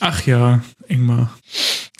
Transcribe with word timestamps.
Ach 0.00 0.24
ja, 0.26 0.62
Ingmar. 0.86 1.36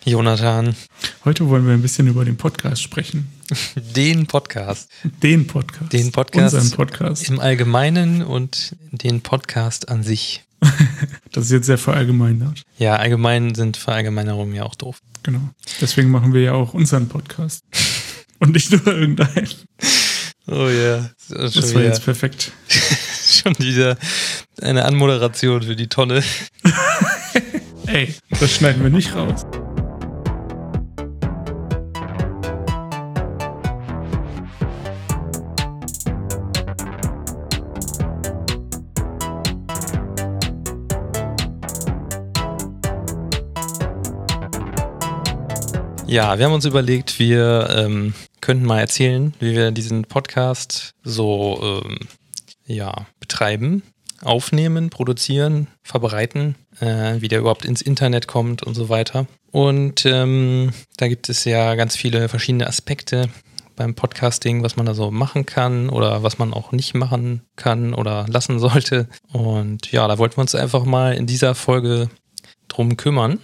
Jonathan. 0.04 0.76
Heute 1.24 1.48
wollen 1.48 1.66
wir 1.66 1.72
ein 1.72 1.82
bisschen 1.82 2.06
über 2.06 2.24
den 2.24 2.36
Podcast 2.36 2.80
sprechen. 2.80 3.26
Den 3.74 4.26
Podcast. 4.26 4.88
Den 5.22 5.48
Podcast. 5.48 5.92
Den 5.92 6.12
Podcast. 6.12 6.54
Unseren 6.54 6.76
Podcast. 6.76 7.28
Im 7.28 7.40
Allgemeinen 7.40 8.22
und 8.22 8.76
den 8.92 9.20
Podcast 9.20 9.88
an 9.88 10.04
sich. 10.04 10.44
das 11.32 11.46
ist 11.46 11.50
jetzt 11.50 11.66
sehr 11.66 11.76
verallgemeinert. 11.76 12.62
Ja, 12.78 12.96
allgemein 12.96 13.56
sind 13.56 13.76
Verallgemeinerungen 13.76 14.54
ja 14.54 14.62
auch 14.62 14.76
doof. 14.76 15.00
Genau. 15.24 15.50
Deswegen 15.80 16.10
machen 16.10 16.32
wir 16.32 16.42
ja 16.42 16.52
auch 16.52 16.74
unseren 16.74 17.08
Podcast. 17.08 17.64
und 18.38 18.52
nicht 18.52 18.70
nur 18.70 18.86
irgendeinen. 18.86 19.48
Oh 20.46 20.68
ja. 20.68 21.10
Das, 21.28 21.54
das 21.54 21.74
war 21.74 21.82
jetzt 21.82 22.04
perfekt. 22.04 22.52
schon 23.28 23.58
wieder 23.58 23.96
eine 24.60 24.84
Anmoderation 24.84 25.62
für 25.62 25.76
die 25.76 25.88
Tonne. 25.88 26.22
Ey, 27.90 28.14
das 28.38 28.52
schneiden 28.52 28.82
wir 28.82 28.90
nicht 28.90 29.14
raus. 29.16 29.46
Ja, 46.06 46.38
wir 46.38 46.44
haben 46.44 46.52
uns 46.52 46.66
überlegt, 46.66 47.18
wir 47.18 47.70
ähm, 47.70 48.12
könnten 48.42 48.66
mal 48.66 48.80
erzählen, 48.80 49.32
wie 49.40 49.52
wir 49.54 49.70
diesen 49.70 50.04
Podcast 50.04 50.94
so 51.04 51.82
ähm, 51.86 52.00
ja, 52.66 53.06
betreiben, 53.18 53.82
aufnehmen, 54.22 54.90
produzieren, 54.90 55.68
verbreiten, 55.82 56.56
äh, 56.80 57.20
wie 57.20 57.28
der 57.28 57.40
überhaupt 57.40 57.64
ins 57.64 57.82
Internet 57.82 58.26
kommt 58.26 58.62
und 58.62 58.74
so 58.74 58.88
weiter. 58.88 59.26
Und 59.50 60.04
ähm, 60.06 60.72
da 60.96 61.08
gibt 61.08 61.28
es 61.28 61.44
ja 61.44 61.74
ganz 61.74 61.96
viele 61.96 62.28
verschiedene 62.28 62.66
Aspekte 62.66 63.28
beim 63.76 63.94
Podcasting, 63.94 64.62
was 64.62 64.76
man 64.76 64.86
da 64.86 64.92
so 64.92 65.10
machen 65.10 65.46
kann 65.46 65.88
oder 65.88 66.22
was 66.22 66.38
man 66.38 66.52
auch 66.52 66.72
nicht 66.72 66.94
machen 66.94 67.42
kann 67.56 67.94
oder 67.94 68.26
lassen 68.28 68.58
sollte. 68.58 69.08
Und 69.32 69.90
ja, 69.92 70.06
da 70.08 70.18
wollten 70.18 70.36
wir 70.36 70.42
uns 70.42 70.54
einfach 70.54 70.84
mal 70.84 71.14
in 71.14 71.26
dieser 71.26 71.54
Folge 71.54 72.10
drum 72.66 72.96
kümmern. 72.96 73.38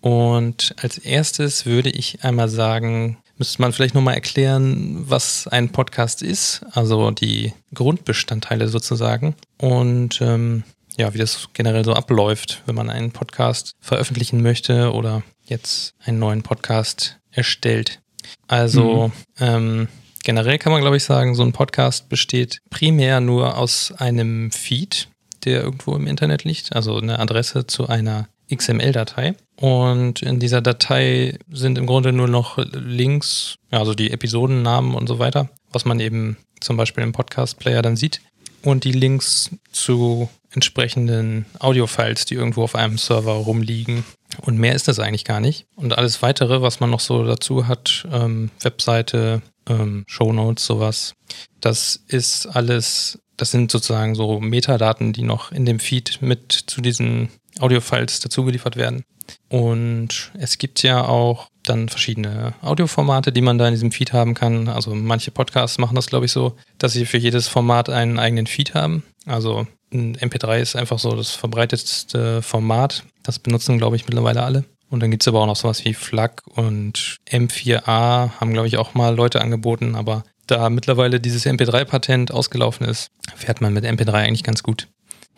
Und 0.00 0.74
als 0.80 0.98
erstes 0.98 1.66
würde 1.66 1.90
ich 1.90 2.24
einmal 2.24 2.48
sagen, 2.48 3.18
müsste 3.38 3.60
man 3.60 3.72
vielleicht 3.72 3.94
nochmal 3.94 4.14
erklären, 4.14 5.04
was 5.08 5.48
ein 5.48 5.70
Podcast 5.70 6.22
ist, 6.22 6.64
also 6.72 7.10
die 7.10 7.52
Grundbestandteile 7.74 8.68
sozusagen. 8.68 9.34
Und 9.58 10.20
ähm, 10.20 10.64
ja, 10.96 11.12
wie 11.14 11.18
das 11.18 11.48
generell 11.52 11.84
so 11.84 11.94
abläuft, 11.94 12.62
wenn 12.66 12.74
man 12.74 12.90
einen 12.90 13.10
Podcast 13.10 13.74
veröffentlichen 13.80 14.42
möchte 14.42 14.92
oder 14.92 15.22
jetzt 15.44 15.94
einen 16.04 16.18
neuen 16.18 16.42
Podcast 16.42 17.18
erstellt. 17.30 18.00
Also 18.46 19.08
mhm. 19.08 19.12
ähm, 19.40 19.88
generell 20.22 20.58
kann 20.58 20.72
man, 20.72 20.80
glaube 20.80 20.96
ich, 20.96 21.04
sagen, 21.04 21.34
so 21.34 21.42
ein 21.42 21.52
Podcast 21.52 22.08
besteht 22.08 22.60
primär 22.70 23.20
nur 23.20 23.56
aus 23.56 23.92
einem 23.98 24.50
Feed, 24.52 25.08
der 25.44 25.62
irgendwo 25.62 25.94
im 25.96 26.06
Internet 26.06 26.44
liegt, 26.44 26.74
also 26.74 26.96
eine 26.96 27.18
Adresse 27.18 27.66
zu 27.66 27.88
einer 27.88 28.28
XML-Datei. 28.54 29.34
Und 29.56 30.22
in 30.22 30.40
dieser 30.40 30.60
Datei 30.60 31.38
sind 31.50 31.78
im 31.78 31.86
Grunde 31.86 32.12
nur 32.12 32.28
noch 32.28 32.58
Links, 32.72 33.56
also 33.70 33.94
die 33.94 34.10
Episodennamen 34.10 34.94
und 34.94 35.06
so 35.06 35.18
weiter, 35.18 35.48
was 35.72 35.84
man 35.84 36.00
eben 36.00 36.36
zum 36.60 36.76
Beispiel 36.76 37.04
im 37.04 37.12
Podcast-Player 37.12 37.82
dann 37.82 37.96
sieht. 37.96 38.20
Und 38.62 38.84
die 38.84 38.92
Links 38.92 39.50
zu 39.72 40.28
entsprechenden 40.54 41.46
Audio-Files, 41.58 42.24
die 42.24 42.34
irgendwo 42.34 42.62
auf 42.62 42.74
einem 42.74 42.98
Server 42.98 43.32
rumliegen. 43.32 44.04
Und 44.40 44.58
mehr 44.58 44.74
ist 44.74 44.88
das 44.88 44.98
eigentlich 44.98 45.24
gar 45.24 45.40
nicht. 45.40 45.66
Und 45.76 45.96
alles 45.96 46.22
weitere, 46.22 46.62
was 46.62 46.80
man 46.80 46.90
noch 46.90 47.00
so 47.00 47.24
dazu 47.24 47.68
hat, 47.68 48.06
ähm, 48.10 48.50
Webseite, 48.60 49.42
ähm, 49.68 50.04
Shownotes, 50.06 50.64
sowas, 50.64 51.14
das 51.60 52.00
ist 52.08 52.46
alles, 52.46 53.18
das 53.36 53.50
sind 53.50 53.70
sozusagen 53.70 54.14
so 54.14 54.40
Metadaten, 54.40 55.12
die 55.12 55.22
noch 55.22 55.52
in 55.52 55.66
dem 55.66 55.78
Feed 55.78 56.18
mit 56.20 56.52
zu 56.52 56.80
diesen 56.80 57.28
Audio-Files 57.60 58.20
dazugeliefert 58.20 58.76
werden. 58.76 59.04
Und 59.48 60.32
es 60.38 60.58
gibt 60.58 60.82
ja 60.82 61.06
auch 61.06 61.48
dann 61.62 61.88
verschiedene 61.88 62.54
Audioformate, 62.60 63.32
die 63.32 63.40
man 63.40 63.56
da 63.58 63.66
in 63.66 63.74
diesem 63.74 63.90
Feed 63.90 64.12
haben 64.12 64.34
kann. 64.34 64.68
Also 64.68 64.94
manche 64.94 65.30
Podcasts 65.30 65.78
machen 65.78 65.94
das, 65.94 66.06
glaube 66.06 66.26
ich, 66.26 66.32
so, 66.32 66.56
dass 66.78 66.92
sie 66.92 67.06
für 67.06 67.18
jedes 67.18 67.48
Format 67.48 67.88
einen 67.88 68.18
eigenen 68.18 68.46
Feed 68.46 68.74
haben. 68.74 69.02
Also 69.26 69.66
ein 69.92 70.16
MP3 70.16 70.58
ist 70.58 70.76
einfach 70.76 70.98
so 70.98 71.14
das 71.14 71.30
verbreitetste 71.30 72.42
Format. 72.42 73.04
Das 73.22 73.38
benutzen, 73.38 73.78
glaube 73.78 73.96
ich, 73.96 74.06
mittlerweile 74.06 74.42
alle. 74.42 74.64
Und 74.90 75.00
dann 75.00 75.10
gibt 75.10 75.22
es 75.22 75.28
aber 75.28 75.40
auch 75.40 75.46
noch 75.46 75.56
sowas 75.56 75.84
wie 75.84 75.94
FLAC 75.94 76.42
und 76.54 77.16
M4A 77.30 78.30
haben, 78.38 78.52
glaube 78.52 78.68
ich, 78.68 78.76
auch 78.76 78.94
mal 78.94 79.14
Leute 79.14 79.40
angeboten. 79.40 79.94
Aber 79.94 80.24
da 80.46 80.68
mittlerweile 80.68 81.20
dieses 81.20 81.46
MP3-Patent 81.46 82.30
ausgelaufen 82.30 82.86
ist, 82.86 83.08
fährt 83.34 83.60
man 83.60 83.72
mit 83.72 83.84
MP3 83.84 84.12
eigentlich 84.12 84.44
ganz 84.44 84.62
gut. 84.62 84.88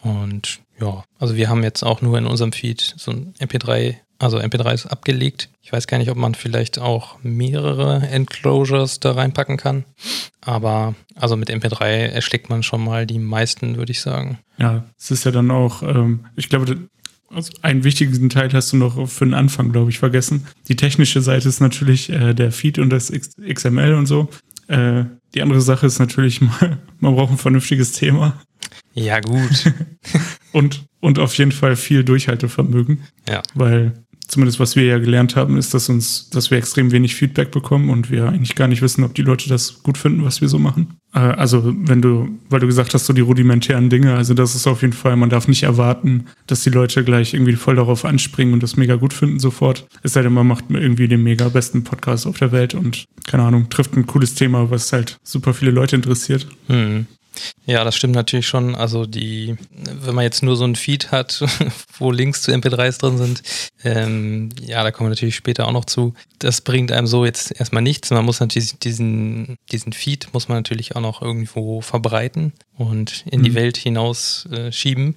Und 0.02 0.60
ja, 0.80 1.04
also 1.18 1.36
wir 1.36 1.48
haben 1.48 1.62
jetzt 1.62 1.82
auch 1.82 2.02
nur 2.02 2.18
in 2.18 2.26
unserem 2.26 2.52
Feed 2.52 2.94
so 2.96 3.10
ein 3.10 3.34
MP3, 3.40 3.96
also 4.18 4.38
MP3s 4.38 4.86
abgelegt. 4.86 5.48
Ich 5.62 5.72
weiß 5.72 5.86
gar 5.86 5.98
nicht, 5.98 6.10
ob 6.10 6.16
man 6.16 6.34
vielleicht 6.34 6.78
auch 6.78 7.16
mehrere 7.22 8.06
Enclosures 8.08 9.00
da 9.00 9.12
reinpacken 9.12 9.56
kann. 9.56 9.84
Aber 10.40 10.94
also 11.14 11.36
mit 11.36 11.50
MP3 11.50 11.84
erschlägt 11.84 12.50
man 12.50 12.62
schon 12.62 12.84
mal 12.84 13.06
die 13.06 13.18
meisten, 13.18 13.76
würde 13.76 13.92
ich 13.92 14.00
sagen. 14.00 14.38
Ja, 14.58 14.84
es 14.98 15.10
ist 15.10 15.24
ja 15.24 15.30
dann 15.30 15.50
auch, 15.50 15.82
ähm, 15.82 16.26
ich 16.36 16.48
glaube, 16.48 16.88
also 17.30 17.52
einen 17.62 17.84
wichtigen 17.84 18.28
Teil 18.30 18.52
hast 18.52 18.72
du 18.72 18.76
noch 18.76 19.08
für 19.08 19.24
den 19.24 19.34
Anfang, 19.34 19.72
glaube 19.72 19.90
ich, 19.90 19.98
vergessen. 19.98 20.46
Die 20.68 20.76
technische 20.76 21.20
Seite 21.20 21.48
ist 21.48 21.60
natürlich 21.60 22.10
äh, 22.10 22.34
der 22.34 22.52
Feed 22.52 22.78
und 22.78 22.90
das 22.90 23.10
XML 23.12 23.94
und 23.94 24.06
so. 24.06 24.28
Äh, 24.68 25.04
die 25.34 25.42
andere 25.42 25.60
Sache 25.60 25.86
ist 25.86 25.98
natürlich, 25.98 26.40
man 27.00 27.14
braucht 27.14 27.32
ein 27.32 27.38
vernünftiges 27.38 27.92
Thema. 27.92 28.40
Ja, 28.96 29.20
gut. 29.20 29.72
und, 30.52 30.86
und 31.00 31.18
auf 31.18 31.36
jeden 31.36 31.52
Fall 31.52 31.76
viel 31.76 32.02
Durchhaltevermögen. 32.02 33.02
Ja. 33.28 33.42
Weil 33.54 33.92
zumindest 34.26 34.58
was 34.58 34.74
wir 34.74 34.84
ja 34.84 34.98
gelernt 34.98 35.36
haben, 35.36 35.56
ist, 35.56 35.72
dass 35.74 35.88
uns, 35.88 36.30
dass 36.30 36.50
wir 36.50 36.58
extrem 36.58 36.90
wenig 36.90 37.14
Feedback 37.14 37.50
bekommen 37.50 37.90
und 37.90 38.10
wir 38.10 38.28
eigentlich 38.28 38.54
gar 38.54 38.68
nicht 38.68 38.82
wissen, 38.82 39.04
ob 39.04 39.14
die 39.14 39.22
Leute 39.22 39.48
das 39.48 39.82
gut 39.82 39.98
finden, 39.98 40.24
was 40.24 40.40
wir 40.40 40.48
so 40.48 40.58
machen. 40.58 40.96
Äh, 41.14 41.18
also 41.18 41.62
wenn 41.64 42.02
du, 42.02 42.28
weil 42.48 42.60
du 42.60 42.66
gesagt 42.66 42.94
hast, 42.94 43.06
so 43.06 43.12
die 43.12 43.20
rudimentären 43.20 43.88
Dinge, 43.88 44.14
also 44.14 44.34
das 44.34 44.54
ist 44.54 44.66
auf 44.66 44.82
jeden 44.82 44.94
Fall, 44.94 45.16
man 45.16 45.30
darf 45.30 45.46
nicht 45.46 45.62
erwarten, 45.62 46.26
dass 46.46 46.62
die 46.62 46.70
Leute 46.70 47.04
gleich 47.04 47.34
irgendwie 47.34 47.54
voll 47.54 47.76
darauf 47.76 48.04
anspringen 48.04 48.54
und 48.54 48.62
das 48.62 48.76
mega 48.76 48.96
gut 48.96 49.12
finden 49.12 49.38
sofort. 49.38 49.86
Es 50.02 50.14
sei 50.14 50.22
denn, 50.22 50.32
man 50.32 50.46
macht 50.46 50.64
irgendwie 50.70 51.08
den 51.08 51.22
mega 51.22 51.48
besten 51.48 51.84
Podcast 51.84 52.26
auf 52.26 52.38
der 52.38 52.52
Welt 52.52 52.74
und 52.74 53.04
keine 53.26 53.44
Ahnung, 53.44 53.68
trifft 53.68 53.96
ein 53.96 54.06
cooles 54.06 54.34
Thema, 54.34 54.70
was 54.70 54.92
halt 54.92 55.18
super 55.22 55.54
viele 55.54 55.70
Leute 55.70 55.96
interessiert. 55.96 56.48
Hm. 56.68 57.06
Ja, 57.66 57.82
das 57.84 57.96
stimmt 57.96 58.14
natürlich 58.14 58.46
schon. 58.46 58.74
Also 58.74 59.06
die, 59.06 59.56
wenn 59.70 60.14
man 60.14 60.24
jetzt 60.24 60.42
nur 60.42 60.56
so 60.56 60.64
ein 60.64 60.76
Feed 60.76 61.10
hat, 61.10 61.42
wo 61.98 62.10
Links 62.10 62.42
zu 62.42 62.52
MP3s 62.52 63.00
drin 63.00 63.18
sind, 63.18 63.42
ähm, 63.84 64.50
ja, 64.60 64.82
da 64.82 64.90
kommen 64.90 65.06
wir 65.06 65.14
natürlich 65.14 65.36
später 65.36 65.66
auch 65.66 65.72
noch 65.72 65.84
zu. 65.84 66.14
Das 66.38 66.60
bringt 66.60 66.92
einem 66.92 67.06
so 67.06 67.24
jetzt 67.24 67.58
erstmal 67.58 67.82
nichts. 67.82 68.10
Man 68.10 68.24
muss 68.24 68.40
natürlich 68.40 68.78
diesen, 68.78 69.56
diesen 69.72 69.92
Feed 69.92 70.28
muss 70.32 70.48
man 70.48 70.58
natürlich 70.58 70.94
auch 70.96 71.00
noch 71.00 71.22
irgendwo 71.22 71.80
verbreiten 71.80 72.52
und 72.76 73.24
in 73.30 73.40
mhm. 73.40 73.44
die 73.44 73.54
Welt 73.54 73.76
hinaus 73.76 74.46
äh, 74.52 74.70
schieben. 74.70 75.16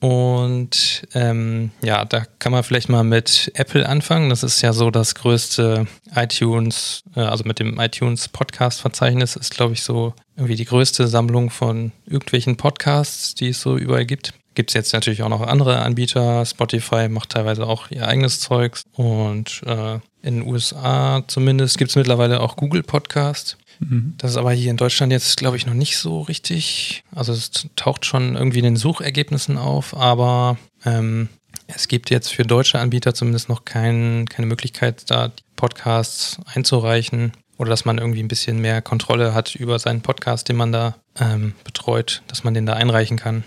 Und 0.00 1.06
ähm, 1.14 1.70
ja, 1.82 2.04
da 2.04 2.24
kann 2.38 2.52
man 2.52 2.62
vielleicht 2.62 2.88
mal 2.88 3.04
mit 3.04 3.50
Apple 3.54 3.88
anfangen. 3.88 4.30
Das 4.30 4.42
ist 4.42 4.60
ja 4.60 4.72
so 4.72 4.90
das 4.90 5.14
größte 5.14 5.86
iTunes, 6.14 7.02
äh, 7.16 7.20
also 7.20 7.44
mit 7.44 7.58
dem 7.58 7.80
iTunes 7.80 8.28
Podcast-Verzeichnis 8.28 9.36
ist, 9.36 9.54
glaube 9.54 9.72
ich, 9.72 9.82
so 9.82 10.14
irgendwie 10.36 10.56
die 10.56 10.64
größte 10.64 11.06
Sammlung 11.06 11.50
von 11.50 11.92
irgendwelchen 12.06 12.56
Podcasts, 12.56 13.34
die 13.34 13.48
es 13.48 13.60
so 13.60 13.76
überall 13.76 14.06
gibt. 14.06 14.34
Gibt 14.54 14.70
es 14.70 14.74
jetzt 14.74 14.92
natürlich 14.92 15.22
auch 15.22 15.28
noch 15.28 15.40
andere 15.40 15.80
Anbieter. 15.80 16.44
Spotify 16.46 17.08
macht 17.08 17.30
teilweise 17.30 17.66
auch 17.66 17.90
ihr 17.90 18.06
eigenes 18.06 18.40
Zeugs. 18.40 18.84
Und 18.92 19.62
äh, 19.66 19.94
in 20.22 20.40
den 20.40 20.46
USA 20.46 21.24
zumindest 21.26 21.76
gibt 21.78 21.90
es 21.90 21.96
mittlerweile 21.96 22.40
auch 22.40 22.56
Google 22.56 22.82
Podcast. 22.82 23.58
Mhm. 23.80 24.14
Das 24.18 24.32
ist 24.32 24.36
aber 24.36 24.52
hier 24.52 24.70
in 24.70 24.76
Deutschland 24.76 25.12
jetzt, 25.12 25.36
glaube 25.36 25.56
ich, 25.56 25.66
noch 25.66 25.74
nicht 25.74 25.98
so 25.98 26.22
richtig. 26.22 27.02
Also 27.14 27.32
es 27.32 27.50
taucht 27.74 28.06
schon 28.06 28.36
irgendwie 28.36 28.58
in 28.58 28.64
den 28.64 28.76
Suchergebnissen 28.76 29.58
auf, 29.58 29.96
aber 29.96 30.56
ähm, 30.84 31.28
es 31.66 31.88
gibt 31.88 32.10
jetzt 32.10 32.32
für 32.32 32.44
deutsche 32.44 32.78
Anbieter 32.78 33.14
zumindest 33.14 33.48
noch 33.48 33.64
kein, 33.64 34.26
keine 34.26 34.46
Möglichkeit, 34.46 35.10
da 35.10 35.28
die 35.28 35.42
Podcasts 35.56 36.38
einzureichen 36.46 37.32
oder 37.58 37.70
dass 37.70 37.84
man 37.84 37.98
irgendwie 37.98 38.22
ein 38.22 38.28
bisschen 38.28 38.60
mehr 38.60 38.82
Kontrolle 38.82 39.34
hat 39.34 39.54
über 39.54 39.78
seinen 39.78 40.02
Podcast, 40.02 40.48
den 40.48 40.56
man 40.56 40.72
da 40.72 40.96
ähm, 41.18 41.54
betreut, 41.64 42.22
dass 42.28 42.44
man 42.44 42.54
den 42.54 42.66
da 42.66 42.74
einreichen 42.74 43.16
kann. 43.16 43.44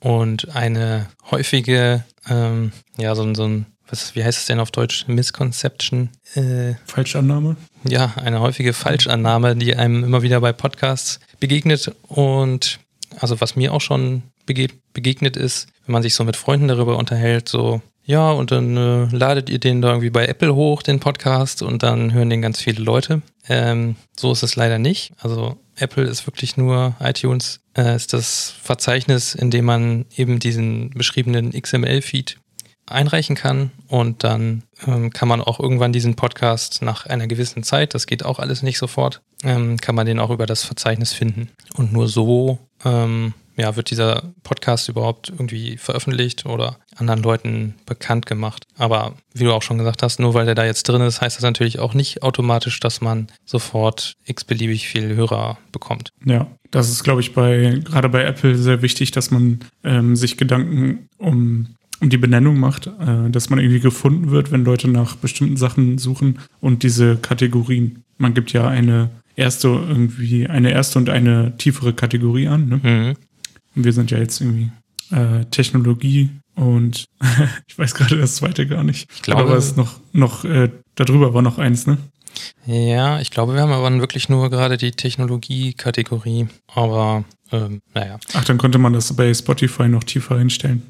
Und 0.00 0.54
eine 0.54 1.08
häufige, 1.30 2.04
ähm, 2.28 2.72
ja, 2.96 3.14
so, 3.14 3.34
so 3.34 3.44
ein, 3.44 3.66
was, 3.88 4.14
wie 4.14 4.24
heißt 4.24 4.38
es 4.38 4.46
denn 4.46 4.60
auf 4.60 4.70
Deutsch? 4.70 5.06
Misconception? 5.06 6.10
Äh, 6.34 6.74
Falschannahme? 6.86 7.56
Ja, 7.84 8.14
eine 8.16 8.40
häufige 8.40 8.72
Falschannahme, 8.72 9.56
die 9.56 9.76
einem 9.76 10.04
immer 10.04 10.22
wieder 10.22 10.40
bei 10.40 10.52
Podcasts 10.52 11.20
begegnet. 11.40 11.94
Und 12.08 12.80
also 13.18 13.40
was 13.40 13.56
mir 13.56 13.72
auch 13.72 13.80
schon 13.80 14.22
begegnet 14.46 15.36
ist, 15.36 15.68
wenn 15.86 15.92
man 15.92 16.02
sich 16.02 16.14
so 16.14 16.24
mit 16.24 16.36
Freunden 16.36 16.68
darüber 16.68 16.96
unterhält, 16.96 17.48
so 17.48 17.80
ja, 18.04 18.30
und 18.30 18.50
dann 18.50 18.76
äh, 18.76 19.04
ladet 19.16 19.48
ihr 19.48 19.58
den 19.58 19.80
da 19.80 19.88
irgendwie 19.88 20.10
bei 20.10 20.26
Apple 20.26 20.54
hoch, 20.54 20.82
den 20.82 21.00
Podcast, 21.00 21.62
und 21.62 21.82
dann 21.82 22.12
hören 22.12 22.30
den 22.30 22.42
ganz 22.42 22.60
viele 22.60 22.82
Leute. 22.82 23.22
Ähm, 23.48 23.96
so 24.16 24.32
ist 24.32 24.42
es 24.42 24.56
leider 24.56 24.78
nicht. 24.78 25.12
Also 25.18 25.56
Apple 25.76 26.04
ist 26.04 26.26
wirklich 26.26 26.56
nur 26.56 26.94
iTunes, 27.00 27.60
äh, 27.76 27.94
ist 27.94 28.12
das 28.12 28.54
Verzeichnis, 28.62 29.34
in 29.34 29.50
dem 29.50 29.64
man 29.64 30.06
eben 30.16 30.38
diesen 30.38 30.90
beschriebenen 30.90 31.52
XML-Feed 31.52 32.38
einreichen 32.86 33.36
kann 33.36 33.70
und 33.88 34.24
dann 34.24 34.64
ähm, 34.86 35.10
kann 35.10 35.28
man 35.28 35.40
auch 35.40 35.60
irgendwann 35.60 35.92
diesen 35.92 36.16
Podcast 36.16 36.82
nach 36.82 37.06
einer 37.06 37.26
gewissen 37.26 37.62
Zeit, 37.62 37.94
das 37.94 38.06
geht 38.06 38.24
auch 38.24 38.38
alles 38.38 38.62
nicht 38.62 38.78
sofort, 38.78 39.22
ähm, 39.44 39.78
kann 39.78 39.94
man 39.94 40.06
den 40.06 40.18
auch 40.18 40.30
über 40.30 40.46
das 40.46 40.64
Verzeichnis 40.64 41.12
finden. 41.12 41.48
Und 41.76 41.92
nur 41.92 42.08
so 42.08 42.58
ähm, 42.84 43.34
ja, 43.56 43.76
wird 43.76 43.90
dieser 43.90 44.32
Podcast 44.42 44.88
überhaupt 44.88 45.28
irgendwie 45.30 45.76
veröffentlicht 45.76 46.46
oder 46.46 46.78
anderen 46.96 47.22
Leuten 47.22 47.74
bekannt 47.86 48.26
gemacht. 48.26 48.66
Aber 48.76 49.14
wie 49.34 49.44
du 49.44 49.52
auch 49.52 49.62
schon 49.62 49.78
gesagt 49.78 50.02
hast, 50.02 50.20
nur 50.20 50.34
weil 50.34 50.46
der 50.46 50.54
da 50.54 50.64
jetzt 50.64 50.88
drin 50.88 51.02
ist, 51.02 51.20
heißt 51.20 51.36
das 51.36 51.42
natürlich 51.42 51.78
auch 51.78 51.94
nicht 51.94 52.22
automatisch, 52.22 52.80
dass 52.80 53.00
man 53.00 53.28
sofort 53.44 54.14
x-beliebig 54.24 54.88
viel 54.88 55.14
Hörer 55.14 55.58
bekommt. 55.70 56.12
Ja, 56.24 56.46
das 56.70 56.90
ist, 56.90 57.04
glaube 57.04 57.20
ich, 57.20 57.34
bei 57.34 57.80
gerade 57.84 58.08
bei 58.08 58.24
Apple 58.24 58.56
sehr 58.56 58.82
wichtig, 58.82 59.10
dass 59.10 59.30
man 59.30 59.60
ähm, 59.84 60.16
sich 60.16 60.36
Gedanken 60.36 61.08
um 61.18 61.76
um 62.00 62.10
die 62.10 62.18
Benennung 62.18 62.58
macht, 62.58 62.88
äh, 62.88 63.30
dass 63.30 63.48
man 63.48 63.60
irgendwie 63.60 63.78
gefunden 63.78 64.32
wird, 64.32 64.50
wenn 64.50 64.64
Leute 64.64 64.88
nach 64.88 65.14
bestimmten 65.14 65.56
Sachen 65.56 65.98
suchen 65.98 66.40
und 66.60 66.82
diese 66.82 67.16
Kategorien. 67.16 68.02
Man 68.18 68.34
gibt 68.34 68.52
ja 68.52 68.66
eine 68.66 69.10
erste 69.36 69.68
irgendwie 69.68 70.48
eine 70.48 70.72
erste 70.72 70.98
und 70.98 71.08
eine 71.08 71.56
tiefere 71.56 71.92
Kategorie 71.92 72.48
an. 72.48 72.68
Ne? 72.68 72.80
Mhm. 72.82 73.16
Wir 73.74 73.92
sind 73.92 74.10
ja 74.10 74.18
jetzt 74.18 74.40
irgendwie 74.40 74.70
äh, 75.10 75.44
Technologie 75.46 76.30
und 76.54 77.06
ich 77.66 77.78
weiß 77.78 77.94
gerade 77.94 78.18
das 78.18 78.36
zweite 78.36 78.66
gar 78.66 78.84
nicht. 78.84 79.10
Ich 79.14 79.22
glaube, 79.22 79.42
aber 79.42 79.56
es 79.56 79.76
noch, 79.76 80.00
noch 80.12 80.44
äh, 80.44 80.70
darüber 80.94 81.34
war 81.34 81.42
noch 81.42 81.58
eins, 81.58 81.86
ne? 81.86 81.98
Ja, 82.66 83.20
ich 83.20 83.30
glaube, 83.30 83.54
wir 83.54 83.60
haben 83.60 83.72
aber 83.72 83.90
wirklich 84.00 84.28
nur 84.28 84.48
gerade 84.50 84.76
die 84.76 84.92
Technologie-Kategorie. 84.92 86.48
Aber 86.74 87.24
ähm, 87.50 87.82
naja. 87.94 88.18
Ach, 88.32 88.44
dann 88.44 88.58
konnte 88.58 88.78
man 88.78 88.92
das 88.92 89.14
bei 89.14 89.32
Spotify 89.34 89.88
noch 89.88 90.04
tiefer 90.04 90.38
hinstellen. 90.38 90.82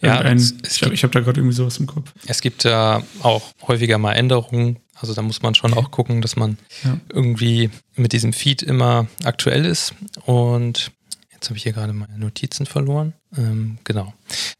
Ja, 0.00 0.20
es, 0.22 0.54
es 0.62 0.76
ich 0.76 0.82
habe 0.82 0.94
hab 0.94 1.12
da 1.12 1.20
gerade 1.20 1.40
irgendwie 1.40 1.56
sowas 1.56 1.78
im 1.78 1.86
Kopf. 1.86 2.12
Es 2.26 2.40
gibt 2.40 2.64
da 2.64 3.02
auch 3.22 3.52
häufiger 3.66 3.98
mal 3.98 4.12
Änderungen. 4.12 4.78
Also 4.94 5.14
da 5.14 5.22
muss 5.22 5.42
man 5.42 5.54
schon 5.54 5.74
auch 5.74 5.90
gucken, 5.90 6.22
dass 6.22 6.36
man 6.36 6.58
ja. 6.84 6.98
irgendwie 7.12 7.70
mit 7.96 8.12
diesem 8.12 8.32
Feed 8.32 8.62
immer 8.62 9.06
aktuell 9.24 9.64
ist. 9.64 9.94
Und 10.24 10.92
Jetzt 11.36 11.48
habe 11.50 11.58
ich 11.58 11.64
hier 11.64 11.72
gerade 11.72 11.92
meine 11.92 12.18
Notizen 12.18 12.66
verloren. 12.66 13.12
Ähm, 13.36 13.78
genau. 13.84 14.14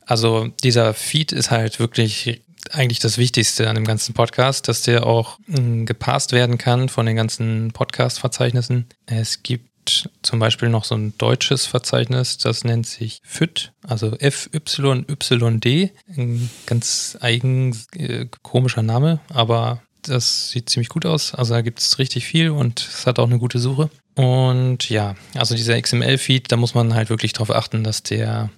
Also 0.05 0.49
dieser 0.63 0.93
Feed 0.95 1.33
ist 1.33 1.51
halt 1.51 1.81
wirklich 1.81 2.43
eigentlich 2.71 2.99
das 2.99 3.17
Wichtigste 3.17 3.69
an 3.69 3.77
dem 3.77 3.85
ganzen 3.85 4.13
Podcast, 4.13 4.69
dass 4.69 4.83
der 4.83 5.07
auch 5.07 5.39
äh, 5.49 5.85
gepasst 5.85 6.33
werden 6.33 6.59
kann 6.59 6.89
von 6.89 7.07
den 7.07 7.17
ganzen 7.17 7.73
Podcast-Verzeichnissen. 7.73 8.87
Es 9.07 9.43
gibt 9.43 10.11
zum 10.23 10.39
Beispiel 10.39 10.69
noch 10.69 10.85
so 10.85 10.97
ein 10.97 11.17
deutsches 11.17 11.65
Verzeichnis, 11.67 12.39
das 12.39 12.65
nennt 12.65 12.87
sich 12.87 13.21
FYD, 13.25 13.73
also 13.83 14.17
FYYD. 14.19 15.93
Ein 16.09 16.51
ganz 16.67 17.17
eigen, 17.21 17.77
äh, 17.95 18.27
komischer 18.43 18.83
Name, 18.83 19.21
aber 19.29 19.81
das 20.09 20.51
sieht 20.51 20.69
ziemlich 20.71 20.89
gut 20.89 21.07
aus. 21.07 21.35
Also 21.35 21.55
da 21.55 21.63
gibt 21.63 21.81
es 21.81 21.99
richtig 21.99 22.27
viel 22.27 22.51
und 22.51 22.81
es 22.81 23.07
hat 23.07 23.19
auch 23.19 23.27
eine 23.27 23.39
gute 23.39 23.59
Suche. 23.59 23.91
Und 24.15 24.89
ja, 24.89 25.15
also 25.35 25.55
dieser 25.55 25.81
XML-Feed, 25.81 26.51
da 26.51 26.57
muss 26.57 26.75
man 26.75 26.95
halt 26.95 27.11
wirklich 27.11 27.33
darauf 27.33 27.51
achten, 27.51 27.85
dass 27.85 28.03
der 28.03 28.51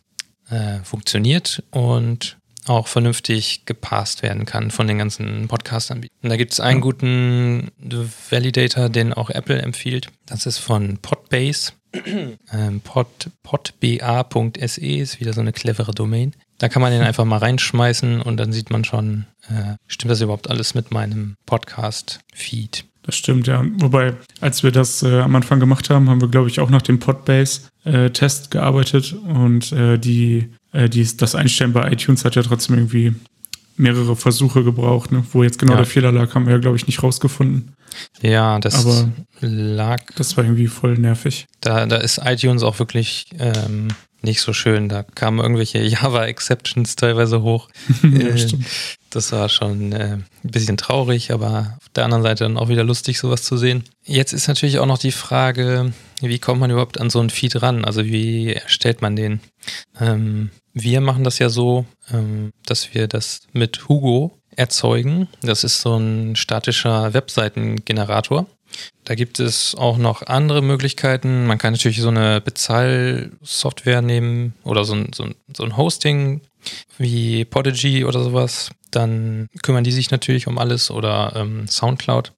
äh, 0.51 0.79
funktioniert 0.85 1.63
und 1.71 2.39
auch 2.67 2.87
vernünftig 2.87 3.65
gepasst 3.65 4.23
werden 4.23 4.45
kann 4.45 4.71
von 4.71 4.87
den 4.87 4.99
ganzen 4.99 5.49
Podcast-Anbietern. 5.49 6.31
Da 6.31 6.37
gibt 6.37 6.53
es 6.53 6.61
einen 6.61 6.81
guten 6.81 7.71
Validator, 8.31 8.89
den 8.89 9.13
auch 9.13 9.31
Apple 9.31 9.61
empfiehlt. 9.61 10.09
Das 10.27 10.47
ist 10.47 10.59
von 10.59 10.99
Podbase. 10.99 11.73
ähm, 12.53 12.81
pod, 12.83 13.31
podba.se 13.43 14.81
ist 14.81 15.21
wieder 15.21 15.33
so 15.33 15.41
eine 15.41 15.53
clevere 15.53 15.93
Domain. 15.93 16.35
Da 16.59 16.69
kann 16.69 16.83
man 16.83 16.91
den 16.93 17.03
einfach 17.03 17.25
mal 17.25 17.39
reinschmeißen 17.39 18.21
und 18.21 18.37
dann 18.37 18.53
sieht 18.53 18.71
man 18.71 18.85
schon, 18.85 19.27
äh, 19.49 19.77
stimmt 19.87 20.11
das 20.11 20.21
überhaupt 20.21 20.51
alles 20.51 20.75
mit 20.75 20.91
meinem 20.91 21.37
Podcast-Feed. 21.47 22.85
Das 23.03 23.17
stimmt, 23.17 23.47
ja. 23.47 23.65
Wobei, 23.79 24.15
als 24.41 24.63
wir 24.63 24.71
das 24.71 25.03
äh, 25.03 25.21
am 25.21 25.35
Anfang 25.35 25.61
gemacht 25.61 25.89
haben, 25.89 26.11
haben 26.11 26.21
wir, 26.21 26.29
glaube 26.29 26.49
ich, 26.49 26.61
auch 26.61 26.69
nach 26.69 26.83
dem 26.83 26.99
Podbase-Test 26.99 28.47
äh, 28.47 28.51
gearbeitet 28.51 29.15
und 29.15 29.73
äh, 29.73 29.99
die, 29.99 30.51
äh, 30.73 30.91
die, 30.91 31.17
das 31.17 31.35
Einstellen 31.35 31.73
bei 31.73 31.91
iTunes 31.91 32.25
hat 32.25 32.35
ja 32.35 32.43
trotzdem 32.43 32.77
irgendwie 32.77 33.15
mehrere 33.79 34.17
Versuche 34.17 34.65
gebraucht. 34.65 35.13
Ne? 35.13 35.25
Wo 35.33 35.43
jetzt 35.43 35.59
genau 35.59 35.73
ja. 35.73 35.79
der 35.79 35.87
Fehler 35.87 36.13
lag, 36.13 36.35
haben 36.35 36.47
wir 36.47 36.55
ja, 36.55 36.59
glaube 36.59 36.77
ich, 36.77 36.87
nicht 36.87 37.03
rausgefunden. 37.03 37.73
Ja, 38.21 38.59
das 38.59 38.75
Aber 38.75 39.09
lag. 39.41 40.03
Das 40.17 40.37
war 40.37 40.45
irgendwie 40.45 40.67
voll 40.67 40.99
nervig. 40.99 41.47
Da, 41.61 41.87
da 41.87 41.97
ist 41.97 42.21
iTunes 42.25 42.63
auch 42.63 42.79
wirklich 42.79 43.27
ähm, 43.39 43.89
nicht 44.23 44.41
so 44.41 44.53
schön. 44.53 44.89
Da 44.89 45.03
kamen 45.03 45.39
irgendwelche 45.39 45.79
Java-Exceptions 45.83 46.97
teilweise 46.97 47.43
hoch. 47.43 47.69
ja, 48.03 48.29
äh, 48.29 48.39
stimmt. 48.39 48.67
Das 49.11 49.33
war 49.33 49.49
schon 49.49 49.93
äh, 49.93 50.19
ein 50.19 50.51
bisschen 50.51 50.77
traurig, 50.77 51.33
aber 51.33 51.77
auf 51.79 51.89
der 51.95 52.05
anderen 52.05 52.23
Seite 52.23 52.45
dann 52.45 52.59
auch 52.59 52.69
wieder 52.69 52.85
lustig, 52.85 53.19
sowas 53.19 53.43
zu 53.43 53.57
sehen. 53.57 53.85
Jetzt 54.05 54.33
ist 54.33 54.49
natürlich 54.49 54.79
auch 54.79 54.87
noch 54.87 54.99
die 54.99 55.13
Frage, 55.13 55.93
wie 56.21 56.39
kommt 56.39 56.61
man 56.61 56.71
überhaupt 56.71 57.01
an 57.01 57.11
so 57.11 57.21
einen 57.21 57.31
Feed 57.31 57.63
ran? 57.63 57.85
Also 57.85 58.05
wie 58.05 58.53
erstellt 58.53 59.01
man 59.01 59.17
den? 59.17 59.41
Ähm, 59.99 60.51
wir 60.75 61.01
machen 61.01 61.25
das 61.25 61.39
ja 61.39 61.49
so, 61.49 61.87
ähm, 62.13 62.53
dass 62.67 62.95
wir 62.95 63.09
das 63.09 63.41
mit 63.53 63.89
Hugo 63.89 64.38
erzeugen. 64.59 65.29
Das 65.41 65.65
ist 65.65 65.81
so 65.81 65.97
ein 65.97 66.37
statischer 66.37 67.15
Webseitengenerator. 67.15 68.47
Da 69.05 69.15
gibt 69.15 69.41
es 69.41 69.75
auch 69.75 69.97
noch 69.97 70.23
andere 70.27 70.61
Möglichkeiten. 70.61 71.47
Man 71.47 71.59
kann 71.59 71.73
natürlich 71.73 72.01
so 72.01 72.09
eine 72.09 72.41
Bezahlsoftware 72.41 74.03
nehmen 74.03 74.55
oder 74.65 74.85
so 74.85 74.95
ein, 74.95 75.13
so 75.15 75.25
ein, 75.25 75.35
so 75.57 75.65
ein 75.65 75.77
Hosting 75.77 76.43
wie 76.99 77.45
Podigy 77.45 78.05
oder 78.05 78.23
sowas. 78.23 78.71
Dann 78.91 79.49
kümmern 79.63 79.85
die 79.85 79.93
sich 79.93 80.11
natürlich 80.11 80.47
um 80.47 80.59
alles 80.59 80.91
oder 80.91 81.33
ähm, 81.37 81.69
Soundcloud. 81.69 82.33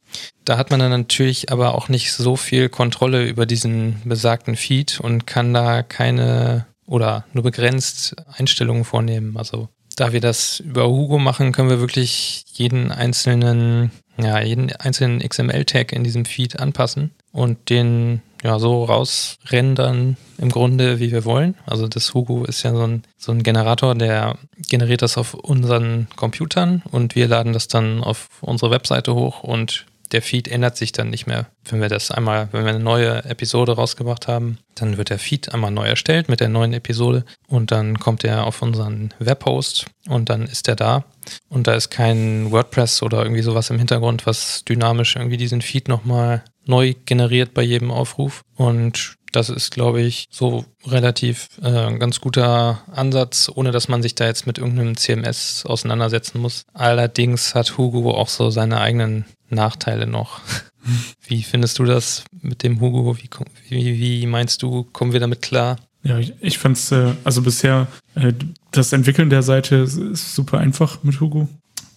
Da 0.44 0.58
hat 0.58 0.70
man 0.70 0.80
dann 0.80 0.90
natürlich 0.90 1.50
aber 1.50 1.74
auch 1.74 1.88
nicht 1.88 2.12
so 2.12 2.36
viel 2.36 2.68
Kontrolle 2.68 3.26
über 3.26 3.46
diesen 3.46 4.02
besagten 4.04 4.56
Feed 4.56 5.00
und 5.00 5.26
kann 5.26 5.54
da 5.54 5.82
keine 5.82 6.66
oder 6.86 7.24
nur 7.32 7.44
begrenzt 7.44 8.16
Einstellungen 8.36 8.84
vornehmen. 8.84 9.36
Also 9.36 9.68
da 10.00 10.12
wir 10.12 10.20
das 10.20 10.60
über 10.60 10.88
Hugo 10.88 11.18
machen, 11.18 11.52
können 11.52 11.68
wir 11.68 11.80
wirklich 11.80 12.44
jeden 12.54 12.90
einzelnen 12.90 13.90
ja, 14.22 14.40
jeden 14.40 14.72
einzelnen 14.76 15.20
XML-Tag 15.20 15.92
in 15.92 16.04
diesem 16.04 16.24
Feed 16.24 16.58
anpassen 16.58 17.10
und 17.32 17.70
den 17.70 18.22
ja 18.42 18.58
so 18.58 18.84
rausrendern 18.84 20.16
im 20.38 20.48
Grunde, 20.48 20.98
wie 20.98 21.12
wir 21.12 21.24
wollen. 21.24 21.54
Also 21.66 21.88
das 21.88 22.14
Hugo 22.14 22.44
ist 22.44 22.62
ja 22.62 22.72
so 22.72 22.82
ein, 22.82 23.02
so 23.18 23.32
ein 23.32 23.42
Generator, 23.42 23.94
der 23.94 24.36
generiert 24.68 25.02
das 25.02 25.18
auf 25.18 25.34
unseren 25.34 26.08
Computern 26.16 26.82
und 26.90 27.14
wir 27.14 27.28
laden 27.28 27.52
das 27.52 27.68
dann 27.68 28.02
auf 28.02 28.28
unsere 28.40 28.70
Webseite 28.70 29.14
hoch 29.14 29.42
und 29.42 29.86
der 30.12 30.22
Feed 30.22 30.48
ändert 30.48 30.76
sich 30.76 30.92
dann 30.92 31.10
nicht 31.10 31.26
mehr. 31.26 31.46
Wenn 31.68 31.80
wir 31.80 31.88
das 31.88 32.10
einmal, 32.10 32.48
wenn 32.52 32.64
wir 32.64 32.70
eine 32.70 32.82
neue 32.82 33.24
Episode 33.24 33.72
rausgebracht 33.72 34.28
haben, 34.28 34.58
dann 34.74 34.96
wird 34.96 35.10
der 35.10 35.18
Feed 35.18 35.52
einmal 35.52 35.70
neu 35.70 35.86
erstellt 35.86 36.28
mit 36.28 36.40
der 36.40 36.48
neuen 36.48 36.72
Episode 36.72 37.24
und 37.46 37.70
dann 37.70 37.98
kommt 37.98 38.24
er 38.24 38.46
auf 38.46 38.62
unseren 38.62 39.14
Webhost 39.18 39.86
und 40.08 40.28
dann 40.30 40.42
ist 40.42 40.68
er 40.68 40.76
da. 40.76 41.04
Und 41.48 41.66
da 41.66 41.74
ist 41.74 41.90
kein 41.90 42.50
WordPress 42.50 43.02
oder 43.02 43.22
irgendwie 43.22 43.42
sowas 43.42 43.70
im 43.70 43.78
Hintergrund, 43.78 44.26
was 44.26 44.64
dynamisch 44.64 45.16
irgendwie 45.16 45.36
diesen 45.36 45.62
Feed 45.62 45.88
nochmal 45.88 46.42
neu 46.66 46.94
generiert 47.04 47.54
bei 47.54 47.62
jedem 47.62 47.90
Aufruf. 47.90 48.42
Und 48.56 49.16
das 49.32 49.48
ist, 49.48 49.70
glaube 49.70 50.00
ich, 50.00 50.26
so 50.30 50.64
relativ 50.86 51.48
äh, 51.62 51.68
ein 51.68 51.98
ganz 51.98 52.20
guter 52.20 52.82
Ansatz, 52.92 53.50
ohne 53.54 53.70
dass 53.70 53.88
man 53.88 54.02
sich 54.02 54.14
da 54.14 54.26
jetzt 54.26 54.46
mit 54.46 54.58
irgendeinem 54.58 54.96
CMS 54.96 55.64
auseinandersetzen 55.66 56.40
muss. 56.40 56.64
Allerdings 56.72 57.54
hat 57.54 57.78
Hugo 57.78 58.14
auch 58.14 58.28
so 58.28 58.50
seine 58.50 58.80
eigenen 58.80 59.24
Nachteile 59.48 60.06
noch. 60.06 60.40
Wie 61.26 61.42
findest 61.42 61.78
du 61.78 61.84
das 61.84 62.24
mit 62.40 62.62
dem 62.62 62.80
Hugo? 62.80 63.16
Wie, 63.16 63.28
wie, 63.68 64.00
wie 64.00 64.26
meinst 64.26 64.62
du, 64.62 64.84
kommen 64.84 65.12
wir 65.12 65.20
damit 65.20 65.42
klar? 65.42 65.76
Ja, 66.02 66.18
ich, 66.18 66.32
ich 66.40 66.58
fand 66.58 66.76
es, 66.76 66.92
äh, 66.92 67.12
also 67.24 67.42
bisher, 67.42 67.86
äh, 68.14 68.32
das 68.70 68.92
Entwickeln 68.92 69.30
der 69.30 69.42
Seite 69.42 69.76
ist 69.76 70.34
super 70.34 70.58
einfach 70.58 71.02
mit 71.02 71.20
Hugo. 71.20 71.48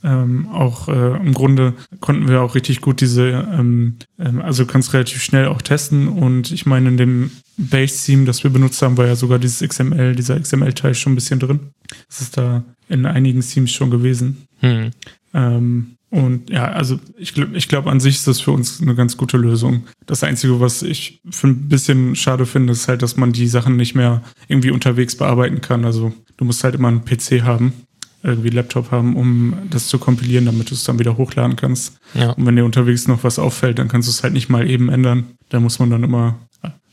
Ähm, 0.04 0.50
auch 0.50 0.90
äh, 0.90 1.18
im 1.18 1.34
Grunde 1.34 1.74
konnten 2.02 2.28
wir 2.28 2.42
auch 2.42 2.56
richtig 2.56 2.82
gut 2.82 3.00
diese, 3.00 3.48
ähm, 3.54 3.96
ähm, 4.20 4.42
also 4.42 4.66
kannst 4.66 4.94
relativ 4.94 5.24
schnell 5.24 5.48
auch 5.48 5.62
testen 5.62 6.10
und 6.10 6.52
ich 6.52 6.66
meine, 6.66 6.90
in 6.90 6.98
dem 6.98 7.32
Base-Theme, 7.56 8.26
das 8.26 8.44
wir 8.44 8.52
benutzt 8.52 8.82
haben, 8.82 8.98
war 8.98 9.08
ja 9.08 9.16
sogar 9.16 9.40
dieses 9.40 9.68
XML, 9.68 10.16
dieser 10.16 10.40
XML-Teil 10.40 10.94
schon 10.94 11.14
ein 11.14 11.16
bisschen 11.16 11.40
drin. 11.40 11.72
Das 12.10 12.20
ist 12.20 12.38
da 12.38 12.64
in 12.90 13.06
einigen 13.06 13.42
Themes 13.42 13.72
schon 13.72 13.92
gewesen. 13.92 14.46
Hm. 14.60 14.92
Ähm, 15.34 15.96
und 16.10 16.52
ja, 16.52 16.66
also 16.66 17.00
ich 17.18 17.34
glaube, 17.34 17.58
ich 17.58 17.68
glaube, 17.68 17.90
an 17.90 18.00
sich 18.00 18.16
ist 18.18 18.28
das 18.28 18.40
für 18.40 18.52
uns 18.52 18.80
eine 18.82 18.94
ganz 18.94 19.18
gute 19.18 19.38
Lösung. 19.38 19.88
Das 20.06 20.24
Einzige, 20.24 20.60
was 20.60 20.84
ich 20.84 21.22
für 21.32 21.48
ein 21.48 21.70
bisschen 21.70 22.16
schade 22.16 22.46
finde, 22.46 22.74
ist 22.74 22.88
halt, 22.88 23.02
dass 23.02 23.18
man 23.18 23.34
die 23.34 23.48
Sachen 23.48 23.78
nicht 23.78 23.96
mehr 23.96 24.22
irgendwie 24.48 24.70
unterwegs 24.70 25.18
bearbeiten 25.18 25.62
kann. 25.62 25.86
Also 25.86 26.14
du 26.38 26.46
musst 26.46 26.64
halt 26.64 26.76
immer 26.76 26.90
einen 26.90 27.04
PC 27.04 27.42
haben. 27.42 27.74
Irgendwie 28.24 28.50
Laptop 28.50 28.92
haben, 28.92 29.16
um 29.16 29.54
das 29.70 29.88
zu 29.88 30.00
kompilieren, 30.00 30.46
damit 30.46 30.70
du 30.70 30.76
es 30.76 30.86
dann 30.86 30.98
wieder 30.98 31.18
hochladen 31.18 31.56
kannst. 31.56 31.98
Ja. 32.14 32.32
Und 32.32 32.46
wenn 32.46 32.56
dir 32.56 32.66
unterwegs 32.66 33.08
noch 33.08 33.24
was 33.24 33.38
auffällt, 33.38 33.80
dann 33.80 33.90
kannst 33.90 34.08
du 34.08 34.12
es 34.12 34.24
halt 34.24 34.34
nicht 34.34 34.50
mal 34.50 34.70
eben 34.70 34.90
ändern. 34.90 35.36
Da 35.50 35.60
muss 35.60 35.80
man 35.80 35.90
dann 35.90 36.04
immer, 36.04 36.40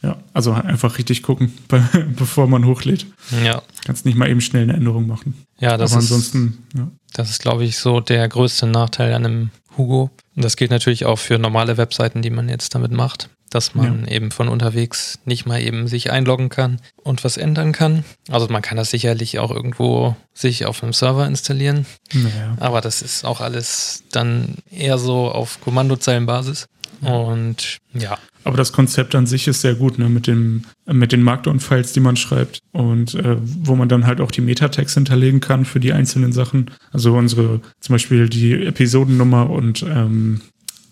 ja, 0.02 0.16
also 0.32 0.52
einfach 0.52 0.98
richtig 0.98 1.22
gucken, 1.22 1.52
bevor 2.16 2.48
man 2.48 2.66
hochlädt. 2.66 3.06
Ja. 3.44 3.62
Kannst 3.84 4.04
nicht 4.06 4.18
mal 4.18 4.28
eben 4.28 4.40
schnell 4.40 4.64
eine 4.64 4.74
Änderung 4.74 5.06
machen. 5.06 5.34
Ja, 5.60 5.76
das 5.76 5.92
Aber 5.92 6.02
ist, 6.02 6.10
ansonsten, 6.10 6.58
ja. 6.76 6.90
das 7.12 7.30
ist, 7.30 7.40
glaube 7.40 7.64
ich, 7.64 7.78
so 7.78 8.00
der 8.00 8.28
größte 8.28 8.66
Nachteil 8.66 9.14
an 9.14 9.24
einem 9.24 9.50
Hugo. 9.76 10.10
Und 10.34 10.44
das 10.44 10.56
gilt 10.56 10.72
natürlich 10.72 11.06
auch 11.06 11.18
für 11.18 11.38
normale 11.38 11.76
Webseiten, 11.76 12.22
die 12.22 12.30
man 12.30 12.48
jetzt 12.48 12.74
damit 12.74 12.90
macht, 12.90 13.30
dass 13.50 13.74
man 13.74 14.06
eben 14.06 14.30
von 14.30 14.48
unterwegs 14.48 15.18
nicht 15.24 15.44
mal 15.44 15.60
eben 15.60 15.88
sich 15.88 16.10
einloggen 16.10 16.48
kann 16.48 16.80
und 17.02 17.24
was 17.24 17.36
ändern 17.36 17.72
kann. 17.72 18.04
Also 18.30 18.48
man 18.48 18.62
kann 18.62 18.76
das 18.76 18.90
sicherlich 18.90 19.38
auch 19.38 19.50
irgendwo 19.50 20.16
sich 20.32 20.66
auf 20.66 20.82
einem 20.82 20.92
Server 20.92 21.26
installieren, 21.26 21.84
Naja. 22.12 22.56
aber 22.60 22.80
das 22.80 23.02
ist 23.02 23.24
auch 23.24 23.40
alles 23.40 24.04
dann 24.12 24.54
eher 24.70 24.98
so 24.98 25.30
auf 25.30 25.60
Kommandozeilenbasis. 25.60 26.66
Und 27.02 27.78
ja, 27.94 28.18
Aber 28.44 28.58
das 28.58 28.72
Konzept 28.72 29.14
an 29.14 29.26
sich 29.26 29.48
ist 29.48 29.62
sehr 29.62 29.74
gut, 29.74 29.98
ne, 29.98 30.10
mit 30.10 30.26
dem, 30.26 30.64
mit 30.84 31.12
den 31.12 31.22
Markdown-Files, 31.22 31.94
die 31.94 32.00
man 32.00 32.16
schreibt 32.16 32.58
und 32.72 33.14
äh, 33.14 33.36
wo 33.40 33.74
man 33.74 33.88
dann 33.88 34.06
halt 34.06 34.20
auch 34.20 34.30
die 34.30 34.42
Metatext 34.42 34.94
hinterlegen 34.94 35.40
kann 35.40 35.64
für 35.64 35.80
die 35.80 35.94
einzelnen 35.94 36.32
Sachen. 36.32 36.70
Also 36.92 37.14
unsere, 37.14 37.62
zum 37.80 37.94
Beispiel 37.94 38.28
die 38.28 38.52
Episodennummer 38.66 39.48
und 39.48 39.82
ähm, 39.82 40.42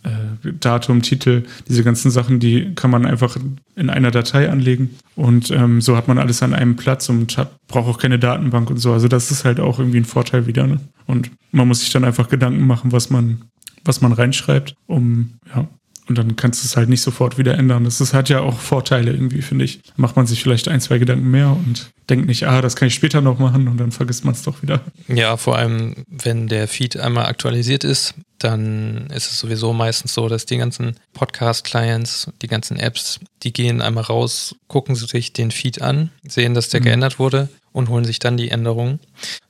äh, 0.05 0.52
Datum, 0.61 1.02
Titel, 1.02 1.45
diese 1.69 1.85
ganzen 1.85 2.11
Sachen, 2.11 2.40
die 2.40 2.75
kann 2.75 2.90
man 2.90 3.07
einfach 3.07 3.37
in 3.76 3.90
einer 3.90 4.11
Datei 4.11 4.50
anlegen 4.50 4.90
und 5.17 5.50
ähm, 5.50 5.81
so 5.81 5.97
hat 5.97 6.09
man 6.09 6.19
alles 6.19 6.43
an 6.43 6.55
einem 6.55 6.76
Platz 6.76 7.09
und 7.09 7.37
braucht 7.67 7.88
auch 7.88 7.99
keine 7.99 8.19
Datenbank 8.19 8.71
und 8.71 8.78
so. 8.78 8.93
Also 8.93 9.09
das 9.09 9.31
ist 9.31 9.45
halt 9.45 9.61
auch 9.61 9.78
irgendwie 9.78 9.99
ein 9.99 10.05
Vorteil 10.05 10.47
wieder. 10.47 10.67
Ne? 10.67 10.81
Und 11.07 11.31
man 11.52 11.69
muss 11.69 11.81
sich 11.81 11.90
dann 11.90 12.05
einfach 12.05 12.28
Gedanken 12.28 12.67
machen, 12.67 12.93
was 12.93 13.11
man, 13.11 13.43
was 13.85 14.00
man 14.00 14.12
reinschreibt, 14.12 14.75
um 14.87 15.35
ja, 15.55 15.67
und 16.09 16.17
dann 16.19 16.37
kannst 16.37 16.62
du 16.62 16.67
es 16.67 16.77
halt 16.77 16.88
nicht 16.88 17.03
sofort 17.03 17.38
wieder 17.38 17.57
ändern. 17.59 17.85
Das 17.85 18.00
ist, 18.00 18.15
hat 18.15 18.29
ja 18.29 18.41
auch 18.41 18.59
Vorteile 18.59 19.12
irgendwie, 19.12 19.43
finde 19.43 19.65
ich. 19.65 19.81
Macht 19.97 20.17
man 20.17 20.27
sich 20.27 20.43
vielleicht 20.43 20.69
ein, 20.69 20.81
zwei 20.81 20.99
Gedanken 20.99 21.31
mehr 21.31 21.50
und 21.50 21.91
denkt 22.09 22.27
nicht, 22.27 22.47
ah, 22.47 22.62
das 22.62 22.77
kann 22.77 22.88
ich 22.88 22.95
später 22.95 23.21
noch 23.21 23.38
machen 23.38 23.69
und 23.69 23.77
dann 23.79 23.93
vergisst 23.93 24.25
man 24.25 24.35
es 24.35 24.43
doch 24.43 24.62
wieder. 24.62 24.81
Ja, 25.09 25.37
vor 25.37 25.57
allem, 25.57 25.95
wenn 26.09 26.49
der 26.49 26.67
Feed 26.67 26.97
einmal 26.99 27.27
aktualisiert 27.27 27.85
ist, 27.85 28.15
dann 28.38 29.09
ist 29.15 29.31
es 29.31 29.38
sowieso 29.41 29.73
meistens 29.73 30.15
so, 30.15 30.29
dass 30.29 30.47
die 30.47 30.57
ganzen 30.59 30.95
Podcast-Clients, 31.12 32.29
die 32.43 32.47
ganzen 32.47 32.79
Apps, 32.79 33.21
die 33.43 33.53
gehen 33.53 33.83
einmal 33.83 34.05
raus, 34.05 34.55
gucken 34.69 34.95
sich 34.95 35.33
den 35.33 35.50
Feed 35.50 35.83
an, 35.83 36.11
sehen, 36.27 36.55
dass 36.55 36.69
der 36.69 36.81
Mhm. 36.81 36.85
geändert 36.85 37.19
wurde 37.19 37.49
und 37.73 37.88
holen 37.88 38.05
sich 38.05 38.19
dann 38.19 38.37
die 38.37 38.50
Änderungen. 38.50 39.00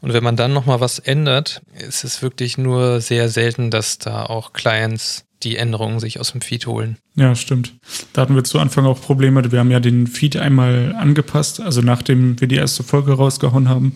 Und 0.01 0.13
wenn 0.13 0.25
man 0.25 0.37
dann 0.37 0.53
nochmal 0.53 0.81
was 0.81 0.99
ändert, 0.99 1.63
ist 1.77 2.05
es 2.05 2.23
wirklich 2.23 2.59
nur 2.59 3.01
sehr 3.01 3.29
selten, 3.29 3.71
dass 3.71 3.99
da 3.99 4.25
auch 4.25 4.53
Clients 4.53 5.25
die 5.43 5.57
Änderungen 5.57 6.01
sich 6.01 6.21
aus 6.21 6.33
dem 6.33 6.41
Feed 6.41 6.67
holen. 6.67 6.97
Ja, 7.15 7.35
stimmt. 7.35 7.75
Da 8.13 8.23
hatten 8.23 8.35
wir 8.35 8.45
zu 8.45 8.59
Anfang 8.59 8.87
auch 8.87 9.01
Probleme. 9.01 9.51
Wir 9.51 9.59
haben 9.61 9.71
ja 9.71 9.81
den 9.81 10.07
Feed 10.07 10.37
einmal 10.37 10.95
angepasst, 10.99 11.61
also 11.61 11.81
nachdem 11.81 12.41
wir 12.41 12.49
die 12.49 12.57
erste 12.57 12.83
Folge 12.83 13.13
rausgehauen 13.13 13.69
haben. 13.69 13.93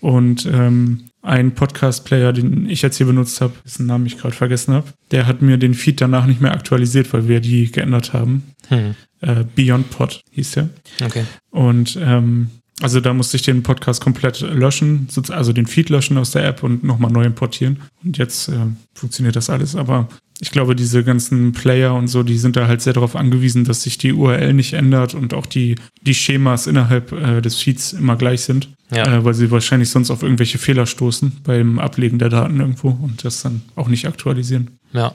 Und 0.00 0.46
ähm, 0.46 1.08
ein 1.22 1.54
Podcast-Player, 1.54 2.32
den 2.32 2.68
ich 2.68 2.82
jetzt 2.82 2.98
hier 2.98 3.06
benutzt 3.06 3.40
habe, 3.40 3.54
dessen 3.64 3.86
Namen 3.86 4.04
ich 4.06 4.18
gerade 4.18 4.34
vergessen 4.34 4.74
habe, 4.74 4.92
der 5.10 5.26
hat 5.26 5.40
mir 5.40 5.56
den 5.56 5.74
Feed 5.74 6.00
danach 6.00 6.26
nicht 6.26 6.42
mehr 6.42 6.52
aktualisiert, 6.52 7.12
weil 7.12 7.28
wir 7.28 7.40
die 7.40 7.72
geändert 7.72 8.12
haben. 8.12 8.54
Hm. 8.68 8.94
Äh, 9.20 9.44
Beyond 9.54 9.90
Pod 9.90 10.20
hieß 10.32 10.52
der. 10.52 10.68
Okay. 11.02 11.24
Und 11.50 11.98
ähm, 12.00 12.50
also 12.82 13.00
da 13.00 13.14
musste 13.14 13.36
ich 13.36 13.42
den 13.42 13.62
Podcast 13.62 14.02
komplett 14.02 14.40
löschen, 14.40 15.08
also 15.30 15.52
den 15.52 15.66
Feed 15.66 15.88
löschen 15.88 16.18
aus 16.18 16.32
der 16.32 16.44
App 16.44 16.62
und 16.62 16.84
nochmal 16.84 17.10
neu 17.10 17.24
importieren. 17.24 17.80
Und 18.04 18.18
jetzt 18.18 18.48
äh, 18.48 18.66
funktioniert 18.94 19.36
das 19.36 19.48
alles. 19.48 19.76
Aber 19.76 20.08
ich 20.44 20.50
glaube, 20.50 20.76
diese 20.76 21.04
ganzen 21.04 21.52
Player 21.52 21.94
und 21.94 22.08
so, 22.08 22.22
die 22.22 22.36
sind 22.36 22.54
da 22.54 22.68
halt 22.68 22.82
sehr 22.82 22.92
darauf 22.92 23.16
angewiesen, 23.16 23.64
dass 23.64 23.80
sich 23.80 23.96
die 23.96 24.12
URL 24.12 24.52
nicht 24.52 24.74
ändert 24.74 25.14
und 25.14 25.32
auch 25.32 25.46
die, 25.46 25.76
die 26.02 26.14
Schemas 26.14 26.66
innerhalb 26.66 27.12
äh, 27.12 27.40
des 27.40 27.58
Feeds 27.62 27.94
immer 27.94 28.16
gleich 28.16 28.42
sind. 28.42 28.68
Ja. 28.90 29.06
Äh, 29.06 29.24
weil 29.24 29.32
sie 29.32 29.50
wahrscheinlich 29.50 29.88
sonst 29.88 30.10
auf 30.10 30.22
irgendwelche 30.22 30.58
Fehler 30.58 30.84
stoßen 30.84 31.40
beim 31.44 31.78
Ablegen 31.78 32.18
der 32.18 32.28
Daten 32.28 32.60
irgendwo 32.60 32.90
und 32.90 33.24
das 33.24 33.40
dann 33.40 33.62
auch 33.74 33.88
nicht 33.88 34.06
aktualisieren. 34.06 34.78
Ja, 34.92 35.14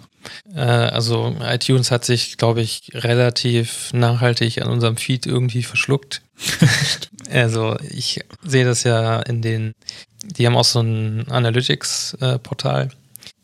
äh, 0.56 0.62
also 0.62 1.36
iTunes 1.42 1.92
hat 1.92 2.06
sich, 2.06 2.38
glaube 2.38 2.62
ich, 2.62 2.90
relativ 2.96 3.94
nachhaltig 3.94 4.64
an 4.64 4.70
unserem 4.70 4.98
Feed 4.98 5.28
irgendwie 5.28 5.62
verschluckt. 5.62 6.24
also 7.32 7.78
ich 7.88 8.22
sehe 8.44 8.66
das 8.66 8.84
ja 8.84 9.20
in 9.20 9.44
den, 9.44 9.74
die 10.24 10.48
haben 10.48 10.58
auch 10.58 10.66
so 10.66 10.80
ein 10.80 11.28
Analytics-Portal. 11.30 12.90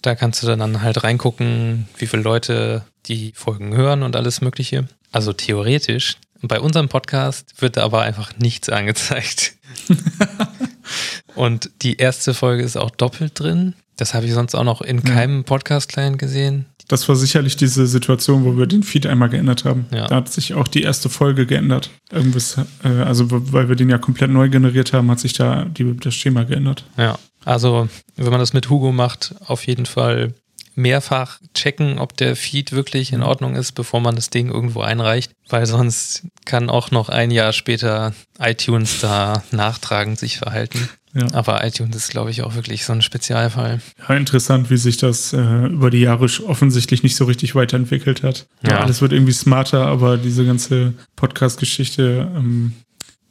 Da 0.05 0.15
kannst 0.15 0.43
du 0.43 0.47
dann 0.47 0.81
halt 0.81 1.03
reingucken, 1.03 1.87
wie 1.97 2.07
viele 2.07 2.21
Leute 2.21 2.83
die 3.07 3.33
Folgen 3.35 3.75
hören 3.75 4.03
und 4.03 4.15
alles 4.15 4.41
Mögliche. 4.41 4.87
Also 5.11 5.33
theoretisch. 5.33 6.17
Bei 6.41 6.59
unserem 6.59 6.89
Podcast 6.89 7.59
wird 7.59 7.77
da 7.77 7.83
aber 7.83 8.01
einfach 8.03 8.37
nichts 8.37 8.69
angezeigt. 8.69 9.53
und 11.35 11.71
die 11.81 11.97
erste 11.97 12.33
Folge 12.33 12.63
ist 12.63 12.77
auch 12.77 12.91
doppelt 12.91 13.39
drin. 13.39 13.73
Das 13.97 14.13
habe 14.13 14.25
ich 14.25 14.33
sonst 14.33 14.53
auch 14.55 14.63
noch 14.63 14.81
in 14.81 15.03
keinem 15.03 15.43
Podcast-Client 15.45 16.19
gesehen. 16.19 16.65
Das 16.87 17.07
war 17.09 17.15
sicherlich 17.15 17.55
diese 17.55 17.87
Situation, 17.87 18.45
wo 18.45 18.57
wir 18.57 18.67
den 18.67 18.83
Feed 18.83 19.07
einmal 19.07 19.29
geändert 19.29 19.65
haben. 19.65 19.87
Ja. 19.91 20.07
Da 20.07 20.17
hat 20.17 20.31
sich 20.31 20.53
auch 20.53 20.67
die 20.67 20.83
erste 20.83 21.09
Folge 21.09 21.47
geändert. 21.47 21.89
Irgendwas, 22.11 22.57
äh, 22.83 22.89
also 22.89 23.25
weil 23.29 23.69
wir 23.69 23.75
den 23.75 23.89
ja 23.89 23.97
komplett 23.97 24.29
neu 24.29 24.49
generiert 24.49 24.93
haben, 24.93 25.09
hat 25.09 25.19
sich 25.19 25.33
da 25.33 25.65
die, 25.65 25.97
das 25.97 26.13
Schema 26.13 26.43
geändert. 26.43 26.85
Ja, 26.97 27.17
also 27.45 27.87
wenn 28.17 28.31
man 28.31 28.39
das 28.39 28.53
mit 28.53 28.69
Hugo 28.69 28.91
macht, 28.91 29.35
auf 29.45 29.65
jeden 29.67 29.85
Fall 29.85 30.33
mehrfach 30.75 31.39
checken, 31.53 31.99
ob 31.99 32.17
der 32.17 32.35
Feed 32.35 32.73
wirklich 32.73 33.13
in 33.13 33.23
Ordnung 33.23 33.55
ist, 33.55 33.73
bevor 33.73 34.01
man 34.01 34.15
das 34.15 34.29
Ding 34.29 34.51
irgendwo 34.51 34.81
einreicht, 34.81 35.31
weil 35.47 35.65
sonst 35.65 36.23
kann 36.45 36.69
auch 36.69 36.91
noch 36.91 37.07
ein 37.07 37.31
Jahr 37.31 37.53
später 37.53 38.13
iTunes 38.39 38.99
da 38.99 39.43
nachtragend 39.51 40.19
sich 40.19 40.37
verhalten. 40.37 40.89
Ja. 41.13 41.27
Aber 41.31 41.65
iTunes 41.65 41.95
ist, 41.95 42.09
glaube 42.09 42.29
ich, 42.29 42.41
auch 42.43 42.55
wirklich 42.55 42.83
so 42.83 42.91
ein 42.91 43.01
Spezialfall. 43.01 43.79
Ja, 44.05 44.15
interessant, 44.15 44.69
wie 44.69 44.75
sich 44.75 44.97
das 44.97 45.31
äh, 45.31 45.67
über 45.67 45.89
die 45.89 46.01
Jahre 46.01 46.25
offensichtlich 46.45 47.03
nicht 47.03 47.15
so 47.15 47.23
richtig 47.23 47.55
weiterentwickelt 47.55 48.21
hat. 48.21 48.47
Ja. 48.61 48.71
Ja. 48.71 48.79
alles 48.81 49.01
wird 49.01 49.13
irgendwie 49.13 49.31
smarter, 49.31 49.85
aber 49.85 50.17
diese 50.17 50.45
ganze 50.45 50.93
Podcast-Geschichte 51.15 52.29
ähm, 52.35 52.73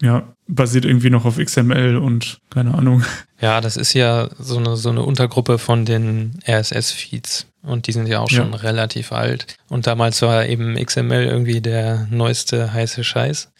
ja, 0.04 0.34
basiert 0.46 0.84
irgendwie 0.84 1.10
noch 1.10 1.24
auf 1.24 1.38
XML 1.38 1.96
und 1.96 2.38
keine 2.50 2.74
Ahnung. 2.74 3.02
Ja, 3.40 3.60
das 3.60 3.76
ist 3.76 3.94
ja 3.94 4.28
so 4.38 4.58
eine, 4.58 4.76
so 4.76 4.90
eine 4.90 5.02
Untergruppe 5.02 5.58
von 5.58 5.84
den 5.84 6.38
RSS-Feeds. 6.46 7.46
Und 7.62 7.86
die 7.86 7.92
sind 7.92 8.06
ja 8.08 8.20
auch 8.20 8.28
schon 8.28 8.52
Ja. 8.52 8.58
relativ 8.58 9.10
alt. 9.10 9.56
Und 9.70 9.86
damals 9.86 10.20
war 10.20 10.44
eben 10.46 10.76
XML 10.76 11.24
irgendwie 11.24 11.62
der 11.62 12.06
neueste 12.10 12.74
heiße 12.74 13.02
Scheiß. 13.04 13.50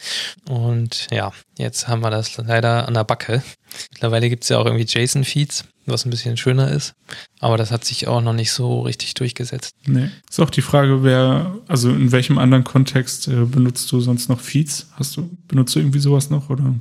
Und 0.47 1.07
ja, 1.11 1.33
jetzt 1.57 1.89
haben 1.89 2.03
wir 2.03 2.11
das 2.11 2.37
leider 2.37 2.87
an 2.87 2.95
der 2.95 3.05
Backe. 3.05 3.43
Mittlerweile 3.93 4.29
gibt 4.29 4.43
es 4.43 4.51
ja 4.51 4.59
auch 4.59 4.67
irgendwie 4.67 4.85
JSON-Feeds, 4.87 5.65
was 5.87 6.05
ein 6.05 6.11
bisschen 6.11 6.37
schöner 6.37 6.71
ist. 6.71 6.95
Aber 7.41 7.57
das 7.57 7.71
hat 7.71 7.85
sich 7.85 8.09
auch 8.09 8.21
noch 8.21 8.33
nicht 8.33 8.53
so 8.53 8.81
richtig 8.81 9.15
durchgesetzt. 9.15 9.75
Nee. 9.87 10.11
Ist 10.29 10.41
auch 10.41 10.51
die 10.51 10.63
Frage, 10.63 11.03
wer, 11.03 11.59
also 11.69 11.91
in 11.91 12.13
welchem 12.13 12.39
anderen 12.39 12.65
Kontext 12.65 13.29
äh, 13.29 13.45
benutzt 13.45 13.91
du 13.93 14.01
sonst 14.01 14.29
noch 14.29 14.41
Feeds? 14.41 14.89
Hast 14.93 15.17
du, 15.17 15.31
benutzt 15.49 15.75
du 15.75 15.81
irgendwie 15.81 15.99
sowas 15.99 16.31
noch 16.31 16.51
oder? 16.51 16.75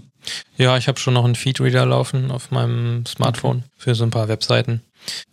Ja, 0.57 0.77
ich 0.77 0.87
habe 0.87 0.99
schon 0.99 1.13
noch 1.13 1.25
einen 1.25 1.35
Feedreader 1.35 1.85
laufen 1.85 2.31
auf 2.31 2.51
meinem 2.51 3.05
Smartphone 3.05 3.63
für 3.75 3.95
so 3.95 4.03
ein 4.03 4.09
paar 4.09 4.27
Webseiten. 4.27 4.81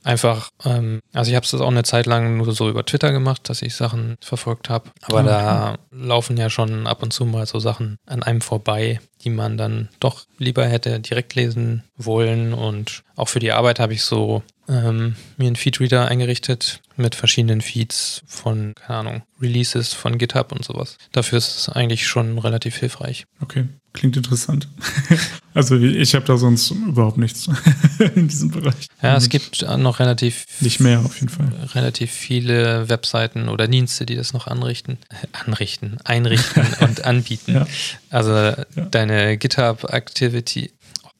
Einfach, 0.02 0.50
ähm, 0.64 1.00
also 1.12 1.30
ich 1.30 1.36
habe 1.36 1.44
es 1.44 1.54
auch 1.54 1.66
eine 1.68 1.82
Zeit 1.82 2.06
lang 2.06 2.36
nur 2.36 2.52
so 2.52 2.68
über 2.68 2.84
Twitter 2.84 3.12
gemacht, 3.12 3.48
dass 3.48 3.62
ich 3.62 3.74
Sachen 3.74 4.16
verfolgt 4.20 4.70
habe. 4.70 4.90
Aber 5.02 5.20
Ah, 5.20 5.22
da 5.22 5.78
laufen 5.90 6.36
ja 6.36 6.48
schon 6.50 6.86
ab 6.86 7.02
und 7.02 7.12
zu 7.12 7.24
mal 7.26 7.46
so 7.46 7.58
Sachen 7.58 7.96
an 8.06 8.22
einem 8.22 8.40
vorbei, 8.40 9.00
die 9.22 9.30
man 9.30 9.56
dann 9.58 9.88
doch 10.00 10.24
lieber 10.38 10.66
hätte 10.66 11.00
direkt 11.00 11.34
lesen 11.34 11.84
wollen. 11.96 12.54
Und 12.54 13.02
auch 13.16 13.28
für 13.28 13.40
die 13.40 13.52
Arbeit 13.52 13.78
habe 13.80 13.92
ich 13.92 14.02
so 14.02 14.42
ähm, 14.68 15.16
mir 15.36 15.48
einen 15.48 15.56
Feedreader 15.56 16.08
eingerichtet 16.08 16.80
mit 16.96 17.14
verschiedenen 17.14 17.60
Feeds 17.60 18.22
von, 18.26 18.72
keine 18.74 18.98
Ahnung, 19.00 19.22
Releases 19.40 19.92
von 19.92 20.16
GitHub 20.16 20.52
und 20.52 20.64
sowas. 20.64 20.96
Dafür 21.12 21.38
ist 21.38 21.56
es 21.56 21.68
eigentlich 21.68 22.06
schon 22.06 22.38
relativ 22.38 22.76
hilfreich. 22.76 23.24
Okay, 23.42 23.66
klingt 23.92 24.16
interessant. 24.16 24.68
also 25.54 25.76
ich 25.76 26.14
habe 26.14 26.25
da 26.25 26.37
sonst 26.37 26.70
überhaupt 26.70 27.18
nichts 27.18 27.49
in 28.14 28.28
diesem 28.28 28.50
Bereich. 28.50 28.87
Ja, 29.02 29.16
es 29.16 29.28
gibt 29.28 29.62
noch 29.62 29.99
relativ 29.99 30.47
Nicht 30.61 30.80
mehr 30.80 31.00
auf 31.00 31.16
jeden 31.16 31.28
Fall. 31.28 31.52
relativ 31.75 32.11
viele 32.11 32.88
Webseiten 32.88 33.49
oder 33.49 33.68
Dienste, 33.68 34.06
die 34.06 34.16
das 34.16 34.32
noch 34.32 34.47
anrichten, 34.47 34.99
anrichten, 35.32 35.99
einrichten 36.04 36.66
und 36.80 37.04
anbieten. 37.04 37.54
Ja. 37.54 37.66
Also 38.11 38.54
deine 38.90 39.37
GitHub 39.37 39.85
Activity, 39.92 40.73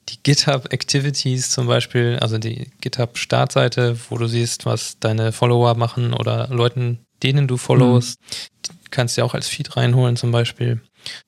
die 0.09 0.23
GitHub 0.23 0.73
Activities 0.73 1.50
zum 1.50 1.67
Beispiel, 1.67 2.19
also 2.21 2.39
die 2.39 2.71
GitHub 2.81 3.19
Startseite, 3.19 3.97
wo 4.09 4.19
du 4.19 4.27
siehst, 4.27 4.67
was 4.67 4.99
deine 4.99 5.33
Follower 5.33 5.75
machen 5.75 6.12
oder 6.12 6.49
Leuten, 6.49 7.00
denen 7.23 7.47
du 7.49 7.57
followst, 7.57 8.19
die 8.67 8.71
kannst 8.91 9.17
du 9.17 9.21
ja 9.21 9.25
auch 9.25 9.35
als 9.35 9.49
Feed 9.49 9.77
reinholen 9.77 10.17
zum 10.17 10.33
Beispiel. 10.33 10.81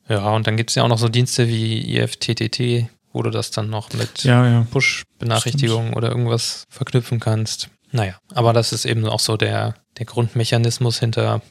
Ja, 0.08 0.30
und 0.30 0.46
dann 0.46 0.56
gibt 0.56 0.70
es 0.70 0.76
ja 0.76 0.82
auch 0.82 0.88
noch 0.88 0.98
so 0.98 1.08
Dienste 1.08 1.48
wie 1.48 1.96
IFTTT, 1.96 2.88
wo 3.12 3.22
du 3.22 3.30
das 3.30 3.50
dann 3.50 3.70
noch 3.70 3.92
mit 3.92 4.24
Ja, 4.24 4.46
ja. 4.46 4.66
Push-Benachrichtigungen 4.70 5.94
oder 5.94 6.08
irgendwas 6.08 6.64
verknüpfen 6.68 7.20
kannst. 7.20 7.68
Naja, 7.90 8.18
aber 8.34 8.52
das 8.52 8.72
ist 8.72 8.84
eben 8.84 9.06
auch 9.06 9.20
so 9.20 9.36
der, 9.36 9.74
der 9.98 10.06
Grundmechanismus 10.06 10.98
hinter 10.98 11.42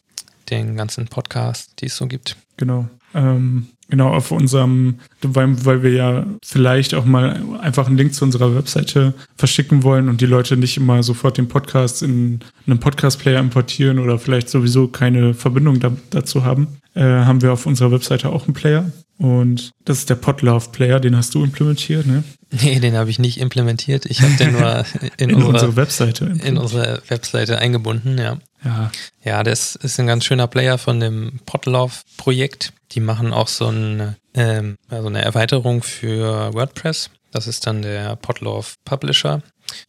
den 0.49 0.75
ganzen 0.75 1.07
Podcasts, 1.07 1.75
die 1.75 1.85
es 1.85 1.95
so 1.95 2.07
gibt. 2.07 2.35
Genau. 2.57 2.87
Ähm, 3.13 3.69
genau, 3.91 4.09
auf 4.09 4.31
unserem, 4.31 4.95
weil, 5.21 5.63
weil 5.63 5.83
wir 5.83 5.91
ja 5.91 6.25
vielleicht 6.43 6.95
auch 6.95 7.05
mal 7.05 7.39
einfach 7.61 7.85
einen 7.85 7.97
Link 7.97 8.15
zu 8.15 8.25
unserer 8.25 8.55
Webseite 8.55 9.13
verschicken 9.37 9.83
wollen 9.83 10.09
und 10.09 10.21
die 10.21 10.25
Leute 10.25 10.57
nicht 10.57 10.77
immer 10.77 11.03
sofort 11.03 11.37
den 11.37 11.47
Podcast 11.47 12.01
in 12.01 12.39
einen 12.65 12.79
Podcast-Player 12.79 13.39
importieren 13.39 13.99
oder 13.99 14.17
vielleicht 14.17 14.49
sowieso 14.49 14.87
keine 14.87 15.35
Verbindung 15.35 15.79
da, 15.79 15.91
dazu 16.09 16.43
haben, 16.43 16.79
äh, 16.95 17.01
haben 17.01 17.43
wir 17.43 17.53
auf 17.53 17.67
unserer 17.67 17.91
Webseite 17.91 18.29
auch 18.29 18.45
einen 18.45 18.55
Player. 18.55 18.91
Und 19.17 19.69
das 19.85 19.99
ist 19.99 20.09
der 20.09 20.15
Podlove 20.15 20.71
Player, 20.71 20.99
den 20.99 21.15
hast 21.15 21.35
du 21.35 21.43
implementiert, 21.43 22.07
ne? 22.07 22.23
Nee, 22.49 22.79
den 22.79 22.95
habe 22.95 23.11
ich 23.11 23.19
nicht 23.19 23.39
implementiert. 23.39 24.07
Ich 24.07 24.23
habe 24.23 24.33
den 24.33 24.53
nur 24.53 24.83
in, 25.17 25.29
In 25.29 25.35
unsere, 25.35 25.53
unsere 25.53 25.75
Webseite. 25.75 26.33
in 26.43 26.57
unsere 26.57 27.03
Webseite 27.07 27.59
eingebunden, 27.59 28.17
ja. 28.17 28.39
Ja, 28.63 28.91
Ja, 29.23 29.43
das 29.43 29.75
ist 29.75 29.99
ein 29.99 30.07
ganz 30.07 30.25
schöner 30.25 30.47
Player 30.47 30.77
von 30.77 30.99
dem 30.99 31.39
Podlove-Projekt. 31.45 32.73
Die 32.91 32.99
machen 32.99 33.33
auch 33.33 33.47
so, 33.47 33.67
ein, 33.67 34.15
ähm, 34.33 34.77
ja, 34.89 35.01
so 35.01 35.07
eine 35.07 35.21
Erweiterung 35.21 35.83
für 35.83 36.53
WordPress. 36.53 37.09
Das 37.31 37.47
ist 37.47 37.65
dann 37.65 37.81
der 37.81 38.15
Podlove 38.17 38.75
Publisher. 38.85 39.41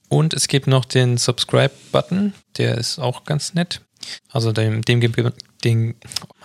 Und 0.08 0.32
es 0.32 0.48
gibt 0.48 0.66
noch 0.66 0.84
den 0.84 1.18
Subscribe-Button. 1.18 2.34
Der 2.56 2.78
ist 2.78 2.98
auch 2.98 3.24
ganz 3.24 3.54
nett. 3.54 3.82
Also 4.30 4.52
dem, 4.52 4.82
dem, 4.82 5.00
gibt, 5.00 5.18
dem, 5.64 5.94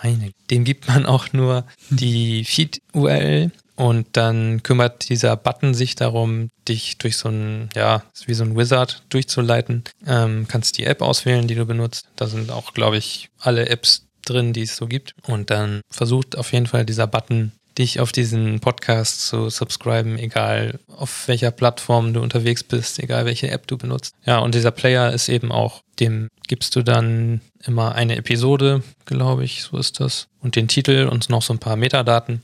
meine, 0.02 0.32
dem 0.50 0.64
gibt 0.64 0.88
man 0.88 1.06
auch 1.06 1.32
nur 1.32 1.64
die 1.90 2.44
Feed-URL 2.44 3.50
und 3.78 4.08
dann 4.16 4.64
kümmert 4.64 5.08
dieser 5.08 5.36
Button 5.36 5.72
sich 5.72 5.94
darum, 5.94 6.50
dich 6.66 6.98
durch 6.98 7.16
so 7.16 7.28
ein, 7.28 7.68
ja, 7.76 8.02
wie 8.26 8.34
so 8.34 8.42
ein 8.42 8.56
Wizard 8.56 9.04
durchzuleiten. 9.08 9.84
Ähm, 10.04 10.46
kannst 10.48 10.78
die 10.78 10.84
App 10.84 11.00
auswählen, 11.00 11.46
die 11.46 11.54
du 11.54 11.64
benutzt. 11.64 12.08
Da 12.16 12.26
sind 12.26 12.50
auch, 12.50 12.74
glaube 12.74 12.96
ich, 12.96 13.30
alle 13.38 13.68
Apps 13.68 14.08
drin, 14.26 14.52
die 14.52 14.62
es 14.62 14.74
so 14.74 14.88
gibt. 14.88 15.14
Und 15.28 15.50
dann 15.50 15.82
versucht 15.88 16.36
auf 16.36 16.52
jeden 16.52 16.66
Fall 16.66 16.84
dieser 16.84 17.06
Button, 17.06 17.52
dich 17.78 18.00
auf 18.00 18.12
diesen 18.12 18.60
Podcast 18.60 19.26
zu 19.26 19.48
subscriben, 19.50 20.18
egal 20.18 20.78
auf 20.88 21.28
welcher 21.28 21.50
Plattform 21.50 22.12
du 22.12 22.20
unterwegs 22.20 22.64
bist, 22.64 22.98
egal 22.98 23.24
welche 23.24 23.50
App 23.50 23.66
du 23.66 23.78
benutzt. 23.78 24.14
Ja, 24.24 24.38
und 24.38 24.54
dieser 24.54 24.70
Player 24.70 25.12
ist 25.12 25.28
eben 25.28 25.52
auch, 25.52 25.82
dem 26.00 26.28
gibst 26.46 26.76
du 26.76 26.82
dann 26.82 27.40
immer 27.64 27.94
eine 27.94 28.16
Episode, 28.16 28.82
glaube 29.04 29.44
ich, 29.44 29.62
so 29.62 29.76
ist 29.78 30.00
das. 30.00 30.28
Und 30.40 30.56
den 30.56 30.68
Titel 30.68 31.08
und 31.10 31.28
noch 31.30 31.42
so 31.42 31.52
ein 31.52 31.58
paar 31.58 31.76
Metadaten. 31.76 32.42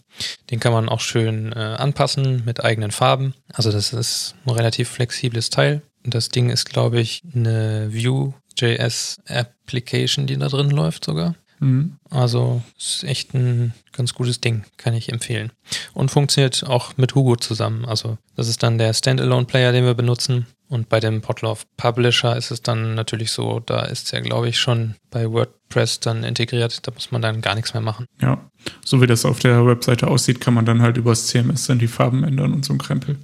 Den 0.51 0.61
kann 0.61 0.73
man 0.73 0.89
auch 0.89 1.01
schön 1.01 1.53
äh, 1.53 1.59
anpassen 1.59 2.43
mit 2.45 2.65
eigenen 2.65 2.91
Farben. 2.91 3.35
Also 3.53 3.71
das 3.71 3.93
ist 3.93 4.35
ein 4.45 4.51
relativ 4.51 4.89
flexibles 4.89 5.51
Teil. 5.51 5.83
Und 6.05 6.15
das 6.15 6.29
Ding 6.29 6.51
ist, 6.51 6.69
glaube 6.69 7.01
ich, 7.01 7.23
eine 7.35 7.91
Vue.js 7.93 9.17
Application, 9.27 10.27
die 10.27 10.37
da 10.37 10.49
drin 10.49 10.71
läuft 10.71 11.05
sogar. 11.05 11.35
Mhm. 11.65 11.97
Also 12.11 12.63
ist 12.79 13.05
echt 13.05 13.35
ein 13.35 13.75
ganz 13.93 14.15
gutes 14.15 14.41
Ding, 14.41 14.65
kann 14.77 14.95
ich 14.95 15.13
empfehlen. 15.13 15.53
Und 15.93 16.11
funktioniert 16.11 16.65
auch 16.67 16.97
mit 16.97 17.15
Hugo 17.15 17.37
zusammen. 17.37 17.85
Also 17.85 18.19
das 18.37 18.49
ist 18.49 18.63
dann 18.63 18.79
der 18.79 18.93
Standalone-Player, 18.93 19.73
den 19.73 19.85
wir 19.85 19.95
benutzen. 19.95 20.47
Und 20.75 20.89
bei 20.89 20.99
dem 20.99 21.21
Podlove 21.21 21.63
Publisher 21.77 22.37
ist 22.37 22.51
es 22.51 22.61
dann 22.61 22.95
natürlich 22.97 23.31
so, 23.31 23.61
da 23.61 23.83
ist 23.83 24.13
er, 24.13 24.21
glaube 24.23 24.49
ich, 24.49 24.59
schon 24.59 24.97
bei 25.11 25.31
WordPress 25.31 26.01
dann 26.01 26.25
integriert. 26.25 26.85
Da 26.85 26.91
muss 26.93 27.13
man 27.13 27.23
dann 27.23 27.41
gar 27.43 27.55
nichts 27.55 27.75
mehr 27.75 27.81
machen. 27.83 28.07
ja. 28.21 28.39
So 28.83 29.03
wie 29.03 29.07
das 29.07 29.27
auf 29.27 29.41
der 29.41 29.67
Webseite 29.67 30.09
aussieht, 30.09 30.41
kann 30.41 30.55
man 30.55 30.65
dann 30.65 30.81
halt 30.81 30.97
übers 30.97 31.27
CMS 31.27 31.67
dann 31.67 31.79
die 31.79 31.87
Farben 31.87 32.25
ändern 32.25 32.55
und 32.55 32.65
so 32.65 32.73
ein 32.73 32.79
Krempel. 32.79 33.19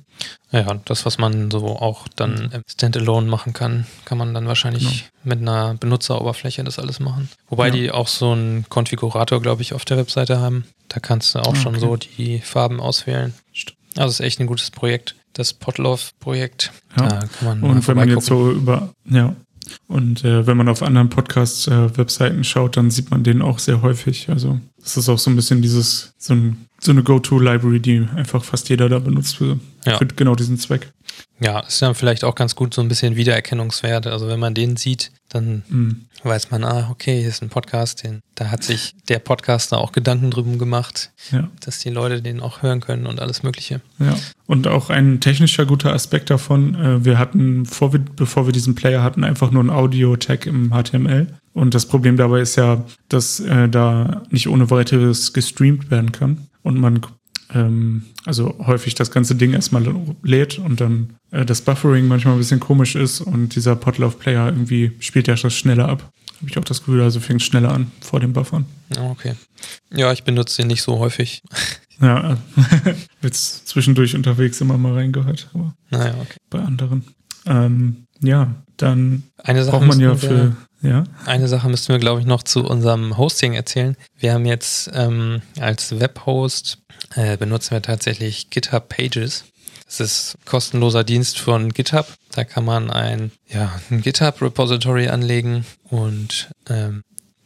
Ja, 0.52 0.74
das, 0.84 1.06
was 1.06 1.16
man 1.16 1.50
so 1.50 1.64
auch 1.78 2.06
dann 2.08 2.50
im 2.52 2.62
Standalone 2.70 3.26
machen 3.26 3.54
kann, 3.54 3.86
kann 4.04 4.18
man 4.18 4.34
dann 4.34 4.46
wahrscheinlich 4.46 4.82
Genau. 4.84 5.00
mit 5.24 5.38
einer 5.40 5.74
Benutzeroberfläche 5.74 6.62
das 6.62 6.78
alles 6.78 7.00
machen. 7.00 7.30
Wobei 7.48 7.68
Ja. 7.68 7.72
die 7.72 7.90
auch 7.90 8.06
so 8.08 8.32
einen 8.32 8.66
Konfigurator, 8.68 9.40
glaube 9.40 9.62
ich, 9.62 9.72
auf 9.72 9.86
der 9.86 9.96
Webseite 9.96 10.38
haben. 10.40 10.66
Da 10.88 11.00
kannst 11.00 11.34
du 11.34 11.38
auch 11.38 11.54
Ah, 11.54 11.56
schon 11.56 11.76
okay. 11.76 11.80
so 11.86 11.96
die 11.96 12.40
Farben 12.40 12.78
auswählen. 12.78 13.32
Also 13.96 14.10
ist 14.10 14.20
echt 14.20 14.40
ein 14.40 14.46
gutes 14.46 14.70
Projekt. 14.70 15.14
Das 15.40 15.54
Podlove-Projekt. 15.54 16.70
Ja. 16.98 17.20
Und 17.62 17.88
wenn 17.88 17.96
man 17.96 18.10
jetzt 18.10 18.26
so 18.26 18.50
über, 18.52 18.92
ja. 19.08 19.34
Und 19.88 20.22
äh, 20.22 20.46
wenn 20.46 20.58
man 20.58 20.68
auf 20.68 20.82
anderen 20.82 21.08
Podcast-Webseiten 21.08 22.44
schaut, 22.44 22.76
dann 22.76 22.90
sieht 22.90 23.10
man 23.10 23.22
den 23.24 23.40
auch 23.40 23.58
sehr 23.58 23.80
häufig. 23.80 24.28
Also 24.28 24.60
das 24.78 24.98
ist 24.98 25.08
auch 25.08 25.18
so 25.18 25.30
ein 25.30 25.36
bisschen 25.36 25.62
dieses, 25.62 26.12
so, 26.18 26.34
ein, 26.34 26.66
so 26.78 26.90
eine 26.90 27.02
Go-To-Library, 27.02 27.80
die 27.80 28.06
einfach 28.16 28.44
fast 28.44 28.68
jeder 28.68 28.90
da 28.90 28.98
benutzt 28.98 29.36
für, 29.36 29.58
Ja. 29.86 29.96
für 29.96 30.04
genau 30.08 30.34
diesen 30.34 30.58
Zweck. 30.58 30.92
Ja, 31.40 31.60
ist 31.60 31.80
dann 31.80 31.94
vielleicht 31.94 32.24
auch 32.24 32.34
ganz 32.34 32.54
gut 32.54 32.74
so 32.74 32.82
ein 32.82 32.88
bisschen 32.88 33.16
Wiedererkennungswert. 33.16 34.06
Also 34.06 34.28
wenn 34.28 34.40
man 34.40 34.54
den 34.54 34.76
sieht, 34.76 35.10
dann 35.30 35.62
Mhm. 35.68 36.04
weiß 36.22 36.50
man, 36.50 36.64
ah, 36.64 36.88
okay, 36.90 37.18
hier 37.20 37.28
ist 37.28 37.42
ein 37.42 37.48
Podcast, 37.48 38.02
den, 38.02 38.20
da 38.34 38.50
hat 38.50 38.62
sich 38.64 38.94
der 39.08 39.20
Podcaster 39.20 39.78
auch 39.78 39.92
Gedanken 39.92 40.30
drüber 40.30 40.56
gemacht, 40.58 41.12
Ja. 41.30 41.48
dass 41.64 41.78
die 41.78 41.88
Leute 41.90 42.20
den 42.20 42.40
auch 42.40 42.62
hören 42.62 42.80
können 42.80 43.06
und 43.06 43.20
alles 43.20 43.42
Mögliche. 43.42 43.80
Ja, 43.98 44.14
und 44.46 44.66
auch 44.66 44.90
ein 44.90 45.20
technischer 45.20 45.64
guter 45.66 45.92
Aspekt 45.94 46.28
davon, 46.30 46.74
äh, 46.74 47.04
wir 47.04 47.18
hatten, 47.18 47.64
vor 47.64 47.92
wir, 47.92 48.00
bevor 48.00 48.46
wir 48.46 48.52
diesen 48.52 48.74
Player 48.74 49.02
hatten, 49.02 49.24
einfach 49.24 49.50
nur 49.50 49.62
ein 49.64 49.70
Audio-Tag 49.70 50.46
im 50.46 50.70
HTML. 50.72 51.28
Und 51.52 51.74
das 51.74 51.86
Problem 51.86 52.16
dabei 52.16 52.40
ist 52.40 52.56
ja, 52.56 52.84
dass 53.08 53.40
äh, 53.40 53.68
da 53.68 54.22
nicht 54.30 54.48
ohne 54.48 54.70
weiteres 54.70 55.32
gestreamt 55.32 55.90
werden 55.90 56.12
kann. 56.12 56.48
Und 56.62 56.78
man 56.78 57.00
ähm, 57.54 58.04
also 58.24 58.54
häufig 58.66 58.94
das 58.94 59.10
ganze 59.10 59.34
Ding 59.34 59.52
erstmal 59.52 59.84
lädt 60.22 60.58
und 60.58 60.80
dann 60.80 61.14
äh, 61.30 61.44
das 61.44 61.62
Buffering 61.62 62.06
manchmal 62.06 62.34
ein 62.34 62.38
bisschen 62.38 62.60
komisch 62.60 62.94
ist 62.94 63.20
und 63.20 63.54
dieser 63.54 63.76
Podlove-Player 63.76 64.46
irgendwie 64.46 64.92
spielt 65.00 65.28
ja 65.28 65.34
das 65.34 65.54
schneller 65.54 65.88
ab. 65.88 66.10
Habe 66.38 66.50
ich 66.50 66.58
auch 66.58 66.64
das 66.64 66.80
Gefühl, 66.80 67.02
also 67.02 67.20
fängt 67.20 67.42
schneller 67.42 67.72
an 67.72 67.90
vor 68.00 68.20
dem 68.20 68.32
Buffern. 68.32 68.64
Ja, 68.94 69.10
okay. 69.10 69.34
Ja, 69.92 70.12
ich 70.12 70.24
benutze 70.24 70.62
den 70.62 70.68
nicht 70.68 70.82
so 70.82 70.98
häufig. 70.98 71.42
Ja, 72.02 72.38
jetzt 73.22 73.68
zwischendurch 73.68 74.16
unterwegs 74.16 74.58
immer 74.62 74.78
mal 74.78 74.94
reingehört, 74.94 75.50
aber 75.52 75.74
Naja, 75.90 76.14
okay. 76.18 76.38
bei 76.48 76.60
anderen. 76.60 77.04
Ähm, 77.44 78.06
ja, 78.22 78.54
dann 78.78 79.24
Eine 79.36 79.64
Sache, 79.64 79.76
braucht 79.76 79.86
man 79.86 80.00
ja 80.00 80.14
für, 80.14 80.56
ja, 80.82 81.04
eine 81.26 81.48
Sache 81.48 81.68
müssten 81.68 81.92
wir, 81.92 81.98
glaube 81.98 82.20
ich, 82.20 82.26
noch 82.26 82.42
zu 82.42 82.64
unserem 82.64 83.18
Hosting 83.18 83.54
erzählen. 83.54 83.96
Wir 84.18 84.32
haben 84.32 84.46
jetzt 84.46 84.90
ähm, 84.94 85.42
als 85.58 86.00
Webhost 86.00 86.78
äh, 87.14 87.36
benutzen 87.36 87.72
wir 87.72 87.82
tatsächlich 87.82 88.50
GitHub 88.50 88.88
Pages. 88.88 89.44
Das 89.86 90.00
ist 90.00 90.38
kostenloser 90.44 91.02
Dienst 91.02 91.38
von 91.38 91.72
GitHub. 91.72 92.06
Da 92.32 92.44
kann 92.44 92.64
man 92.64 92.90
ein, 92.90 93.32
ja, 93.48 93.72
ein 93.90 94.00
GitHub-Repository 94.02 95.08
anlegen 95.08 95.66
und 95.90 96.50
ähm, 96.68 97.02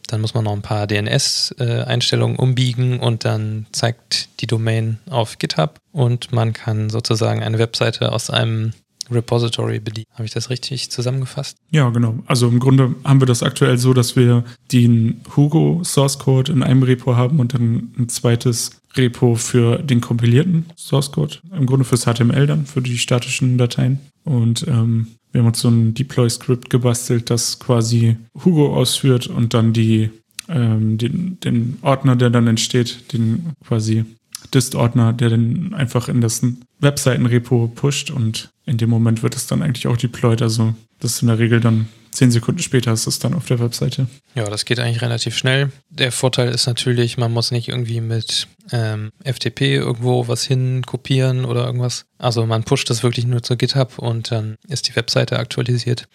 dann 0.06 0.20
muss 0.20 0.34
man 0.34 0.44
noch 0.44 0.52
ein 0.52 0.62
paar 0.62 0.86
DNS-Einstellungen 0.86 2.36
umbiegen 2.36 3.00
und 3.00 3.24
dann 3.24 3.66
zeigt 3.72 4.40
die 4.40 4.46
Domain 4.46 4.98
auf 5.08 5.38
GitHub 5.38 5.80
und 5.92 6.32
man 6.32 6.52
kann 6.52 6.90
sozusagen 6.90 7.42
eine 7.42 7.58
Webseite 7.58 8.12
aus 8.12 8.28
einem 8.28 8.74
Repository 9.10 9.80
bedienen. 9.80 10.06
Habe 10.12 10.24
ich 10.24 10.32
das 10.32 10.50
richtig 10.50 10.90
zusammengefasst? 10.90 11.56
ja, 11.70 11.88
genau. 11.90 12.18
Also 12.26 12.48
im 12.48 12.60
Grunde 12.60 12.94
haben 13.04 13.20
wir 13.20 13.26
das 13.26 13.42
aktuell 13.42 13.78
so, 13.78 13.94
dass 13.94 14.16
wir 14.16 14.44
den 14.72 15.20
Hugo 15.36 15.82
Source 15.84 16.18
Code 16.18 16.52
in 16.52 16.62
einem 16.62 16.82
Repo 16.82 17.16
haben 17.16 17.40
und 17.40 17.54
dann 17.54 17.92
ein 17.98 18.08
zweites 18.08 18.80
Repo 18.96 19.34
für 19.34 19.78
den 19.78 20.00
kompilierten 20.00 20.66
Source 20.76 21.12
Code. 21.12 21.36
Im 21.56 21.66
Grunde 21.66 21.84
fürs 21.84 22.04
HTML 22.04 22.46
dann, 22.46 22.66
für 22.66 22.80
die 22.80 22.98
statischen 22.98 23.58
Dateien. 23.58 23.98
Und 24.24 24.66
ähm, 24.68 25.08
wir 25.32 25.40
haben 25.40 25.48
uns 25.48 25.60
so 25.60 25.68
ein 25.68 25.94
Deploy-Skript 25.94 26.70
gebastelt, 26.70 27.28
das 27.28 27.58
quasi 27.58 28.16
Hugo 28.44 28.74
ausführt 28.74 29.26
und 29.26 29.52
dann 29.52 29.72
die, 29.72 30.10
ähm, 30.48 30.96
den, 30.96 31.38
den 31.40 31.78
Ordner, 31.82 32.14
der 32.14 32.30
dann 32.30 32.46
entsteht, 32.46 33.12
den 33.12 33.52
quasi 33.66 34.04
Dist-Ordner, 34.54 35.12
der 35.12 35.30
dann 35.30 35.74
einfach 35.74 36.08
in 36.08 36.20
das 36.20 36.42
Webseitenrepo 36.80 37.72
pusht 37.74 38.10
und 38.10 38.50
in 38.66 38.78
dem 38.78 38.90
Moment 38.90 39.22
wird 39.22 39.36
es 39.36 39.46
dann 39.46 39.62
eigentlich 39.62 39.86
auch 39.86 39.96
deployed. 39.96 40.42
Also 40.42 40.74
das 41.00 41.16
ist 41.16 41.22
in 41.22 41.28
der 41.28 41.38
Regel 41.38 41.60
dann 41.60 41.88
zehn 42.14 42.30
Sekunden 42.30 42.62
später 42.62 42.92
ist 42.92 43.06
es 43.06 43.18
dann 43.18 43.34
auf 43.34 43.46
der 43.46 43.58
Webseite. 43.58 44.06
Ja, 44.34 44.48
das 44.48 44.64
geht 44.64 44.78
eigentlich 44.78 45.02
relativ 45.02 45.36
schnell. 45.36 45.70
Der 45.90 46.12
Vorteil 46.12 46.48
ist 46.48 46.66
natürlich, 46.66 47.18
man 47.18 47.32
muss 47.32 47.50
nicht 47.50 47.68
irgendwie 47.68 48.00
mit 48.00 48.46
ähm, 48.70 49.10
FTP 49.22 49.74
irgendwo 49.74 50.28
was 50.28 50.44
hin 50.44 50.82
kopieren 50.86 51.44
oder 51.44 51.66
irgendwas. 51.66 52.06
Also 52.18 52.46
man 52.46 52.64
pusht 52.64 52.88
das 52.88 53.02
wirklich 53.02 53.26
nur 53.26 53.42
zu 53.42 53.56
GitHub 53.56 53.98
und 53.98 54.30
dann 54.30 54.56
ist 54.68 54.88
die 54.88 54.96
Webseite 54.96 55.38
aktualisiert. 55.38 56.06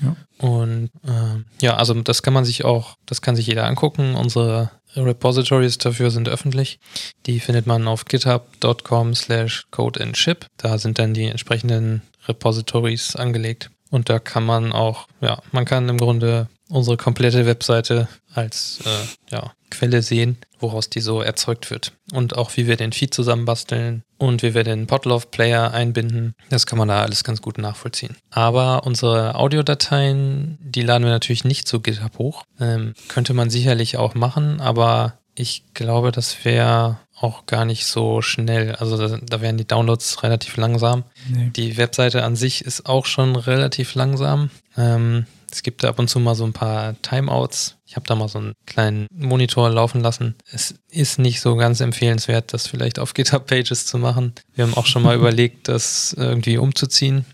Ja. 0.00 0.16
Und 0.38 0.90
ähm, 1.06 1.44
ja, 1.60 1.76
also 1.76 1.92
das 1.94 2.22
kann 2.22 2.32
man 2.32 2.44
sich 2.44 2.64
auch, 2.64 2.96
das 3.04 3.20
kann 3.20 3.36
sich 3.36 3.46
jeder 3.46 3.66
angucken. 3.66 4.14
Unsere 4.14 4.70
Repositories 4.96 5.78
dafür 5.78 6.10
sind 6.10 6.28
öffentlich. 6.28 6.78
Die 7.26 7.40
findet 7.40 7.66
man 7.66 7.86
auf 7.88 8.04
github.com 8.04 9.14
slash 9.14 9.66
code 9.70 10.02
and 10.02 10.16
ship. 10.16 10.46
Da 10.56 10.78
sind 10.78 10.98
dann 10.98 11.14
die 11.14 11.26
entsprechenden 11.26 12.02
Repositories 12.26 13.16
angelegt. 13.16 13.70
Und 13.90 14.10
da 14.10 14.18
kann 14.18 14.44
man 14.44 14.72
auch, 14.72 15.06
ja, 15.20 15.40
man 15.52 15.64
kann 15.64 15.88
im 15.88 15.98
Grunde 15.98 16.48
unsere 16.68 16.96
komplette 16.96 17.46
Webseite 17.46 18.08
als 18.34 18.80
äh, 18.84 19.34
ja, 19.34 19.52
Quelle 19.70 20.02
sehen, 20.02 20.38
woraus 20.60 20.88
die 20.90 21.00
so 21.00 21.20
erzeugt 21.20 21.70
wird. 21.70 21.92
Und 22.12 22.36
auch 22.36 22.56
wie 22.56 22.66
wir 22.66 22.76
den 22.76 22.92
Feed 22.92 23.12
zusammenbasteln 23.12 24.02
und 24.16 24.42
wie 24.42 24.54
wir 24.54 24.64
den 24.64 24.86
Podlove-Player 24.86 25.72
einbinden. 25.72 26.34
Das 26.50 26.66
kann 26.66 26.78
man 26.78 26.88
da 26.88 27.02
alles 27.02 27.24
ganz 27.24 27.42
gut 27.42 27.58
nachvollziehen. 27.58 28.16
Aber 28.30 28.84
unsere 28.84 29.34
Audiodateien, 29.34 30.58
die 30.60 30.82
laden 30.82 31.04
wir 31.04 31.10
natürlich 31.10 31.44
nicht 31.44 31.68
zu 31.68 31.80
GitHub 31.80 32.18
hoch. 32.18 32.44
Ähm, 32.60 32.94
könnte 33.08 33.34
man 33.34 33.50
sicherlich 33.50 33.96
auch 33.96 34.14
machen, 34.14 34.60
aber 34.60 35.18
ich 35.34 35.62
glaube, 35.74 36.10
das 36.10 36.44
wäre 36.44 36.98
auch 37.20 37.46
gar 37.46 37.64
nicht 37.64 37.86
so 37.86 38.22
schnell. 38.22 38.74
Also 38.76 38.96
da, 38.96 39.18
da 39.22 39.40
wären 39.40 39.56
die 39.56 39.66
Downloads 39.66 40.22
relativ 40.22 40.56
langsam. 40.56 41.04
Nee. 41.28 41.50
Die 41.54 41.76
Webseite 41.76 42.24
an 42.24 42.36
sich 42.36 42.64
ist 42.64 42.86
auch 42.86 43.06
schon 43.06 43.36
relativ 43.36 43.94
langsam. 43.94 44.50
Ähm, 44.76 45.26
es 45.50 45.62
gibt 45.62 45.82
da 45.82 45.88
ab 45.88 45.98
und 45.98 46.08
zu 46.08 46.20
mal 46.20 46.34
so 46.34 46.44
ein 46.44 46.52
paar 46.52 47.00
Timeouts. 47.02 47.76
Ich 47.86 47.96
habe 47.96 48.06
da 48.06 48.14
mal 48.14 48.28
so 48.28 48.38
einen 48.38 48.52
kleinen 48.66 49.06
Monitor 49.10 49.70
laufen 49.70 50.00
lassen. 50.02 50.34
Es 50.50 50.74
ist 50.90 51.18
nicht 51.18 51.40
so 51.40 51.56
ganz 51.56 51.80
empfehlenswert, 51.80 52.52
das 52.52 52.66
vielleicht 52.66 52.98
auf 52.98 53.14
GitHub 53.14 53.46
Pages 53.46 53.86
zu 53.86 53.98
machen. 53.98 54.34
Wir 54.54 54.64
haben 54.64 54.74
auch 54.74 54.86
schon 54.86 55.02
mal 55.02 55.16
überlegt, 55.16 55.68
das 55.68 56.14
irgendwie 56.16 56.58
umzuziehen. 56.58 57.24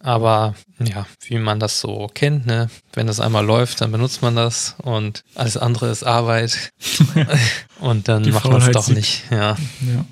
Aber 0.00 0.56
ja, 0.80 1.06
wie 1.22 1.38
man 1.38 1.60
das 1.60 1.80
so 1.80 2.08
kennt, 2.12 2.44
ne? 2.44 2.68
wenn 2.92 3.06
das 3.06 3.20
einmal 3.20 3.44
läuft, 3.44 3.80
dann 3.80 3.92
benutzt 3.92 4.20
man 4.20 4.34
das 4.34 4.74
und 4.82 5.22
alles 5.36 5.56
andere 5.56 5.90
ist 5.90 6.02
Arbeit. 6.02 6.70
und 7.80 8.08
dann 8.08 8.24
Die 8.24 8.32
macht 8.32 8.50
man 8.50 8.62
es 8.62 8.70
doch 8.72 8.88
nicht. 8.88 9.30
Ja. 9.30 9.56
ja. 9.82 10.04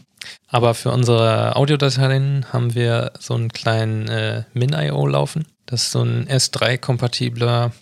Aber 0.47 0.75
für 0.75 0.91
unsere 0.93 1.57
Audiodateien 1.57 2.47
haben 2.53 2.75
wir 2.75 3.13
so 3.19 3.35
einen 3.35 3.51
kleinen 3.51 4.07
äh, 4.09 4.45
Min.io 4.55 5.07
laufen. 5.07 5.47
Das 5.69 5.83
ist 5.83 5.93
so 5.93 6.03
ein 6.03 6.27
S3-kompatibler 6.29 7.73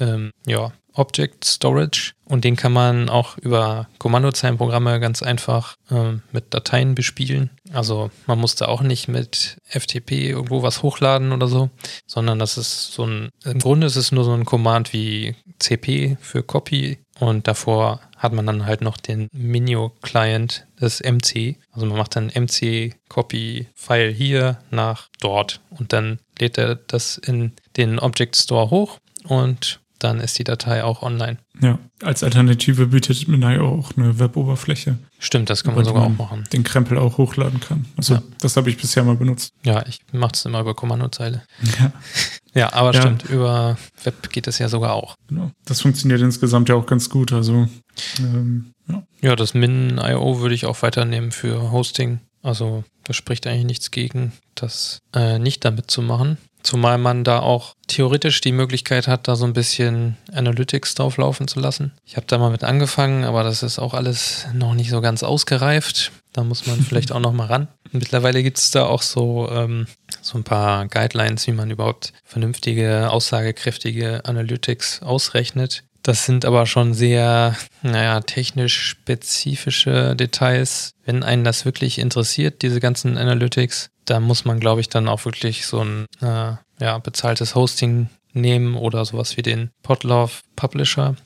ähm, 0.00 0.32
ja, 0.46 0.72
Object 0.94 1.44
Storage 1.44 2.12
und 2.24 2.44
den 2.44 2.56
kann 2.56 2.72
man 2.72 3.08
auch 3.08 3.38
über 3.38 3.88
Kommandozeilenprogramme 3.98 4.98
ganz 4.98 5.22
einfach 5.22 5.76
ähm, 5.90 6.22
mit 6.32 6.52
Dateien 6.54 6.94
bespielen. 6.94 7.50
Also 7.72 8.10
man 8.26 8.38
musste 8.38 8.68
auch 8.68 8.80
nicht 8.80 9.06
mit 9.06 9.58
FTP 9.68 10.30
irgendwo 10.30 10.62
was 10.62 10.82
hochladen 10.82 11.32
oder 11.32 11.46
so, 11.48 11.70
sondern 12.06 12.38
das 12.38 12.58
ist 12.58 12.92
so 12.92 13.06
ein, 13.06 13.30
im 13.44 13.58
Grunde 13.58 13.86
ist 13.86 13.96
es 13.96 14.10
nur 14.10 14.24
so 14.24 14.32
ein 14.32 14.44
Command 14.44 14.92
wie 14.92 15.36
CP 15.58 16.16
für 16.20 16.42
Copy 16.42 16.98
und 17.20 17.46
davor 17.46 18.00
hat 18.16 18.32
man 18.32 18.46
dann 18.46 18.66
halt 18.66 18.80
noch 18.80 18.96
den 18.96 19.28
Minio-Client 19.32 20.66
des 20.80 21.00
MC. 21.00 21.56
Also 21.70 21.86
man 21.86 21.98
macht 21.98 22.16
dann 22.16 22.30
MC-Copy-File 22.34 24.12
hier 24.12 24.58
nach 24.70 25.08
dort 25.20 25.60
und 25.70 25.92
dann 25.92 26.18
lädt 26.38 26.58
er 26.58 26.74
das 26.76 27.18
in 27.18 27.52
den 27.76 27.98
Object 27.98 28.36
Store 28.36 28.70
hoch 28.70 28.98
und 29.24 29.80
dann 29.98 30.20
ist 30.20 30.38
die 30.38 30.44
Datei 30.44 30.84
auch 30.84 31.02
online. 31.02 31.38
Ja, 31.60 31.78
als 32.02 32.22
Alternative 32.22 32.88
bietet 32.88 33.28
Minio 33.28 33.66
auch 33.66 33.96
eine 33.96 34.18
Web-Oberfläche. 34.18 34.98
Stimmt, 35.18 35.48
das 35.48 35.64
kann 35.64 35.74
man 35.74 35.84
sogar 35.84 36.02
man 36.02 36.12
auch 36.12 36.18
machen. 36.18 36.44
Den 36.52 36.64
Krempel 36.64 36.98
auch 36.98 37.16
hochladen 37.16 37.60
kann. 37.60 37.86
Also 37.96 38.14
ja. 38.14 38.22
das 38.38 38.56
habe 38.56 38.68
ich 38.68 38.76
bisher 38.76 39.04
mal 39.04 39.16
benutzt. 39.16 39.52
Ja, 39.64 39.84
ich 39.86 40.00
mache 40.12 40.32
es 40.34 40.44
immer 40.44 40.60
über 40.60 40.74
Kommandozeile. 40.74 41.42
Ja. 41.80 41.92
ja, 42.54 42.72
aber 42.74 42.92
ja. 42.92 43.00
stimmt, 43.00 43.24
über 43.24 43.78
Web 44.04 44.30
geht 44.30 44.46
es 44.46 44.58
ja 44.58 44.68
sogar 44.68 44.92
auch. 44.92 45.16
Genau. 45.28 45.50
Das 45.64 45.80
funktioniert 45.80 46.20
insgesamt 46.20 46.68
ja 46.68 46.74
auch 46.74 46.86
ganz 46.86 47.08
gut. 47.08 47.32
Also 47.32 47.66
ähm, 48.18 48.72
ja. 48.88 49.02
ja, 49.22 49.36
das 49.36 49.54
Min.io 49.54 50.40
würde 50.40 50.54
ich 50.54 50.66
auch 50.66 50.82
weiternehmen 50.82 51.32
für 51.32 51.72
Hosting. 51.72 52.20
Also 52.46 52.84
da 53.02 53.12
spricht 53.12 53.46
eigentlich 53.46 53.66
nichts 53.66 53.90
gegen, 53.90 54.32
das 54.54 55.00
äh, 55.14 55.38
nicht 55.38 55.64
damit 55.64 55.90
zu 55.90 56.00
machen. 56.00 56.38
Zumal 56.62 56.98
man 56.98 57.24
da 57.24 57.40
auch 57.40 57.74
theoretisch 57.86 58.40
die 58.40 58.52
Möglichkeit 58.52 59.06
hat, 59.08 59.28
da 59.28 59.36
so 59.36 59.44
ein 59.44 59.52
bisschen 59.52 60.16
Analytics 60.32 60.94
drauflaufen 60.94 61.48
zu 61.48 61.60
lassen. 61.60 61.92
Ich 62.04 62.16
habe 62.16 62.26
da 62.28 62.38
mal 62.38 62.50
mit 62.50 62.64
angefangen, 62.64 63.24
aber 63.24 63.42
das 63.42 63.62
ist 63.62 63.78
auch 63.78 63.94
alles 63.94 64.46
noch 64.52 64.74
nicht 64.74 64.90
so 64.90 65.00
ganz 65.00 65.22
ausgereift. 65.22 66.12
Da 66.32 66.44
muss 66.44 66.66
man 66.66 66.80
vielleicht 66.84 67.10
auch 67.10 67.20
noch 67.20 67.32
mal 67.32 67.46
ran. 67.46 67.68
Mittlerweile 67.90 68.42
gibt 68.42 68.58
es 68.58 68.70
da 68.70 68.86
auch 68.86 69.02
so, 69.02 69.48
ähm, 69.50 69.86
so 70.22 70.38
ein 70.38 70.44
paar 70.44 70.86
Guidelines, 70.86 71.46
wie 71.46 71.52
man 71.52 71.70
überhaupt 71.70 72.12
vernünftige, 72.24 73.10
aussagekräftige 73.10 74.24
Analytics 74.24 75.02
ausrechnet. 75.02 75.84
Das 76.06 76.24
sind 76.24 76.44
aber 76.44 76.66
schon 76.66 76.94
sehr, 76.94 77.56
naja, 77.82 78.20
technisch 78.20 78.80
spezifische 78.80 80.14
Details. 80.14 80.92
Wenn 81.04 81.24
einen 81.24 81.42
das 81.42 81.64
wirklich 81.64 81.98
interessiert, 81.98 82.62
diese 82.62 82.78
ganzen 82.78 83.18
Analytics, 83.18 83.90
da 84.04 84.20
muss 84.20 84.44
man, 84.44 84.60
glaube 84.60 84.80
ich, 84.80 84.88
dann 84.88 85.08
auch 85.08 85.24
wirklich 85.24 85.66
so 85.66 85.80
ein 85.80 86.06
äh, 86.20 86.52
ja, 86.78 86.98
bezahltes 86.98 87.56
Hosting 87.56 88.08
nehmen 88.32 88.76
oder 88.76 89.04
sowas 89.04 89.36
wie 89.36 89.42
den 89.42 89.70
Podlove 89.82 90.30
Publisher. 90.54 91.16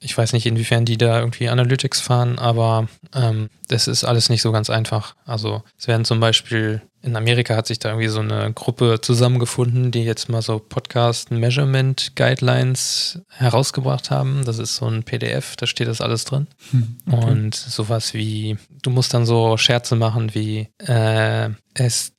Ich 0.00 0.16
weiß 0.16 0.32
nicht, 0.32 0.46
inwiefern 0.46 0.84
die 0.84 0.98
da 0.98 1.18
irgendwie 1.18 1.48
Analytics 1.48 2.00
fahren, 2.00 2.38
aber 2.38 2.88
ähm, 3.14 3.48
das 3.68 3.88
ist 3.88 4.04
alles 4.04 4.30
nicht 4.30 4.42
so 4.42 4.52
ganz 4.52 4.70
einfach. 4.70 5.14
Also 5.24 5.62
es 5.78 5.88
werden 5.88 6.04
zum 6.04 6.20
Beispiel 6.20 6.82
in 7.00 7.16
Amerika 7.16 7.54
hat 7.54 7.66
sich 7.66 7.78
da 7.78 7.90
irgendwie 7.90 8.08
so 8.08 8.20
eine 8.20 8.52
Gruppe 8.52 9.00
zusammengefunden, 9.00 9.90
die 9.90 10.02
jetzt 10.04 10.28
mal 10.28 10.42
so 10.42 10.58
Podcast 10.58 11.30
Measurement 11.30 12.12
Guidelines 12.16 13.20
herausgebracht 13.30 14.10
haben. 14.10 14.44
Das 14.44 14.58
ist 14.58 14.76
so 14.76 14.86
ein 14.86 15.04
PDF, 15.04 15.54
da 15.56 15.66
steht 15.66 15.88
das 15.88 16.00
alles 16.00 16.24
drin. 16.24 16.48
Hm, 16.70 16.98
okay. 17.10 17.30
Und 17.30 17.54
sowas 17.54 18.14
wie, 18.14 18.56
du 18.82 18.90
musst 18.90 19.14
dann 19.14 19.26
so 19.26 19.56
Scherze 19.56 19.94
machen 19.94 20.34
wie, 20.34 20.68
äh, 20.78 21.50
es 21.74 22.12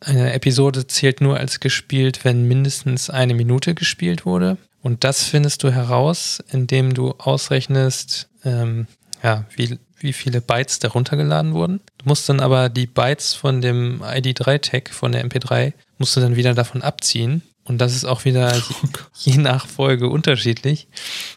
eine 0.00 0.34
Episode 0.34 0.86
zählt 0.86 1.20
nur 1.20 1.38
als 1.38 1.58
gespielt, 1.58 2.24
wenn 2.24 2.46
mindestens 2.46 3.10
eine 3.10 3.34
Minute 3.34 3.74
gespielt 3.74 4.24
wurde. 4.26 4.58
Und 4.86 5.02
das 5.02 5.24
findest 5.24 5.64
du 5.64 5.72
heraus, 5.72 6.40
indem 6.52 6.94
du 6.94 7.10
ausrechnest, 7.18 8.28
ähm, 8.44 8.86
ja, 9.20 9.44
wie, 9.56 9.80
wie 9.98 10.12
viele 10.12 10.40
Bytes 10.40 10.78
darunter 10.78 11.16
geladen 11.16 11.54
wurden. 11.54 11.80
Du 11.98 12.04
musst 12.08 12.28
dann 12.28 12.38
aber 12.38 12.68
die 12.68 12.86
Bytes 12.86 13.34
von 13.34 13.60
dem 13.60 14.00
ID3-Tag, 14.00 14.90
von 14.90 15.10
der 15.10 15.26
MP3, 15.28 15.72
musst 15.98 16.14
du 16.14 16.20
dann 16.20 16.36
wieder 16.36 16.54
davon 16.54 16.82
abziehen. 16.82 17.42
Und 17.64 17.78
das 17.78 17.96
ist 17.96 18.04
auch 18.04 18.24
wieder 18.24 18.62
oh 18.84 18.88
je 19.14 19.38
nach 19.38 19.66
Folge 19.66 20.08
unterschiedlich. 20.08 20.86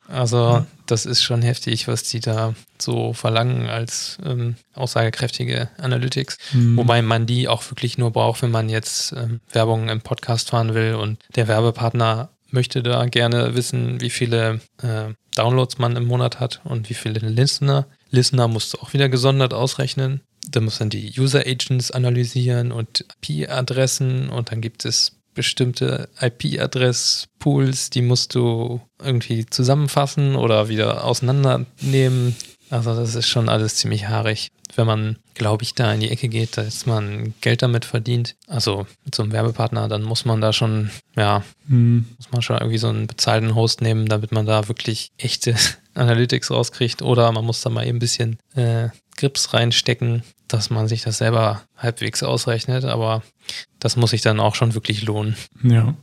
Also 0.08 0.64
das 0.86 1.08
ist 1.08 1.24
schon 1.24 1.42
heftig, 1.42 1.88
was 1.88 2.04
die 2.04 2.20
da 2.20 2.54
so 2.78 3.14
verlangen 3.14 3.68
als 3.68 4.20
ähm, 4.24 4.58
aussagekräftige 4.76 5.70
Analytics. 5.80 6.38
Mhm. 6.54 6.78
Wobei 6.78 7.02
man 7.02 7.26
die 7.26 7.48
auch 7.48 7.68
wirklich 7.72 7.98
nur 7.98 8.12
braucht, 8.12 8.44
wenn 8.44 8.52
man 8.52 8.70
jetzt 8.70 9.12
ähm, 9.14 9.40
Werbung 9.52 9.90
im 9.90 10.02
Podcast 10.02 10.52
fahren 10.52 10.76
will 10.76 10.94
und 10.94 11.18
der 11.36 11.48
Werbepartner 11.48 12.30
möchte 12.54 12.84
da 12.84 13.06
gerne 13.06 13.56
wissen, 13.56 14.02
wie 14.02 14.10
viele 14.10 14.62
äh, 14.82 15.14
Downloads 15.36 15.78
man 15.78 15.96
im 15.96 16.06
Monat 16.06 16.40
hat 16.40 16.62
und 16.64 16.90
wie 16.90 16.94
viele 16.94 17.20
Listener. 17.20 17.88
Listener 18.10 18.48
musst 18.48 18.74
du 18.74 18.80
auch 18.80 18.94
wieder 18.94 19.10
gesondert 19.10 19.54
ausrechnen. 19.54 20.22
Da 20.50 20.62
muss 20.62 20.80
dann 20.80 20.90
die 20.90 21.14
User 21.18 21.42
Agents 21.46 21.92
analysieren 21.92 22.72
und 22.72 23.06
IP-Adressen 23.22 24.30
und 24.30 24.52
dann 24.52 24.62
gibt 24.62 24.86
es 24.86 25.20
bestimmte 25.34 26.10
IP-Adress-Pools, 26.20 27.92
die 27.92 28.02
musst 28.02 28.36
du 28.36 28.82
irgendwie 29.02 29.46
zusammenfassen 29.46 30.36
oder 30.36 30.68
wieder 30.68 31.06
auseinandernehmen. 31.06 32.36
Also 32.69 32.95
das 32.95 33.15
ist 33.15 33.27
schon 33.27 33.49
alles 33.49 33.75
ziemlich 33.75 34.08
haarig 34.08 34.51
wenn 34.75 34.88
man, 34.88 35.17
glaube 35.34 35.63
ich, 35.63 35.73
da 35.73 35.93
in 35.93 35.99
die 35.99 36.10
Ecke 36.10 36.29
geht, 36.29 36.58
dass 36.58 36.86
man 36.86 37.34
Geld 37.41 37.62
damit 37.62 37.86
verdient, 37.86 38.36
also 38.47 38.86
mit 39.03 39.15
so 39.15 39.23
einem 39.23 39.32
Werbepartner, 39.32 39.88
dann 39.88 40.03
muss 40.03 40.25
man 40.25 40.41
da 40.41 40.53
schon, 40.53 40.89
ja, 41.15 41.43
mhm. 41.67 42.05
muss 42.17 42.32
man 42.32 42.41
schon 42.41 42.58
irgendwie 42.58 42.77
so 42.77 42.89
einen 42.89 43.08
bezahlten 43.08 43.55
Host 43.55 43.82
nehmen, 43.82 44.08
damit 44.08 44.32
man 44.32 44.45
da 44.45 44.67
wirklich 44.67 45.12
echte 45.17 45.55
Analytics 45.93 46.51
rauskriegt. 46.51 47.01
Oder 47.01 47.32
man 47.32 47.45
muss 47.45 47.62
da 47.62 47.69
mal 47.69 47.86
eben 47.86 47.97
ein 47.97 47.99
bisschen 47.99 48.38
äh, 48.55 48.89
Grips 49.17 49.53
reinstecken, 49.53 50.23
dass 50.47 50.69
man 50.69 50.88
sich 50.88 51.01
das 51.01 51.17
selber 51.17 51.63
halbwegs 51.77 52.23
ausrechnet. 52.23 52.86
Aber 52.86 53.23
das 53.79 53.95
muss 53.95 54.12
sich 54.12 54.21
dann 54.21 54.39
auch 54.39 54.55
schon 54.55 54.75
wirklich 54.75 55.03
lohnen. 55.03 55.36
Ja, 55.63 55.95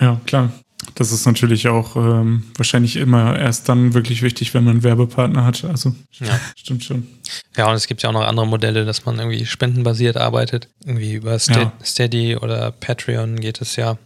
ja, 0.00 0.20
klar. 0.26 0.52
Das 0.96 1.12
ist 1.12 1.26
natürlich 1.26 1.68
auch 1.68 1.94
ähm, 1.94 2.44
wahrscheinlich 2.56 2.96
immer 2.96 3.38
erst 3.38 3.68
dann 3.68 3.92
wirklich 3.92 4.22
wichtig, 4.22 4.54
wenn 4.54 4.64
man 4.64 4.76
einen 4.76 4.82
Werbepartner 4.82 5.44
hat. 5.44 5.62
Also 5.64 5.94
ja. 6.12 6.40
stimmt 6.56 6.84
schon. 6.84 7.06
Ja, 7.54 7.68
und 7.68 7.74
es 7.74 7.86
gibt 7.86 8.02
ja 8.02 8.08
auch 8.08 8.14
noch 8.14 8.22
andere 8.22 8.46
Modelle, 8.46 8.86
dass 8.86 9.04
man 9.04 9.18
irgendwie 9.18 9.44
spendenbasiert 9.44 10.16
arbeitet. 10.16 10.68
Irgendwie 10.86 11.12
über 11.12 11.38
Ste 11.38 11.52
ja. 11.52 11.72
Steady 11.84 12.36
oder 12.36 12.70
Patreon 12.70 13.38
geht 13.38 13.60
es 13.60 13.76
ja. 13.76 13.98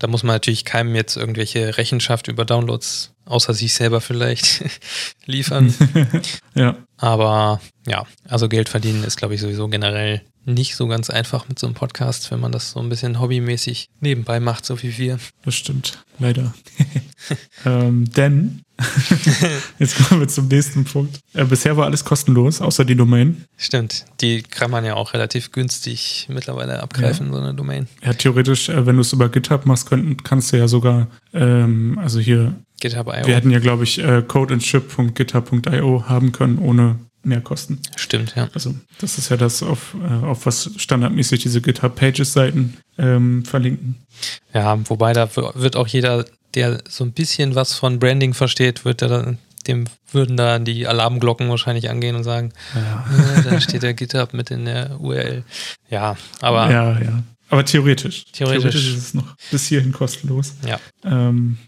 Da 0.00 0.08
muss 0.08 0.24
man 0.24 0.34
natürlich 0.34 0.64
keinem 0.64 0.96
jetzt 0.96 1.16
irgendwelche 1.16 1.78
Rechenschaft 1.78 2.26
über 2.26 2.44
Downloads, 2.44 3.12
außer 3.24 3.54
sich 3.54 3.72
selber 3.72 4.00
vielleicht, 4.00 4.64
liefern. 5.26 5.72
ja. 6.54 6.76
Aber 6.96 7.60
ja, 7.86 8.04
also 8.28 8.48
Geld 8.48 8.68
verdienen 8.68 9.04
ist, 9.04 9.16
glaube 9.16 9.36
ich, 9.36 9.40
sowieso 9.40 9.68
generell 9.68 10.22
nicht 10.44 10.76
so 10.76 10.86
ganz 10.86 11.10
einfach 11.10 11.48
mit 11.48 11.58
so 11.58 11.66
einem 11.66 11.74
Podcast, 11.74 12.30
wenn 12.30 12.40
man 12.40 12.52
das 12.52 12.72
so 12.72 12.80
ein 12.80 12.88
bisschen 12.88 13.20
hobbymäßig 13.20 13.88
nebenbei 14.00 14.40
macht, 14.40 14.66
so 14.66 14.82
wie 14.82 14.96
wir. 14.98 15.18
Das 15.44 15.54
stimmt, 15.54 15.98
leider. 16.18 16.54
ähm, 17.66 18.10
denn, 18.12 18.62
jetzt 19.78 19.96
kommen 19.96 20.20
wir 20.20 20.28
zum 20.28 20.48
nächsten 20.48 20.84
Punkt. 20.84 21.20
Äh, 21.34 21.44
bisher 21.44 21.76
war 21.76 21.86
alles 21.86 22.04
kostenlos, 22.04 22.60
außer 22.60 22.84
die 22.84 22.96
Domain. 22.96 23.44
Stimmt, 23.56 24.04
die 24.20 24.42
kann 24.42 24.70
man 24.70 24.84
ja 24.84 24.94
auch 24.94 25.14
relativ 25.14 25.52
günstig 25.52 26.26
mittlerweile 26.30 26.82
abgreifen, 26.82 27.26
ja. 27.28 27.32
so 27.32 27.38
eine 27.38 27.54
Domain. 27.54 27.88
Ja, 28.04 28.12
theoretisch, 28.12 28.68
äh, 28.68 28.86
wenn 28.86 28.96
du 28.96 29.02
es 29.02 29.12
über 29.12 29.28
GitHub 29.28 29.66
machst, 29.66 29.88
könnt, 29.88 30.24
kannst 30.24 30.52
du 30.52 30.58
ja 30.58 30.68
sogar, 30.68 31.08
ähm, 31.32 31.98
also 32.02 32.18
hier 32.18 32.54
GitHub.io. 32.80 33.26
Wir 33.26 33.36
hätten 33.36 33.50
ja, 33.50 33.60
glaube 33.60 33.84
ich, 33.84 33.98
äh, 34.00 34.22
codeandship.github.io 34.26 36.08
haben 36.08 36.32
können 36.32 36.58
ohne 36.58 36.98
Mehrkosten. 37.24 37.80
Stimmt, 37.96 38.34
ja. 38.36 38.48
Also 38.54 38.74
das 38.98 39.18
ist 39.18 39.28
ja 39.28 39.36
das, 39.36 39.62
auf, 39.62 39.94
äh, 40.02 40.24
auf 40.24 40.46
was 40.46 40.70
standardmäßig 40.76 41.42
diese 41.42 41.60
GitHub-Pages-Seiten 41.60 42.76
ähm, 42.98 43.44
verlinken. 43.44 43.96
Ja, 44.52 44.78
wobei 44.88 45.12
da 45.12 45.28
wird 45.36 45.76
auch 45.76 45.86
jeder, 45.86 46.24
der 46.54 46.82
so 46.88 47.04
ein 47.04 47.12
bisschen 47.12 47.54
was 47.54 47.74
von 47.74 47.98
Branding 47.98 48.34
versteht, 48.34 48.84
wird 48.84 49.02
da 49.02 49.36
dem 49.66 49.84
würden 50.10 50.36
da 50.36 50.58
die 50.58 50.86
Alarmglocken 50.86 51.48
wahrscheinlich 51.48 51.88
angehen 51.88 52.16
und 52.16 52.24
sagen, 52.24 52.52
ja. 52.74 53.38
äh, 53.38 53.42
da 53.42 53.60
steht 53.60 53.82
der 53.82 53.94
GitHub 53.94 54.34
mit 54.34 54.50
in 54.50 54.64
der 54.64 55.00
URL. 55.00 55.44
Ja, 55.88 56.16
aber. 56.40 56.70
Ja, 56.70 57.00
ja. 57.00 57.22
Aber 57.48 57.64
theoretisch. 57.64 58.24
Theoretisch, 58.32 58.62
theoretisch 58.62 58.88
ist 58.88 58.96
es 58.96 59.14
noch 59.14 59.36
bis 59.50 59.66
hierhin 59.66 59.92
kostenlos. 59.92 60.54
Ja. 60.66 60.78
Ähm, 61.04 61.58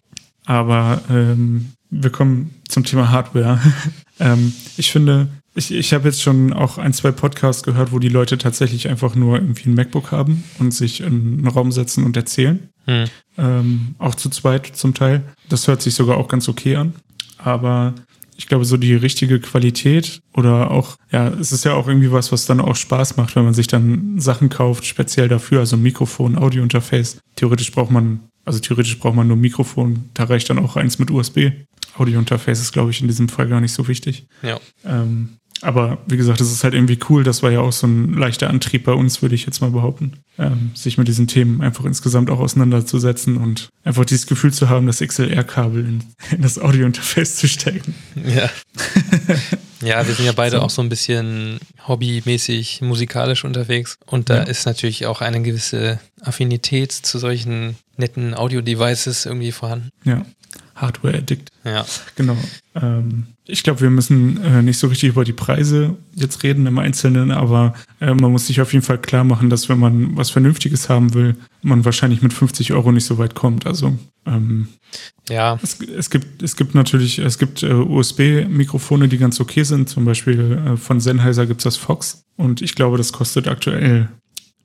aber 0.47 1.03
ähm, 1.11 1.73
wir 1.91 2.11
kommen 2.11 2.55
zum 2.69 2.85
Thema 2.85 3.11
Hardware. 3.11 3.61
ähm, 4.21 4.53
ich 4.77 4.91
finde, 4.91 5.29
ich, 5.55 5.71
ich 5.71 5.93
habe 5.95 6.07
jetzt 6.07 6.23
schon 6.23 6.53
auch 6.53 6.79
ein, 6.79 6.93
zwei 6.93 7.13
Podcasts 7.13 7.63
gehört, 7.63 7.93
wo 7.93 7.99
die 7.99 8.09
Leute 8.09 8.39
tatsächlich 8.39 8.89
einfach 8.89 9.15
nur 9.15 9.37
irgendwie 9.37 9.69
ein 9.69 9.75
MacBook 9.75 10.11
haben 10.11 10.45
und 10.59 10.73
sich 10.73 11.01
in 11.01 11.39
einen 11.39 11.49
Raum 11.49 11.71
setzen 11.71 12.05
und 12.05 12.17
erzählen. 12.17 12.69
Hm. 12.87 13.05
Ähm, 13.39 13.95
auch 13.99 14.15
zu 14.15 14.29
zweit 14.31 14.67
zum 14.75 14.95
Teil. 14.95 15.23
Das 15.49 15.69
hört 15.69 15.81
sich 15.81 15.95
sogar 15.95 16.17
auch 16.17 16.29
ganz 16.29 16.49
okay 16.49 16.77
an. 16.77 16.95
Aber 17.39 17.95
ich 18.37 18.49
glaube, 18.49 18.65
so 18.65 18.77
die 18.77 18.95
richtige 18.95 19.39
Qualität 19.39 20.21
oder 20.33 20.71
auch, 20.71 20.97
ja, 21.13 21.29
es 21.29 21.53
ist 21.53 21.65
ja 21.65 21.75
auch 21.75 21.87
irgendwie 21.87 22.11
was, 22.11 22.33
was 22.33 22.47
dann 22.47 22.61
auch 22.61 22.77
Spaß 22.77 23.17
macht, 23.17 23.37
wenn 23.37 23.45
man 23.45 23.55
sich 23.55 23.69
dann 23.69 24.19
Sachen 24.19 24.49
kauft, 24.49 24.85
speziell 24.87 25.29
dafür, 25.29 25.61
also 25.61 25.77
Mikrofon, 25.77 26.37
Audiointerface. 26.37 27.19
Theoretisch 27.37 27.71
braucht 27.71 27.91
man, 27.91 28.21
also 28.45 28.59
theoretisch 28.59 28.99
braucht 28.99 29.15
man 29.15 29.29
nur 29.29 29.37
Mikrofon, 29.37 30.11
da 30.15 30.25
reicht 30.25 30.51
dann 30.51 30.59
auch 30.59 30.77
eins 30.77 30.99
mit 30.99 31.11
USB. 31.11 31.51
Audiointerface 31.97 32.61
ist, 32.61 32.73
glaube 32.73 32.91
ich, 32.91 33.01
in 33.01 33.07
diesem 33.07 33.29
Fall 33.29 33.49
gar 33.49 33.61
nicht 33.61 33.73
so 33.73 33.87
wichtig. 33.87 34.27
Ja. 34.43 34.59
Ähm, 34.85 35.37
aber 35.61 35.99
wie 36.07 36.17
gesagt, 36.17 36.41
es 36.41 36.53
ist 36.53 36.65
halt 36.65 36.75
irgendwie 36.75 36.99
cool. 37.09 37.25
Das 37.25 37.43
war 37.43 37.51
ja 37.51 37.61
auch 37.61 37.73
so 37.73 37.87
ein 37.87 38.15
leichter 38.15 38.51
Antrieb 38.51 38.85
bei 38.85 38.93
uns, 38.93 39.23
würde 39.23 39.35
ich 39.35 39.47
jetzt 39.47 39.61
mal 39.61 39.71
behaupten, 39.71 40.15
ähm, 40.39 40.73
sich 40.75 40.99
mit 40.99 41.09
diesen 41.09 41.27
Themen 41.27 41.63
einfach 41.63 41.85
insgesamt 41.85 42.31
auch 42.31 42.41
auseinanderzusetzen 42.41 43.37
und 43.37 43.71
einfach 43.83 44.05
dieses 44.05 44.27
Gefühl 44.27 44.53
zu 44.53 44.69
haben, 44.69 44.87
das 44.87 45.01
XLR-Kabel 45.01 45.85
in, 45.85 46.05
in, 46.31 46.43
das 46.43 46.59
Audiointerface 46.59 47.37
zu 47.37 47.49
stecken. 47.49 47.95
Ja. 48.27 48.51
ja, 49.83 50.07
wir 50.07 50.15
sind 50.15 50.27
ja 50.27 50.33
beide 50.33 50.57
so. 50.57 50.63
auch 50.63 50.71
so 50.71 50.83
ein 50.83 50.89
bisschen 50.89 51.59
hobbymäßig 51.87 52.83
musikalisch 52.83 53.45
unterwegs 53.45 53.97
und 54.07 54.31
da 54.31 54.39
ja. 54.39 54.43
ist 54.43 54.67
natürlich 54.67 55.07
auch 55.07 55.21
eine 55.21 55.43
gewisse 55.43 55.99
Affinität 56.21 56.93
zu 56.93 57.19
solchen 57.19 57.77
netten 57.97 58.35
Audio-Devices 58.35 59.27
irgendwie 59.27 59.53
vorhanden. 59.53 59.91
Ja. 60.05 60.25
Hardware-Addict. 60.75 61.51
Ja. 61.65 61.85
Genau. 62.17 62.37
Ähm, 62.75 63.27
ich 63.47 63.63
glaube, 63.63 63.81
wir 63.81 63.91
müssen 63.91 64.43
äh, 64.43 64.63
nicht 64.63 64.79
so 64.79 64.89
richtig 64.89 65.11
über 65.11 65.25
die 65.25 65.33
Preise 65.33 65.97
jetzt 66.15 66.43
reden 66.43 66.67
im 66.67 66.79
Einzelnen, 66.79 67.31
aber 67.31 67.75
äh, 68.01 68.15
man 68.15 68.33
muss 68.33 68.47
sich 68.47 68.61
auf 68.61 68.73
jeden 68.73 68.85
Fall 68.85 68.99
klar 68.99 69.25
machen, 69.25 69.51
dass 69.51 69.69
wenn 69.69 69.79
man 69.79 70.17
was 70.17 70.31
Vernünftiges 70.31 70.89
haben 70.89 71.15
will, 71.15 71.37
man 71.63 71.85
wahrscheinlich 71.85 72.23
mit 72.23 72.33
50 72.33 72.73
Euro 72.73 72.91
nicht 72.91 73.05
so 73.05 73.19
weit 73.19 73.35
kommt. 73.35 73.67
Also 73.67 73.97
ähm, 74.27 74.69
ja. 75.29 75.59
Es, 75.63 75.81
es, 75.81 76.11
gibt, 76.11 76.43
es 76.43 76.57
gibt 76.57 76.75
natürlich, 76.75 77.19
es 77.19 77.39
gibt 77.39 77.63
äh, 77.63 77.73
USB-Mikrofone, 77.73 79.09
die 79.09 79.19
ganz 79.19 79.41
okay 79.41 79.63
sind. 79.63 79.89
Zum 79.89 80.05
Beispiel 80.05 80.61
äh, 80.67 80.77
von 80.77 81.01
Sennheiser 81.01 81.47
gibt 81.47 81.61
es 81.61 81.65
das 81.65 81.77
Fox. 81.77 82.25
Und 82.37 82.63
ich 82.63 82.75
glaube, 82.75 82.99
das 82.99 83.13
kostet 83.13 83.49
aktuell 83.49 84.09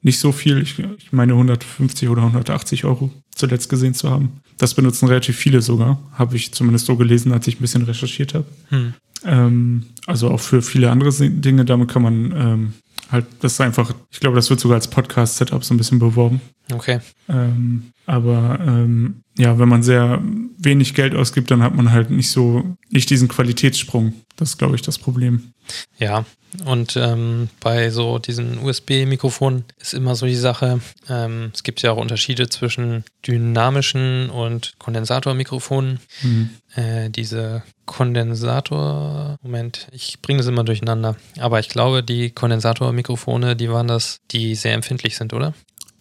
nicht 0.01 0.19
so 0.19 0.31
viel. 0.31 0.61
Ich, 0.61 0.79
ich 0.79 1.11
meine 1.11 1.33
150 1.33 2.09
oder 2.09 2.23
180 2.23 2.85
Euro 2.85 3.11
zuletzt 3.33 3.69
gesehen 3.69 3.93
zu 3.93 4.09
haben. 4.09 4.41
Das 4.59 4.75
benutzen 4.75 5.07
relativ 5.07 5.37
viele 5.37 5.61
sogar, 5.61 5.99
habe 6.13 6.35
ich 6.35 6.53
zumindest 6.53 6.85
so 6.85 6.95
gelesen, 6.95 7.31
als 7.31 7.47
ich 7.47 7.55
ein 7.55 7.61
bisschen 7.61 7.83
recherchiert 7.83 8.33
habe. 8.33 8.45
Hm. 8.69 8.93
Ähm, 9.25 9.85
also 10.05 10.29
auch 10.29 10.39
für 10.39 10.61
viele 10.61 10.91
andere 10.91 11.11
Dinge, 11.29 11.65
damit 11.65 11.89
kann 11.89 12.01
man 12.01 12.31
ähm, 12.35 12.73
halt, 13.11 13.25
das 13.39 13.53
ist 13.53 13.61
einfach, 13.61 13.93
ich 14.11 14.19
glaube, 14.19 14.35
das 14.35 14.49
wird 14.49 14.59
sogar 14.59 14.75
als 14.75 14.87
Podcast-Setup 14.87 15.63
so 15.63 15.73
ein 15.73 15.77
bisschen 15.77 15.99
beworben. 15.99 16.41
Okay. 16.71 16.99
Ähm, 17.27 17.91
aber 18.09 18.59
ähm, 18.65 19.21
ja, 19.37 19.59
wenn 19.59 19.69
man 19.69 19.83
sehr 19.83 20.19
wenig 20.57 20.95
Geld 20.95 21.13
ausgibt, 21.13 21.51
dann 21.51 21.61
hat 21.61 21.75
man 21.75 21.91
halt 21.91 22.09
nicht 22.09 22.31
so, 22.31 22.75
nicht 22.89 23.09
diesen 23.11 23.27
Qualitätssprung. 23.27 24.13
Das 24.35 24.49
ist, 24.49 24.57
glaube 24.57 24.75
ich, 24.75 24.81
das 24.81 24.97
Problem. 24.97 25.53
Ja, 25.99 26.25
und 26.65 26.97
ähm, 26.97 27.49
bei 27.59 27.91
so 27.91 28.17
diesen 28.17 28.57
USB-Mikrofonen 28.57 29.65
ist 29.77 29.93
immer 29.93 30.15
so 30.15 30.25
die 30.25 30.35
Sache, 30.35 30.81
ähm, 31.07 31.51
es 31.53 31.61
gibt 31.61 31.83
ja 31.83 31.91
auch 31.91 31.97
Unterschiede 31.97 32.49
zwischen 32.49 33.03
dynamischen 33.27 34.31
und 34.31 34.73
Kondensatormikrofonen. 34.79 35.99
Mhm. 36.23 36.49
Äh, 36.73 37.09
diese 37.11 37.61
Kondensator, 37.85 39.37
Moment, 39.43 39.87
ich 39.91 40.19
bringe 40.23 40.39
das 40.39 40.47
immer 40.47 40.63
durcheinander, 40.63 41.15
aber 41.39 41.59
ich 41.59 41.69
glaube, 41.69 42.01
die 42.01 42.31
Kondensatormikrofone, 42.31 43.55
die 43.55 43.69
waren 43.69 43.87
das, 43.87 44.21
die 44.31 44.55
sehr 44.55 44.73
empfindlich 44.73 45.15
sind, 45.15 45.33
oder? 45.33 45.53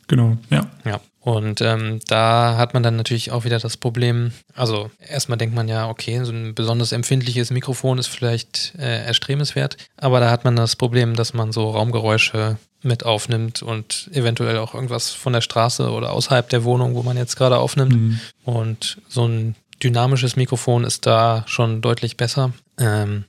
Genau, 0.07 0.39
ja. 0.49 0.71
Ja. 0.87 1.01
Und 1.29 1.61
ähm, 1.61 2.01
da 2.07 2.57
hat 2.57 2.73
man 2.73 2.83
dann 2.83 2.97
natürlich 2.97 3.33
auch 3.33 3.45
wieder 3.45 3.59
das 3.59 3.77
Problem, 3.77 4.33
also 4.55 4.91
erstmal 4.99 5.37
denkt 5.37 5.55
man 5.55 5.69
ja, 5.69 5.91
okay, 5.91 6.25
so 6.25 6.33
ein 6.33 6.55
besonders 6.55 6.93
empfindliches 6.93 7.51
Mikrofon 7.51 7.99
ist 7.99 8.07
vielleicht 8.07 8.73
äh, 8.79 9.05
erstrebenswert, 9.05 9.77
aber 9.99 10.21
da 10.21 10.31
hat 10.31 10.47
man 10.47 10.57
das 10.57 10.75
Problem, 10.75 11.17
dass 11.17 11.35
man 11.35 11.53
so 11.53 11.69
Raumgeräusche 11.69 12.57
mit 12.83 13.05
aufnimmt 13.05 13.61
und 13.61 14.09
eventuell 14.15 14.57
auch 14.57 14.73
irgendwas 14.73 15.11
von 15.11 15.35
der 15.35 15.43
Straße 15.43 15.91
oder 15.91 16.13
außerhalb 16.13 16.49
der 16.49 16.65
Wohnung, 16.65 16.95
wo 16.95 17.03
man 17.03 17.19
jetzt 17.19 17.37
gerade 17.37 17.59
aufnimmt. 17.59 17.95
Mhm. 17.95 18.21
Und 18.45 18.97
so 19.07 19.29
ein 19.29 19.55
dynamisches 19.85 20.35
Mikrofon 20.37 20.85
ist 20.85 21.05
da 21.05 21.45
schon 21.47 21.83
deutlich 21.83 22.17
besser. 22.17 22.55
Ähm, 22.79 23.25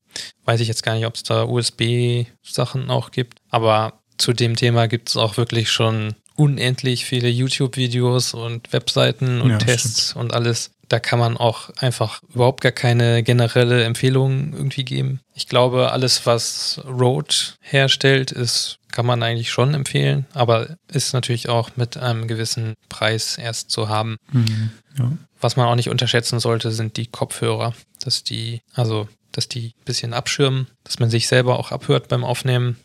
weiß 0.45 0.61
ich 0.61 0.69
jetzt 0.69 0.83
gar 0.83 0.95
nicht, 0.95 1.05
ob 1.05 1.15
es 1.15 1.23
da 1.23 1.43
USB-Sachen 1.43 2.89
auch 2.91 3.11
gibt, 3.11 3.39
aber 3.49 3.99
zu 4.17 4.31
dem 4.31 4.55
Thema 4.55 4.87
gibt 4.87 5.09
es 5.09 5.17
auch 5.17 5.35
wirklich 5.35 5.69
schon 5.69 6.15
unendlich 6.39 7.03
viele 7.03 7.27
YouTube-Videos 7.27 8.33
und 8.33 8.71
Webseiten 8.71 9.41
und 9.41 9.51
ja, 9.51 9.57
Tests 9.57 10.11
stimmt. 10.11 10.23
und 10.23 10.33
alles. 10.33 10.71
Da 10.87 10.99
kann 10.99 11.19
man 11.19 11.37
auch 11.37 11.69
einfach 11.77 12.21
überhaupt 12.33 12.61
gar 12.61 12.71
keine 12.71 13.21
generelle 13.21 13.83
Empfehlung 13.83 14.53
irgendwie 14.53 14.85
geben. 14.85 15.19
Ich 15.35 15.47
glaube, 15.47 15.91
alles, 15.91 16.25
was 16.25 16.81
Rode 16.87 17.35
herstellt, 17.61 18.31
ist, 18.31 18.79
kann 18.91 19.05
man 19.05 19.21
eigentlich 19.21 19.51
schon 19.51 19.75
empfehlen, 19.75 20.25
aber 20.33 20.77
ist 20.91 21.13
natürlich 21.13 21.47
auch 21.47 21.71
mit 21.75 21.97
einem 21.97 22.27
gewissen 22.27 22.73
Preis 22.87 23.37
erst 23.37 23.69
zu 23.69 23.87
haben. 23.87 24.17
Mhm, 24.31 24.71
ja. 24.97 25.11
Was 25.41 25.57
man 25.57 25.67
auch 25.67 25.75
nicht 25.75 25.89
unterschätzen 25.89 26.39
sollte, 26.39 26.71
sind 26.71 26.97
die 26.97 27.05
Kopfhörer, 27.05 27.73
dass 28.01 28.23
die, 28.23 28.61
also 28.73 29.07
dass 29.31 29.47
die 29.47 29.73
ein 29.77 29.85
bisschen 29.85 30.13
abschirmen, 30.13 30.67
dass 30.83 30.99
man 30.99 31.09
sich 31.09 31.27
selber 31.27 31.59
auch 31.59 31.71
abhört 31.71 32.07
beim 32.07 32.23
Aufnehmen. 32.23 32.77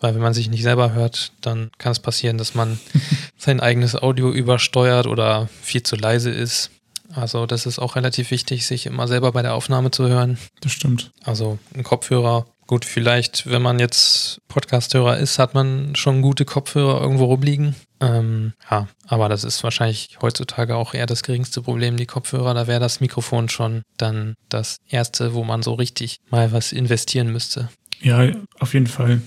Weil 0.00 0.14
wenn 0.14 0.22
man 0.22 0.34
sich 0.34 0.48
nicht 0.48 0.62
selber 0.62 0.92
hört, 0.92 1.32
dann 1.40 1.70
kann 1.78 1.92
es 1.92 2.00
passieren, 2.00 2.38
dass 2.38 2.54
man 2.54 2.78
sein 3.38 3.60
eigenes 3.60 3.94
Audio 3.94 4.30
übersteuert 4.30 5.06
oder 5.06 5.48
viel 5.62 5.82
zu 5.82 5.96
leise 5.96 6.30
ist. 6.30 6.70
Also 7.14 7.46
das 7.46 7.66
ist 7.66 7.78
auch 7.78 7.96
relativ 7.96 8.30
wichtig, 8.30 8.66
sich 8.66 8.86
immer 8.86 9.08
selber 9.08 9.32
bei 9.32 9.42
der 9.42 9.54
Aufnahme 9.54 9.90
zu 9.90 10.08
hören. 10.08 10.38
Das 10.60 10.72
stimmt. 10.72 11.10
Also 11.24 11.58
ein 11.74 11.82
Kopfhörer. 11.82 12.46
Gut, 12.66 12.84
vielleicht, 12.84 13.46
wenn 13.50 13.62
man 13.62 13.78
jetzt 13.78 14.42
Podcasthörer 14.48 15.16
ist, 15.16 15.38
hat 15.38 15.54
man 15.54 15.96
schon 15.96 16.20
gute 16.20 16.44
Kopfhörer 16.44 17.00
irgendwo 17.00 17.24
rumliegen. 17.24 17.74
Ähm, 17.98 18.52
ja, 18.70 18.88
aber 19.06 19.30
das 19.30 19.42
ist 19.42 19.64
wahrscheinlich 19.64 20.18
heutzutage 20.20 20.76
auch 20.76 20.92
eher 20.92 21.06
das 21.06 21.22
geringste 21.22 21.62
Problem, 21.62 21.96
die 21.96 22.04
Kopfhörer. 22.04 22.52
Da 22.52 22.66
wäre 22.66 22.78
das 22.78 23.00
Mikrofon 23.00 23.48
schon 23.48 23.84
dann 23.96 24.34
das 24.50 24.76
erste, 24.86 25.32
wo 25.32 25.44
man 25.44 25.62
so 25.62 25.72
richtig 25.72 26.20
mal 26.28 26.52
was 26.52 26.72
investieren 26.72 27.32
müsste. 27.32 27.70
Ja, 28.00 28.30
auf 28.58 28.74
jeden 28.74 28.86
Fall. 28.86 29.20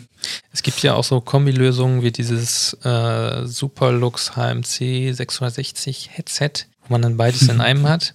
Es 0.54 0.64
gibt 0.64 0.82
ja 0.84 0.94
auch 0.94 1.04
so 1.04 1.22
Kombilösungen 1.22 2.04
wie 2.04 2.12
dieses 2.12 2.74
äh, 2.84 3.46
Superlux 3.46 4.36
HMC 4.36 5.14
660 5.14 6.10
Headset, 6.12 6.52
wo 6.84 6.94
man 6.94 7.02
dann 7.02 7.18
beides 7.18 7.48
in 7.48 7.62
einem 7.62 7.88
hat. 7.88 8.14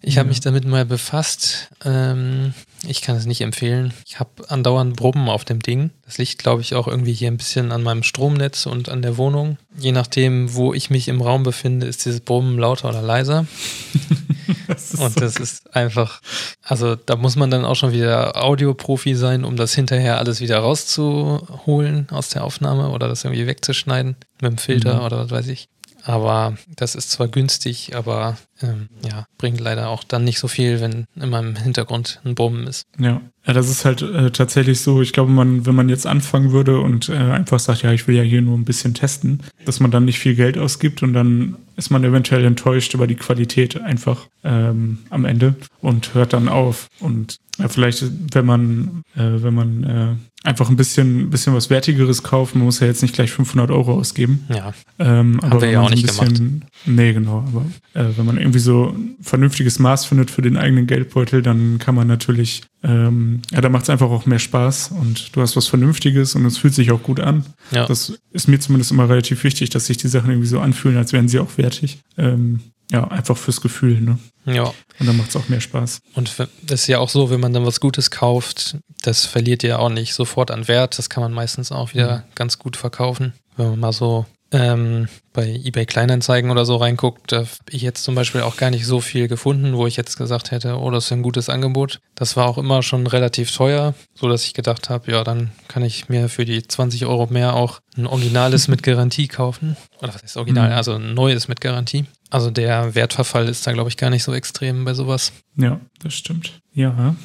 Ich 0.00 0.14
ja. 0.14 0.20
habe 0.20 0.28
mich 0.28 0.40
damit 0.40 0.64
mal 0.64 0.84
befasst. 0.84 1.70
Ähm, 1.84 2.54
ich 2.86 3.02
kann 3.02 3.16
es 3.16 3.26
nicht 3.26 3.40
empfehlen. 3.40 3.92
Ich 4.06 4.20
habe 4.20 4.48
andauernd 4.48 4.96
Brummen 4.96 5.28
auf 5.28 5.44
dem 5.44 5.60
Ding. 5.60 5.90
Das 6.04 6.18
liegt, 6.18 6.38
glaube 6.38 6.62
ich, 6.62 6.74
auch 6.74 6.86
irgendwie 6.86 7.12
hier 7.12 7.28
ein 7.28 7.36
bisschen 7.36 7.72
an 7.72 7.82
meinem 7.82 8.04
Stromnetz 8.04 8.66
und 8.66 8.88
an 8.88 9.02
der 9.02 9.16
Wohnung. 9.16 9.58
Je 9.76 9.92
nachdem, 9.92 10.54
wo 10.54 10.72
ich 10.72 10.88
mich 10.88 11.08
im 11.08 11.20
Raum 11.20 11.42
befinde, 11.42 11.86
ist 11.86 12.04
dieses 12.04 12.20
Brummen 12.20 12.58
lauter 12.58 12.88
oder 12.88 13.02
leiser. 13.02 13.46
und 15.00 15.20
das 15.20 15.36
ist 15.36 15.74
einfach, 15.74 16.20
also 16.62 16.94
da 16.94 17.16
muss 17.16 17.36
man 17.36 17.50
dann 17.50 17.64
auch 17.64 17.76
schon 17.76 17.92
wieder 17.92 18.42
Audioprofi 18.42 19.14
sein, 19.14 19.44
um 19.44 19.56
das 19.56 19.74
hinterher 19.74 20.18
alles 20.18 20.40
wieder 20.40 20.58
rauszuholen 20.58 22.08
aus 22.10 22.28
der 22.30 22.44
Aufnahme 22.44 22.90
oder 22.90 23.08
das 23.08 23.24
irgendwie 23.24 23.46
wegzuschneiden 23.46 24.16
mit 24.40 24.52
dem 24.52 24.58
Filter 24.58 25.00
mhm. 25.00 25.04
oder 25.04 25.18
was 25.18 25.30
weiß 25.30 25.48
ich. 25.48 25.68
Aber 26.04 26.56
das 26.76 26.94
ist 26.94 27.10
zwar 27.10 27.28
günstig, 27.28 27.94
aber 27.94 28.38
ähm, 28.62 28.88
ja, 29.08 29.26
bringt 29.38 29.60
leider 29.60 29.88
auch 29.88 30.04
dann 30.04 30.24
nicht 30.24 30.38
so 30.38 30.48
viel, 30.48 30.80
wenn 30.80 31.06
in 31.16 31.30
meinem 31.30 31.56
Hintergrund 31.56 32.20
ein 32.24 32.34
Brummen 32.34 32.66
ist. 32.66 32.86
Ja. 32.98 33.20
Ja, 33.48 33.54
das 33.54 33.70
ist 33.70 33.86
halt 33.86 34.02
äh, 34.02 34.30
tatsächlich 34.30 34.82
so. 34.82 35.00
Ich 35.00 35.14
glaube, 35.14 35.30
man, 35.30 35.64
wenn 35.64 35.74
man 35.74 35.88
jetzt 35.88 36.06
anfangen 36.06 36.52
würde 36.52 36.80
und 36.80 37.08
äh, 37.08 37.14
einfach 37.14 37.58
sagt, 37.58 37.80
ja, 37.80 37.92
ich 37.92 38.06
will 38.06 38.14
ja 38.14 38.22
hier 38.22 38.42
nur 38.42 38.58
ein 38.58 38.66
bisschen 38.66 38.92
testen, 38.92 39.42
dass 39.64 39.80
man 39.80 39.90
dann 39.90 40.04
nicht 40.04 40.18
viel 40.18 40.34
Geld 40.34 40.58
ausgibt 40.58 41.02
und 41.02 41.14
dann 41.14 41.56
ist 41.74 41.88
man 41.88 42.04
eventuell 42.04 42.44
enttäuscht 42.44 42.92
über 42.92 43.06
die 43.06 43.14
Qualität 43.14 43.80
einfach 43.80 44.26
ähm, 44.44 44.98
am 45.08 45.24
Ende 45.24 45.54
und 45.80 46.12
hört 46.12 46.34
dann 46.34 46.50
auf. 46.50 46.88
Und 47.00 47.38
ja, 47.56 47.68
vielleicht, 47.68 48.04
wenn 48.34 48.44
man, 48.44 49.02
äh, 49.16 49.42
wenn 49.42 49.54
man 49.54 49.84
äh, 49.84 50.46
einfach 50.46 50.68
ein 50.68 50.76
bisschen, 50.76 51.30
bisschen 51.30 51.54
was 51.54 51.70
Wertigeres 51.70 52.22
kauft, 52.22 52.54
man 52.54 52.64
muss 52.64 52.80
ja 52.80 52.86
jetzt 52.86 53.00
nicht 53.00 53.14
gleich 53.14 53.30
500 53.30 53.70
Euro 53.70 53.94
ausgeben. 53.94 54.44
Ja. 54.50 54.74
Ähm, 54.98 55.40
Haben 55.40 55.40
aber 55.40 55.54
wir 55.54 55.60
wenn 55.62 55.72
ja 55.72 55.80
auch 55.80 55.90
nicht 55.90 56.06
bisschen, 56.06 56.64
Nee, 56.86 57.12
genau. 57.12 57.44
Aber 57.46 57.66
äh, 57.94 58.16
wenn 58.16 58.24
man 58.24 58.38
irgendwie 58.38 58.58
so 58.58 58.94
ein 58.94 59.16
vernünftiges 59.20 59.78
Maß 59.78 60.06
findet 60.06 60.30
für 60.30 60.42
den 60.42 60.56
eigenen 60.56 60.86
Geldbeutel, 60.86 61.42
dann 61.42 61.78
kann 61.78 61.94
man 61.94 62.06
natürlich, 62.06 62.62
ähm, 62.82 63.42
ja, 63.50 63.60
da 63.60 63.68
macht 63.68 63.84
es 63.84 63.90
einfach 63.90 64.10
auch 64.10 64.26
mehr 64.26 64.38
Spaß 64.38 64.92
und 64.92 65.34
du 65.36 65.40
hast 65.40 65.56
was 65.56 65.66
Vernünftiges 65.66 66.34
und 66.34 66.44
es 66.46 66.58
fühlt 66.58 66.74
sich 66.74 66.90
auch 66.90 67.02
gut 67.02 67.20
an. 67.20 67.44
Ja. 67.70 67.86
Das 67.86 68.18
ist 68.30 68.48
mir 68.48 68.58
zumindest 68.60 68.90
immer 68.90 69.08
relativ 69.08 69.44
wichtig, 69.44 69.70
dass 69.70 69.86
sich 69.86 69.96
die 69.96 70.08
Sachen 70.08 70.30
irgendwie 70.30 70.48
so 70.48 70.60
anfühlen, 70.60 70.96
als 70.96 71.12
wären 71.12 71.28
sie 71.28 71.40
auch 71.40 71.58
wertig. 71.58 71.98
Ähm, 72.16 72.60
ja, 72.90 73.06
einfach 73.08 73.36
fürs 73.36 73.60
Gefühl, 73.60 74.00
ne? 74.00 74.18
Ja. 74.46 74.64
Und 74.64 75.06
dann 75.06 75.16
macht 75.16 75.28
es 75.28 75.36
auch 75.36 75.48
mehr 75.50 75.60
Spaß. 75.60 76.00
Und 76.14 76.32
das 76.38 76.80
ist 76.80 76.86
ja 76.86 77.00
auch 77.00 77.10
so, 77.10 77.28
wenn 77.28 77.40
man 77.40 77.52
dann 77.52 77.66
was 77.66 77.80
Gutes 77.80 78.10
kauft, 78.10 78.78
das 79.02 79.26
verliert 79.26 79.62
ja 79.62 79.78
auch 79.78 79.90
nicht 79.90 80.14
sofort 80.14 80.50
an 80.50 80.68
Wert. 80.68 80.98
Das 80.98 81.10
kann 81.10 81.22
man 81.22 81.32
meistens 81.32 81.70
auch 81.70 81.92
wieder 81.92 82.24
ganz 82.34 82.58
gut 82.58 82.76
verkaufen. 82.76 83.34
Wenn 83.56 83.70
man 83.70 83.80
mal 83.80 83.92
so 83.92 84.24
ähm, 84.50 85.08
bei 85.32 85.60
eBay 85.62 85.84
Kleinanzeigen 85.86 86.50
oder 86.50 86.64
so 86.64 86.76
reinguckt, 86.76 87.32
da 87.32 87.38
habe 87.38 87.48
ich 87.70 87.82
jetzt 87.82 88.02
zum 88.02 88.14
Beispiel 88.14 88.40
auch 88.40 88.56
gar 88.56 88.70
nicht 88.70 88.86
so 88.86 89.00
viel 89.00 89.28
gefunden, 89.28 89.76
wo 89.76 89.86
ich 89.86 89.96
jetzt 89.96 90.16
gesagt 90.16 90.50
hätte, 90.50 90.78
oh, 90.78 90.90
das 90.90 91.06
ist 91.06 91.12
ein 91.12 91.22
gutes 91.22 91.48
Angebot. 91.48 92.00
Das 92.14 92.36
war 92.36 92.46
auch 92.46 92.58
immer 92.58 92.82
schon 92.82 93.06
relativ 93.06 93.54
teuer, 93.54 93.94
so 94.14 94.28
dass 94.28 94.44
ich 94.44 94.54
gedacht 94.54 94.90
habe, 94.90 95.10
ja, 95.12 95.22
dann 95.22 95.50
kann 95.68 95.82
ich 95.82 96.08
mir 96.08 96.28
für 96.28 96.44
die 96.44 96.66
20 96.66 97.06
Euro 97.06 97.28
mehr 97.30 97.54
auch 97.54 97.80
ein 97.96 98.06
Originales 98.06 98.68
mit 98.68 98.82
Garantie 98.82 99.28
kaufen. 99.28 99.76
Oder 100.00 100.14
was 100.14 100.22
heißt 100.22 100.36
Original? 100.36 100.70
Mhm. 100.70 100.76
Also 100.76 100.94
ein 100.94 101.14
neues 101.14 101.48
mit 101.48 101.60
Garantie. 101.60 102.06
Also 102.30 102.50
der 102.50 102.94
Wertverfall 102.94 103.48
ist 103.48 103.66
da, 103.66 103.72
glaube 103.72 103.90
ich, 103.90 103.96
gar 103.96 104.10
nicht 104.10 104.22
so 104.22 104.34
extrem 104.34 104.84
bei 104.84 104.94
sowas. 104.94 105.32
Ja, 105.56 105.80
das 106.02 106.14
stimmt. 106.14 106.60
Ja. 106.74 107.16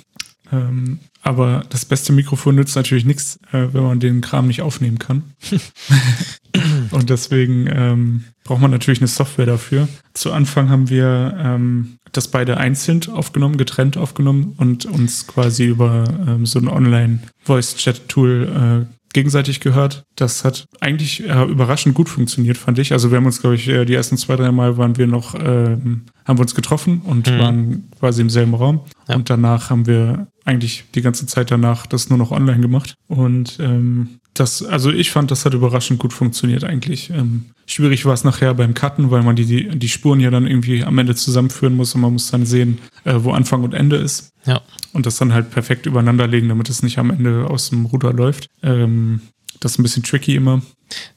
Ähm, 0.53 0.99
aber 1.23 1.63
das 1.69 1.85
beste 1.85 2.13
Mikrofon 2.13 2.55
nützt 2.55 2.75
natürlich 2.75 3.05
nichts, 3.05 3.39
äh, 3.51 3.67
wenn 3.71 3.83
man 3.83 3.99
den 3.99 4.21
Kram 4.21 4.47
nicht 4.47 4.61
aufnehmen 4.61 4.99
kann. 4.99 5.23
Und 6.91 7.09
deswegen 7.09 7.67
ähm, 7.67 8.25
braucht 8.43 8.61
man 8.61 8.71
natürlich 8.71 8.99
eine 8.99 9.07
Software 9.07 9.47
dafür. 9.47 9.87
Zu 10.13 10.31
Anfang 10.31 10.69
haben 10.69 10.89
wir 10.89 11.35
ähm, 11.39 11.97
das 12.11 12.27
beide 12.27 12.57
einzeln 12.57 13.01
aufgenommen, 13.11 13.57
getrennt 13.57 13.97
aufgenommen 13.97 14.53
und 14.57 14.85
uns 14.85 15.25
quasi 15.25 15.65
über 15.65 16.05
ähm, 16.27 16.45
so 16.45 16.59
ein 16.59 16.67
Online-Voice-Chat-Tool 16.67 18.85
äh, 18.87 18.93
gegenseitig 19.13 19.60
gehört. 19.60 20.04
Das 20.15 20.43
hat 20.43 20.65
eigentlich 20.80 21.23
äh, 21.28 21.43
überraschend 21.45 21.95
gut 21.95 22.10
funktioniert, 22.10 22.58
fand 22.58 22.80
ich. 22.80 22.91
Also 22.91 23.12
wir 23.12 23.17
haben 23.17 23.26
uns, 23.26 23.39
glaube 23.41 23.56
ich, 23.56 23.67
äh, 23.67 23.86
die 23.86 23.93
ersten 23.93 24.17
zwei, 24.17 24.36
drei 24.36 24.52
Mal 24.52 24.78
waren 24.78 24.97
wir 24.97 25.08
noch, 25.08 25.36
ähm, 25.36 26.04
haben 26.26 26.38
wir 26.38 26.41
uns 26.41 26.56
getroffen 26.56 27.02
und 27.06 27.30
Mhm. 27.30 27.39
waren 27.39 27.84
quasi 27.99 28.21
im 28.21 28.30
selben 28.30 28.54
Raum. 28.56 28.82
Ja. 29.08 29.15
Und 29.15 29.30
danach 29.30 29.69
haben 29.69 29.86
wir 29.88 30.28
eigentlich 30.45 30.86
die 30.95 31.02
ganze 31.02 31.26
Zeit 31.26 31.52
danach 31.52 31.86
das 31.86 32.10
nur 32.10 32.17
noch 32.17 32.32
online 32.32 32.60
gemacht. 32.62 32.95
Und 33.08 33.58
ähm, 33.60 34.19
das, 34.34 34.63
also 34.63 34.91
ich 34.91 35.12
fand, 35.12 35.30
das 35.32 35.46
hat 35.46 35.54
überraschend 35.54 36.00
gut 36.00 36.12
funktioniert 36.13 36.63
eigentlich. 36.63 37.10
Ähm, 37.12 37.52
schwierig 37.67 38.06
war 38.06 38.13
es 38.13 38.24
nachher 38.24 38.54
beim 38.56 38.74
Cutten, 38.74 39.12
weil 39.12 39.22
man 39.24 39.36
die, 39.36 39.46
die, 39.46 39.69
die 39.78 39.89
Spuren 39.89 40.19
ja 40.19 40.32
dann 40.32 40.48
irgendwie 40.48 40.84
am 40.84 40.98
Ende 40.98 41.15
zusammenführen 41.15 41.76
muss 41.76 41.93
und 41.93 42.02
man 42.02 42.13
muss 42.13 42.32
dann 42.32 42.46
sehen, 42.46 42.80
äh, 43.04 43.13
wo 43.17 43.32
Anfang 43.32 43.63
und 43.63 43.74
Ende 43.74 43.98
ist 43.98 44.32
Ja. 44.46 44.62
und 44.93 45.06
das 45.06 45.17
dann 45.17 45.34
halt 45.34 45.52
perfekt 45.52 45.86
übereinander 45.86 46.28
legen, 46.28 46.50
damit 46.50 46.69
es 46.69 46.82
nicht 46.82 46.98
am 46.98 47.12
Ende 47.12 47.48
aus 47.50 47.69
dem 47.69 47.86
Ruder 47.86 48.12
läuft. 48.12 48.48
Ähm, 48.63 49.22
das 49.60 49.74
ist 49.74 49.80
ein 49.80 49.84
bisschen 49.84 50.04
tricky 50.04 50.36
immer. 50.36 50.62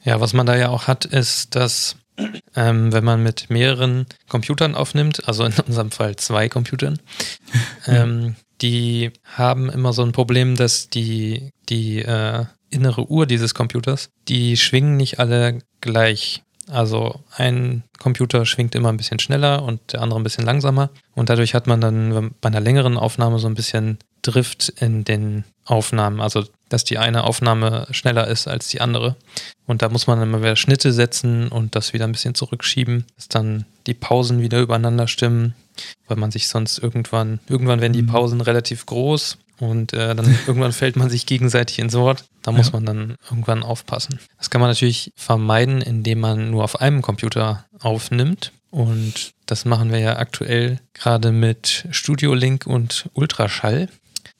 Ja, 0.03 0.21
was 0.21 0.33
man 0.33 0.45
da 0.45 0.55
ja 0.55 0.69
auch 0.69 0.87
hat, 0.87 1.05
ist, 1.05 1.55
dass 1.55 1.95
ähm, 2.55 2.91
wenn 2.93 3.03
man 3.03 3.21
mit 3.23 3.49
mehreren 3.49 4.05
Computern 4.29 4.75
aufnimmt, 4.75 5.27
also 5.27 5.43
in 5.43 5.53
unserem 5.67 5.91
Fall 5.91 6.15
zwei 6.15 6.49
Computern, 6.49 6.99
ähm, 7.87 8.35
die 8.61 9.11
haben 9.23 9.69
immer 9.69 9.93
so 9.93 10.03
ein 10.03 10.13
Problem, 10.13 10.55
dass 10.55 10.89
die, 10.89 11.51
die 11.69 11.99
äh, 11.99 12.45
innere 12.69 13.09
Uhr 13.09 13.25
dieses 13.25 13.53
Computers, 13.53 14.09
die 14.27 14.57
schwingen 14.57 14.97
nicht 14.97 15.19
alle 15.19 15.59
gleich. 15.81 16.43
Also 16.69 17.21
ein 17.35 17.83
Computer 17.97 18.45
schwingt 18.45 18.75
immer 18.75 18.89
ein 18.89 18.97
bisschen 18.97 19.19
schneller 19.19 19.63
und 19.63 19.93
der 19.93 20.01
andere 20.01 20.19
ein 20.19 20.23
bisschen 20.23 20.45
langsamer. 20.45 20.89
Und 21.15 21.29
dadurch 21.29 21.53
hat 21.53 21.67
man 21.67 21.79
dann 21.79 22.31
bei 22.41 22.47
einer 22.47 22.59
längeren 22.59 22.97
Aufnahme 22.97 23.39
so 23.39 23.47
ein 23.47 23.55
bisschen 23.55 23.97
Drift 24.21 24.69
in 24.69 25.05
den 25.05 25.45
Aufnahmen. 25.65 26.19
Also 26.19 26.43
dass 26.69 26.83
die 26.83 26.97
eine 26.97 27.23
Aufnahme 27.23 27.87
schneller 27.91 28.27
ist 28.27 28.47
als 28.47 28.67
die 28.67 28.81
andere. 28.81 29.15
Und 29.65 29.81
da 29.81 29.89
muss 29.89 30.07
man 30.07 30.29
mal 30.29 30.41
wieder 30.41 30.55
Schnitte 30.55 30.91
setzen 30.91 31.47
und 31.47 31.75
das 31.75 31.93
wieder 31.93 32.05
ein 32.05 32.11
bisschen 32.11 32.35
zurückschieben, 32.35 33.05
dass 33.15 33.27
dann 33.29 33.65
die 33.85 33.93
Pausen 33.93 34.41
wieder 34.41 34.59
übereinander 34.59 35.07
stimmen, 35.07 35.55
weil 36.07 36.17
man 36.17 36.31
sich 36.31 36.47
sonst 36.47 36.77
irgendwann, 36.77 37.39
irgendwann 37.47 37.81
werden 37.81 37.93
die 37.93 38.01
Mhm. 38.01 38.07
Pausen 38.07 38.41
relativ 38.41 38.85
groß 38.85 39.37
und 39.59 39.93
äh, 39.93 40.15
dann 40.15 40.25
irgendwann 40.47 40.71
fällt 40.73 40.95
man 40.95 41.09
sich 41.09 41.25
gegenseitig 41.25 41.79
ins 41.79 41.93
Wort. 41.93 42.25
Da 42.41 42.51
muss 42.51 42.67
Ja. 42.67 42.73
man 42.73 42.85
dann 42.85 43.15
irgendwann 43.29 43.63
aufpassen. 43.63 44.19
Das 44.37 44.49
kann 44.49 44.61
man 44.61 44.69
natürlich 44.69 45.11
vermeiden, 45.15 45.81
indem 45.81 46.19
man 46.19 46.51
nur 46.51 46.63
auf 46.63 46.79
einem 46.81 47.01
Computer 47.01 47.65
aufnimmt. 47.79 48.51
Und 48.69 49.31
das 49.45 49.65
machen 49.65 49.91
wir 49.91 49.99
ja 49.99 50.17
aktuell 50.17 50.79
gerade 50.93 51.31
mit 51.31 51.87
Studio 51.91 52.33
Link 52.33 52.67
und 52.67 53.09
Ultraschall. 53.13 53.89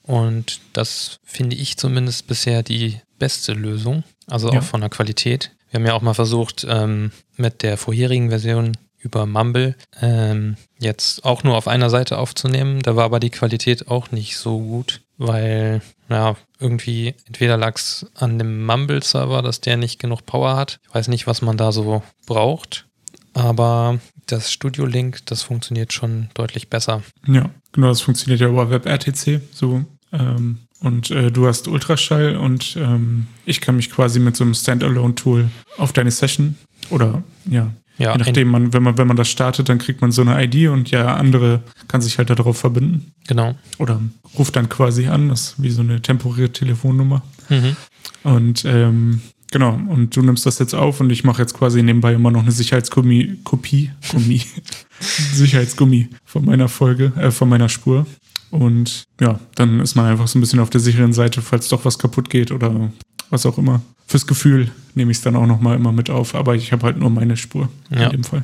Und 0.02 0.60
das 0.72 1.18
finde 1.24 1.56
ich 1.56 1.76
zumindest 1.76 2.26
bisher 2.26 2.62
die 2.62 3.00
beste 3.18 3.52
Lösung. 3.52 4.04
Also 4.26 4.52
Ja. 4.52 4.60
auch 4.60 4.64
von 4.64 4.80
der 4.80 4.90
Qualität. 4.90 5.50
Wir 5.70 5.80
haben 5.80 5.86
ja 5.86 5.94
auch 5.94 6.02
mal 6.02 6.14
versucht, 6.14 6.66
ähm, 6.68 7.10
mit 7.36 7.62
der 7.62 7.76
vorherigen 7.76 8.30
Version 8.30 8.76
über 8.98 9.26
Mumble 9.26 9.76
ähm, 10.00 10.56
jetzt 10.78 11.24
auch 11.24 11.44
nur 11.44 11.56
auf 11.56 11.68
einer 11.68 11.90
Seite 11.90 12.18
aufzunehmen. 12.18 12.80
Da 12.80 12.96
war 12.96 13.04
aber 13.04 13.20
die 13.20 13.30
Qualität 13.30 13.88
auch 13.88 14.10
nicht 14.10 14.36
so 14.36 14.58
gut, 14.58 15.02
weil, 15.16 15.82
ja, 16.08 16.36
irgendwie 16.58 17.14
entweder 17.26 17.56
lag 17.56 17.76
es 17.76 18.06
an 18.14 18.38
dem 18.38 18.66
Mumble-Server, 18.66 19.42
dass 19.42 19.60
der 19.60 19.76
nicht 19.76 19.98
genug 19.98 20.26
Power 20.26 20.56
hat. 20.56 20.80
Ich 20.88 20.94
weiß 20.94 21.08
nicht, 21.08 21.26
was 21.26 21.42
man 21.42 21.56
da 21.56 21.72
so 21.72 22.02
braucht. 22.26 22.86
Aber 23.34 24.00
das 24.26 24.52
Studio 24.52 24.84
Link, 24.84 25.24
das 25.26 25.42
funktioniert 25.42 25.92
schon 25.92 26.28
deutlich 26.34 26.68
besser. 26.68 27.02
Ja, 27.26 27.50
genau, 27.72 27.88
das 27.88 28.00
funktioniert 28.00 28.40
ja 28.40 28.48
über 28.48 28.70
WebRTC 28.70 29.40
so. 29.52 29.84
Ähm, 30.12 30.58
und 30.80 31.10
äh, 31.10 31.30
du 31.30 31.46
hast 31.46 31.68
Ultraschall 31.68 32.36
und 32.36 32.76
ähm, 32.76 33.26
ich 33.44 33.60
kann 33.60 33.76
mich 33.76 33.90
quasi 33.90 34.20
mit 34.20 34.36
so 34.36 34.44
einem 34.44 34.54
Standalone-Tool 34.54 35.50
auf 35.76 35.92
deine 35.92 36.10
Session 36.10 36.56
oder 36.90 37.22
ja, 37.50 37.72
Ja, 37.98 38.12
je 38.12 38.18
nachdem, 38.18 38.48
man, 38.48 38.72
wenn 38.72 38.82
man, 38.82 38.96
wenn 38.96 39.08
man 39.08 39.16
das 39.16 39.28
startet, 39.28 39.68
dann 39.68 39.78
kriegt 39.78 40.00
man 40.00 40.12
so 40.12 40.22
eine 40.22 40.42
ID 40.42 40.68
und 40.68 40.90
ja, 40.90 41.16
andere 41.16 41.62
kann 41.88 42.00
sich 42.00 42.18
halt 42.18 42.30
darauf 42.30 42.56
verbinden. 42.58 43.12
genau. 43.26 43.54
Oder 43.78 44.00
ruft 44.38 44.56
dann 44.56 44.68
quasi 44.68 45.08
an, 45.08 45.28
das 45.28 45.40
ist 45.40 45.62
wie 45.62 45.70
so 45.70 45.82
eine 45.82 46.00
temporäre 46.00 46.52
Telefonnummer. 46.52 47.22
Mhm. 47.48 47.76
Und 48.22 48.64
ähm, 48.64 49.20
genau, 49.50 49.74
und 49.88 50.14
du 50.14 50.22
nimmst 50.22 50.46
das 50.46 50.58
jetzt 50.60 50.74
auf 50.74 51.00
und 51.00 51.10
ich 51.10 51.24
mache 51.24 51.42
jetzt 51.42 51.54
quasi 51.54 51.82
nebenbei 51.82 52.14
immer 52.14 52.30
noch 52.30 52.42
eine 52.42 52.52
Sicherheitskopie, 52.52 53.40
Kopie, 53.42 53.90
Gummi, 54.10 54.42
Sicherheitsgummi 55.32 56.08
von 56.24 56.44
meiner 56.44 56.68
Folge, 56.68 57.12
äh, 57.16 57.30
von 57.30 57.48
meiner 57.48 57.68
Spur. 57.68 58.06
Und 58.50 59.04
ja, 59.20 59.40
dann 59.56 59.80
ist 59.80 59.94
man 59.94 60.06
einfach 60.06 60.28
so 60.28 60.38
ein 60.38 60.40
bisschen 60.40 60.60
auf 60.60 60.70
der 60.70 60.80
sicheren 60.80 61.12
Seite, 61.12 61.42
falls 61.42 61.68
doch 61.68 61.84
was 61.84 61.98
kaputt 61.98 62.30
geht 62.30 62.50
oder 62.50 62.90
was 63.30 63.46
auch 63.46 63.58
immer. 63.58 63.80
Fürs 64.06 64.26
Gefühl 64.26 64.70
nehme 64.94 65.10
ich 65.10 65.18
es 65.18 65.22
dann 65.22 65.36
auch 65.36 65.46
nochmal 65.46 65.76
immer 65.76 65.92
mit 65.92 66.08
auf, 66.08 66.34
aber 66.34 66.54
ich 66.54 66.72
habe 66.72 66.84
halt 66.86 66.96
nur 66.96 67.10
meine 67.10 67.36
Spur 67.36 67.68
Ja. 67.90 68.04
in 68.04 68.10
dem 68.10 68.24
Fall. 68.24 68.42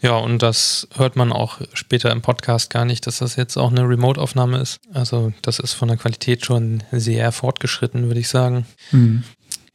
Ja, 0.00 0.16
und 0.16 0.42
das 0.42 0.88
hört 0.96 1.14
man 1.16 1.32
auch 1.32 1.60
später 1.74 2.10
im 2.10 2.22
Podcast 2.22 2.70
gar 2.70 2.84
nicht, 2.84 3.06
dass 3.06 3.18
das 3.18 3.36
jetzt 3.36 3.56
auch 3.56 3.70
eine 3.70 3.88
Remote-Aufnahme 3.88 4.58
ist. 4.58 4.78
Also 4.92 5.32
das 5.42 5.58
ist 5.60 5.74
von 5.74 5.88
der 5.88 5.96
Qualität 5.96 6.44
schon 6.44 6.82
sehr 6.90 7.30
fortgeschritten, 7.32 8.08
würde 8.08 8.20
ich 8.20 8.28
sagen. 8.28 8.66
Mhm. 8.90 9.22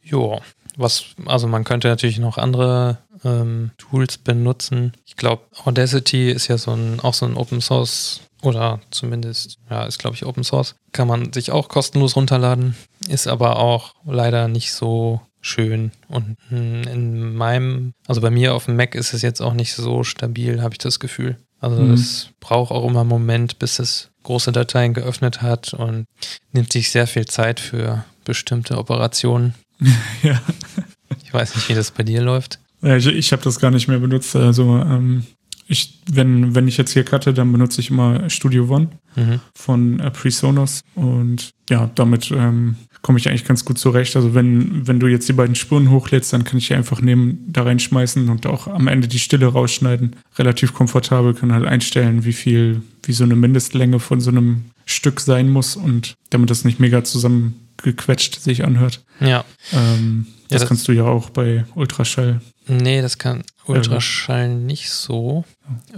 Ja, 0.04 0.38
was, 0.76 1.04
also 1.26 1.46
man 1.48 1.64
könnte 1.64 1.88
natürlich 1.88 2.18
noch 2.18 2.38
andere 2.38 2.98
ähm, 3.24 3.70
Tools 3.78 4.18
benutzen. 4.18 4.92
Ich 5.06 5.16
glaube, 5.16 5.42
Audacity 5.64 6.30
ist 6.30 6.48
ja 6.48 6.58
so 6.58 6.72
ein, 6.72 7.00
auch 7.00 7.14
so 7.14 7.26
ein 7.26 7.36
Open 7.36 7.60
Source 7.60 8.20
oder 8.42 8.80
zumindest, 8.90 9.56
ja, 9.70 9.84
ist 9.84 9.98
glaube 9.98 10.16
ich 10.16 10.24
Open 10.26 10.44
Source. 10.44 10.74
Kann 10.92 11.08
man 11.08 11.32
sich 11.32 11.50
auch 11.52 11.68
kostenlos 11.68 12.16
runterladen, 12.16 12.74
ist 13.08 13.26
aber 13.26 13.56
auch 13.58 13.94
leider 14.04 14.48
nicht 14.48 14.72
so 14.72 15.20
schön. 15.40 15.90
Und 16.08 16.36
mm, 16.50 16.82
in 16.88 17.34
meinem, 17.34 17.92
also 18.06 18.20
bei 18.20 18.30
mir 18.30 18.54
auf 18.54 18.66
dem 18.66 18.76
Mac 18.76 18.94
ist 18.94 19.12
es 19.12 19.22
jetzt 19.22 19.40
auch 19.40 19.54
nicht 19.54 19.74
so 19.74 20.04
stabil, 20.04 20.62
habe 20.62 20.74
ich 20.74 20.78
das 20.78 21.00
Gefühl. 21.00 21.36
Also 21.60 21.80
Mhm. 21.82 21.92
es 21.92 22.30
braucht 22.40 22.70
auch 22.72 22.86
immer 22.88 23.00
einen 23.00 23.08
Moment, 23.08 23.58
bis 23.58 23.78
es 23.78 24.10
große 24.24 24.52
Dateien 24.52 24.94
geöffnet 24.94 25.42
hat 25.42 25.74
und 25.74 26.06
nimmt 26.52 26.72
sich 26.72 26.90
sehr 26.90 27.06
viel 27.06 27.24
Zeit 27.26 27.58
für 27.60 28.04
bestimmte 28.24 28.78
Operationen. 28.78 29.54
Ja. 30.22 30.40
Ich 31.24 31.34
weiß 31.34 31.56
nicht, 31.56 31.68
wie 31.68 31.74
das 31.74 31.90
bei 31.90 32.02
dir 32.04 32.22
läuft. 32.22 32.58
Ja, 32.82 32.96
ich 32.96 33.06
ich 33.06 33.32
habe 33.32 33.42
das 33.42 33.58
gar 33.58 33.70
nicht 33.70 33.88
mehr 33.88 33.98
benutzt. 33.98 34.34
Also 34.36 34.76
ähm, 34.78 35.24
ich, 35.66 36.00
wenn, 36.10 36.54
wenn 36.54 36.68
ich 36.68 36.76
jetzt 36.76 36.92
hier 36.92 37.04
cutte, 37.04 37.32
dann 37.34 37.50
benutze 37.52 37.80
ich 37.80 37.90
immer 37.90 38.28
Studio 38.30 38.68
One 38.68 38.88
Mhm. 39.16 39.40
von 39.54 40.00
äh, 40.00 40.10
PreSonus 40.10 40.82
und 40.94 41.50
ja, 41.68 41.90
damit 41.94 42.30
ähm, 42.30 42.76
komme 43.02 43.18
ich 43.18 43.28
eigentlich 43.28 43.44
ganz 43.44 43.64
gut 43.64 43.78
zurecht. 43.78 44.14
Also 44.16 44.32
wenn, 44.34 44.86
wenn 44.86 45.00
du 45.00 45.08
jetzt 45.08 45.28
die 45.28 45.32
beiden 45.32 45.54
Spuren 45.56 45.90
hochlädst, 45.90 46.32
dann 46.32 46.44
kann 46.44 46.58
ich 46.58 46.68
die 46.68 46.74
einfach 46.74 47.00
neben 47.00 47.44
da 47.52 47.64
reinschmeißen 47.64 48.28
und 48.28 48.46
auch 48.46 48.68
am 48.68 48.86
Ende 48.88 49.08
die 49.08 49.18
Stille 49.18 49.46
rausschneiden. 49.46 50.16
Relativ 50.38 50.72
komfortabel, 50.72 51.34
kann 51.34 51.52
halt 51.52 51.66
einstellen, 51.66 52.24
wie 52.24 52.32
viel, 52.32 52.82
wie 53.02 53.12
so 53.12 53.24
eine 53.24 53.34
Mindestlänge 53.36 53.98
von 53.98 54.20
so 54.20 54.30
einem 54.30 54.66
Stück 54.86 55.20
sein 55.20 55.50
muss 55.50 55.76
und 55.76 56.14
damit 56.30 56.50
das 56.50 56.64
nicht 56.64 56.78
mega 56.80 57.02
zusammengequetscht 57.04 58.40
sich 58.40 58.64
anhört. 58.64 59.02
Ja. 59.20 59.44
Ähm, 59.72 60.26
Ja, 60.28 60.58
das, 60.58 60.60
das- 60.62 60.68
kannst 60.68 60.88
du 60.88 60.92
ja 60.92 61.04
auch 61.04 61.30
bei 61.30 61.64
Ultraschall, 61.74 62.40
Nee, 62.68 63.02
das 63.02 63.18
kann 63.18 63.42
Ultraschall 63.66 64.48
nicht 64.54 64.88
so. 64.90 65.44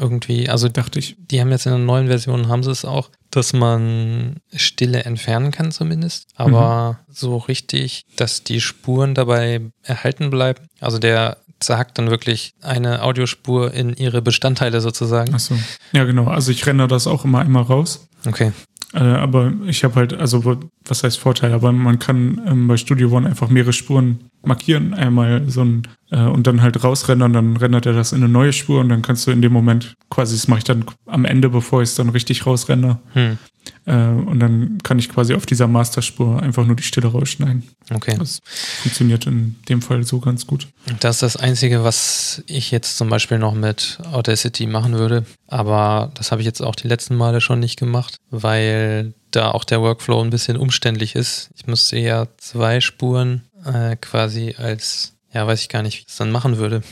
Irgendwie, 0.01 0.49
also 0.49 0.71
dachte 0.71 0.99
ich. 0.99 1.15
die 1.31 1.39
haben 1.43 1.51
jetzt 1.51 1.67
in 1.67 1.73
der 1.73 1.79
neuen 1.79 2.07
Version 2.07 2.49
haben 2.49 2.63
sie 2.63 2.71
es 2.71 2.87
auch, 2.87 3.11
dass 3.37 3.53
man 3.53 4.37
Stille 4.55 5.05
entfernen 5.05 5.51
kann 5.51 5.73
zumindest, 5.73 6.29
aber 6.37 7.01
so 7.11 7.37
richtig, 7.37 8.05
dass 8.17 8.45
die 8.45 8.61
Spuren 8.61 9.15
dabei 9.15 9.61
erhalten 9.83 10.31
bleiben. 10.31 10.67
Also 10.81 10.99
der 10.99 11.39
zerhackt 11.61 11.99
dann 11.99 12.11
wirklich 12.11 12.55
eine 12.61 13.03
Audiospur 13.03 13.73
in 13.73 13.95
ihre 13.95 14.23
Bestandteile 14.23 14.81
sozusagen. 14.81 15.35
Achso. 15.35 15.55
Ja, 15.93 16.05
genau. 16.05 16.27
Also 16.27 16.51
ich 16.51 16.67
renne 16.67 16.87
das 16.89 17.07
auch 17.07 17.25
immer 17.25 17.41
einmal 17.41 17.63
raus. 17.63 18.07
Okay. 18.27 18.53
Äh, 18.95 19.01
aber 19.01 19.53
ich 19.67 19.83
habe 19.83 19.97
halt, 19.97 20.15
also 20.15 20.59
was 20.87 21.03
heißt 21.03 21.19
Vorteil, 21.19 21.53
aber 21.53 21.73
man 21.73 21.99
kann 21.99 22.41
ähm, 22.47 22.69
bei 22.69 22.77
Studio 22.77 23.11
One 23.11 23.29
einfach 23.29 23.49
mehrere 23.49 23.73
Spuren 23.73 24.31
markieren, 24.45 24.95
einmal 24.95 25.49
so 25.49 25.63
ein 25.63 25.83
äh, 26.11 26.21
und 26.21 26.47
dann 26.47 26.63
halt 26.63 26.83
rausrendern, 26.83 27.33
dann 27.33 27.57
rendert 27.57 27.87
er 27.87 27.93
das 27.93 28.13
in 28.13 28.23
eine 28.23 28.33
neue 28.33 28.53
Spur 28.53 28.81
und 28.81 28.89
dann 28.89 29.03
kannst 29.03 29.27
du 29.27 29.33
in 29.33 29.43
dem 29.43 29.53
Moment 29.53 29.95
quasi, 30.11 30.37
das 30.37 30.47
mache 30.47 30.59
ich 30.59 30.65
dann 30.65 30.85
am 31.07 31.25
Ende, 31.25 31.49
bevor 31.49 31.83
ich 31.83 31.89
es 31.89 31.95
dann 31.97 32.09
richtig 32.11 32.47
rausrender. 32.47 33.01
Hm. 33.15 33.39
Äh, 33.87 33.93
und 33.93 34.41
dann 34.41 34.79
kann 34.83 34.99
ich 34.99 35.09
quasi 35.09 35.35
auf 35.35 35.47
dieser 35.47 35.69
Masterspur 35.69 36.43
einfach 36.43 36.65
nur 36.67 36.77
die 36.77 36.83
Stille 36.83 37.09
rausschneiden. 37.09 37.63
Okay. 37.93 38.17
Das 38.19 38.41
funktioniert 38.83 39.27
in 39.27 39.57
dem 39.69 39.83
Fall 39.83 40.05
so 40.05 40.21
ganz 40.21 40.47
gut. 40.47 40.69
Das 41.01 41.17
ist 41.17 41.23
das 41.23 41.37
Einzige, 41.37 41.85
was 41.85 42.43
ich 42.47 42.71
jetzt 42.71 42.97
zum 42.97 43.09
Beispiel 43.09 43.39
noch 43.39 43.55
mit 43.55 43.99
Audacity 44.13 44.67
machen 44.67 44.95
würde. 44.95 45.25
Aber 45.47 46.11
das 46.15 46.33
habe 46.33 46.41
ich 46.43 46.47
jetzt 46.47 46.63
auch 46.63 46.75
die 46.75 46.89
letzten 46.89 47.17
Male 47.17 47.41
schon 47.41 47.61
nicht 47.61 47.79
gemacht, 47.79 48.17
weil 48.31 49.15
da 49.31 49.51
auch 49.51 49.65
der 49.65 49.81
Workflow 49.81 50.23
ein 50.23 50.31
bisschen 50.31 50.57
umständlich 50.57 51.15
ist. 51.15 51.51
Ich 51.57 51.67
müsste 51.67 51.99
ja 51.99 52.29
zwei 52.39 52.81
Spuren 52.81 53.43
äh, 53.65 53.97
quasi 53.97 54.55
als, 54.57 55.14
ja, 55.35 55.47
weiß 55.47 55.61
ich 55.61 55.69
gar 55.69 55.83
nicht, 55.83 55.97
wie 55.97 56.01
ich 56.01 56.07
das 56.07 56.17
dann 56.17 56.31
machen 56.31 56.59
würde, 56.59 56.83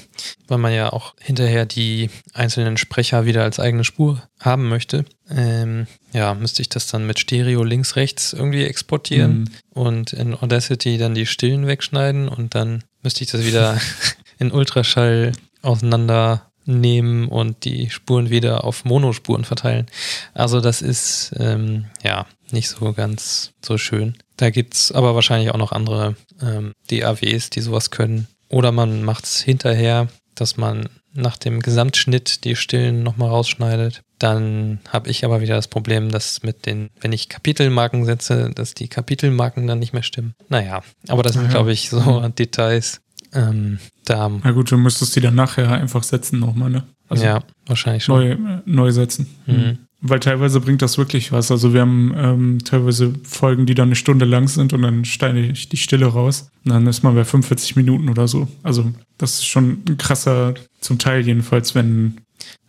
weil 0.49 0.59
man 0.59 0.73
ja 0.75 0.93
auch 0.93 1.15
hinterher 1.21 1.65
die 1.65 2.11
einzelnen 2.35 2.77
Sprecher 2.77 3.25
wieder 3.25 3.45
als 3.45 3.61
eigene 3.61 3.85
Spur 3.85 4.21
haben 4.41 4.69
möchte. 4.69 5.05
Ähm, 5.31 5.87
ja, 6.13 6.35
müsste 6.35 6.61
ich 6.61 6.69
das 6.69 6.89
dann 6.89 7.07
mit 7.07 7.21
Stereo 7.21 7.63
links, 7.65 7.97
rechts 7.97 8.33
irgendwie 8.33 8.65
exportieren 8.65 9.39
Mhm. 9.39 9.49
und 9.71 10.13
in 10.13 10.35
Audacity 10.35 10.99
dann 10.99 11.15
die 11.15 11.27
Stillen 11.27 11.67
wegschneiden 11.67 12.29
und 12.29 12.55
dann 12.55 12.83
müsste 13.03 13.25
ich 13.25 13.31
das 13.31 13.47
wieder 13.47 13.81
in 14.39 14.51
Ultraschall 14.53 15.33
auseinandernehmen 15.63 17.29
und 17.29 17.65
die 17.65 17.91
Spuren 17.91 18.31
wieder 18.31 18.65
auf 18.65 18.85
Monospuren 18.85 19.45
verteilen. 19.45 19.87
Also 20.35 20.61
das 20.61 20.83
ist 20.83 21.33
ähm, 21.39 21.87
ja 22.03 22.27
nicht 22.51 22.69
so 22.69 22.93
ganz 22.93 23.53
so 23.65 23.79
schön. 23.79 24.17
Da 24.43 24.51
gibt 24.51 24.75
es 24.75 24.91
aber 24.91 25.15
wahrscheinlich 25.15 25.53
auch 25.53 25.57
noch 25.57 25.71
andere 25.71 26.17
ähm, 26.41 26.73
DAWs, 26.91 27.49
die 27.51 27.61
sowas 27.61 27.93
können. 27.93 28.27
Oder 28.49 28.73
man 28.73 29.05
macht 29.05 29.23
es 29.23 29.41
hinterher, 29.41 30.09
dass 30.35 30.57
man 30.57 30.89
nach 31.15 31.37
dem 31.37 31.61
Gesamtschnitt 31.61 32.43
die 32.43 32.57
Stillen 32.57 33.05
nochmal 33.05 33.29
rausschneidet. 33.29 34.03
Dann 34.19 34.81
habe 34.89 35.11
ich 35.11 35.25
aber 35.25 35.43
wieder 35.43 35.55
das 35.55 35.69
Problem, 35.69 36.11
dass 36.11 36.43
mit 36.43 36.67
den, 36.67 36.91
wenn 37.01 37.13
ich 37.13 37.29
Kapitelmarken 37.29 38.05
setze, 38.05 38.51
dass 38.53 38.75
die 38.75 38.89
Kapitelmarken 38.89 39.69
dann 39.69 39.79
nicht 39.79 39.93
mehr 39.93 40.03
stimmen. 40.03 40.35
Naja, 40.49 40.83
aber 41.07 41.23
das 41.23 41.35
sind, 41.35 41.45
ja. 41.45 41.51
glaube 41.51 41.71
ich, 41.71 41.89
so 41.89 42.29
Details. 42.37 43.01
Ähm, 43.33 43.79
da, 44.05 44.29
Na 44.43 44.51
gut, 44.51 44.73
du 44.73 44.77
müsstest 44.77 45.15
die 45.15 45.21
dann 45.21 45.37
nachher 45.37 45.71
einfach 45.71 46.03
setzen 46.03 46.41
nochmal, 46.41 46.69
ne? 46.69 46.83
Also 47.09 47.25
ja, 47.25 47.45
wahrscheinlich 47.67 48.03
schon. 48.03 48.17
neu, 48.17 48.31
äh, 48.33 48.63
neu 48.65 48.91
setzen. 48.91 49.29
Mhm. 49.47 49.79
Weil 50.05 50.19
teilweise 50.21 50.61
bringt 50.61 50.83
das 50.83 50.99
wirklich 50.99 51.31
was. 51.31 51.51
Also 51.53 51.73
wir 51.73 51.81
haben 51.83 52.13
ähm, 52.17 52.59
teilweise 52.65 53.15
Folgen, 53.23 53.67
die 53.67 53.75
dann 53.75 53.89
eine 53.89 53.95
Stunde 53.95 54.25
lang 54.25 54.49
sind 54.49 54.73
und 54.73 54.83
dann 54.83 55.05
steine 55.05 55.41
ich 55.41 55.69
die 55.69 55.77
Stille 55.77 56.07
raus. 56.07 56.51
Und 56.65 56.73
dann 56.73 56.87
ist 56.89 57.05
man 57.05 57.15
bei 57.15 57.25
45 57.25 57.77
Minuten 57.77 58.09
oder 58.09 58.27
so. 58.27 58.49
Also 58.65 58.91
das 59.19 59.35
ist 59.35 59.47
schon 59.47 59.83
ein 59.89 59.97
krasser, 59.99 60.55
zum 60.81 60.99
Teil 60.99 61.25
jedenfalls, 61.25 61.77
wenn, 61.77 62.17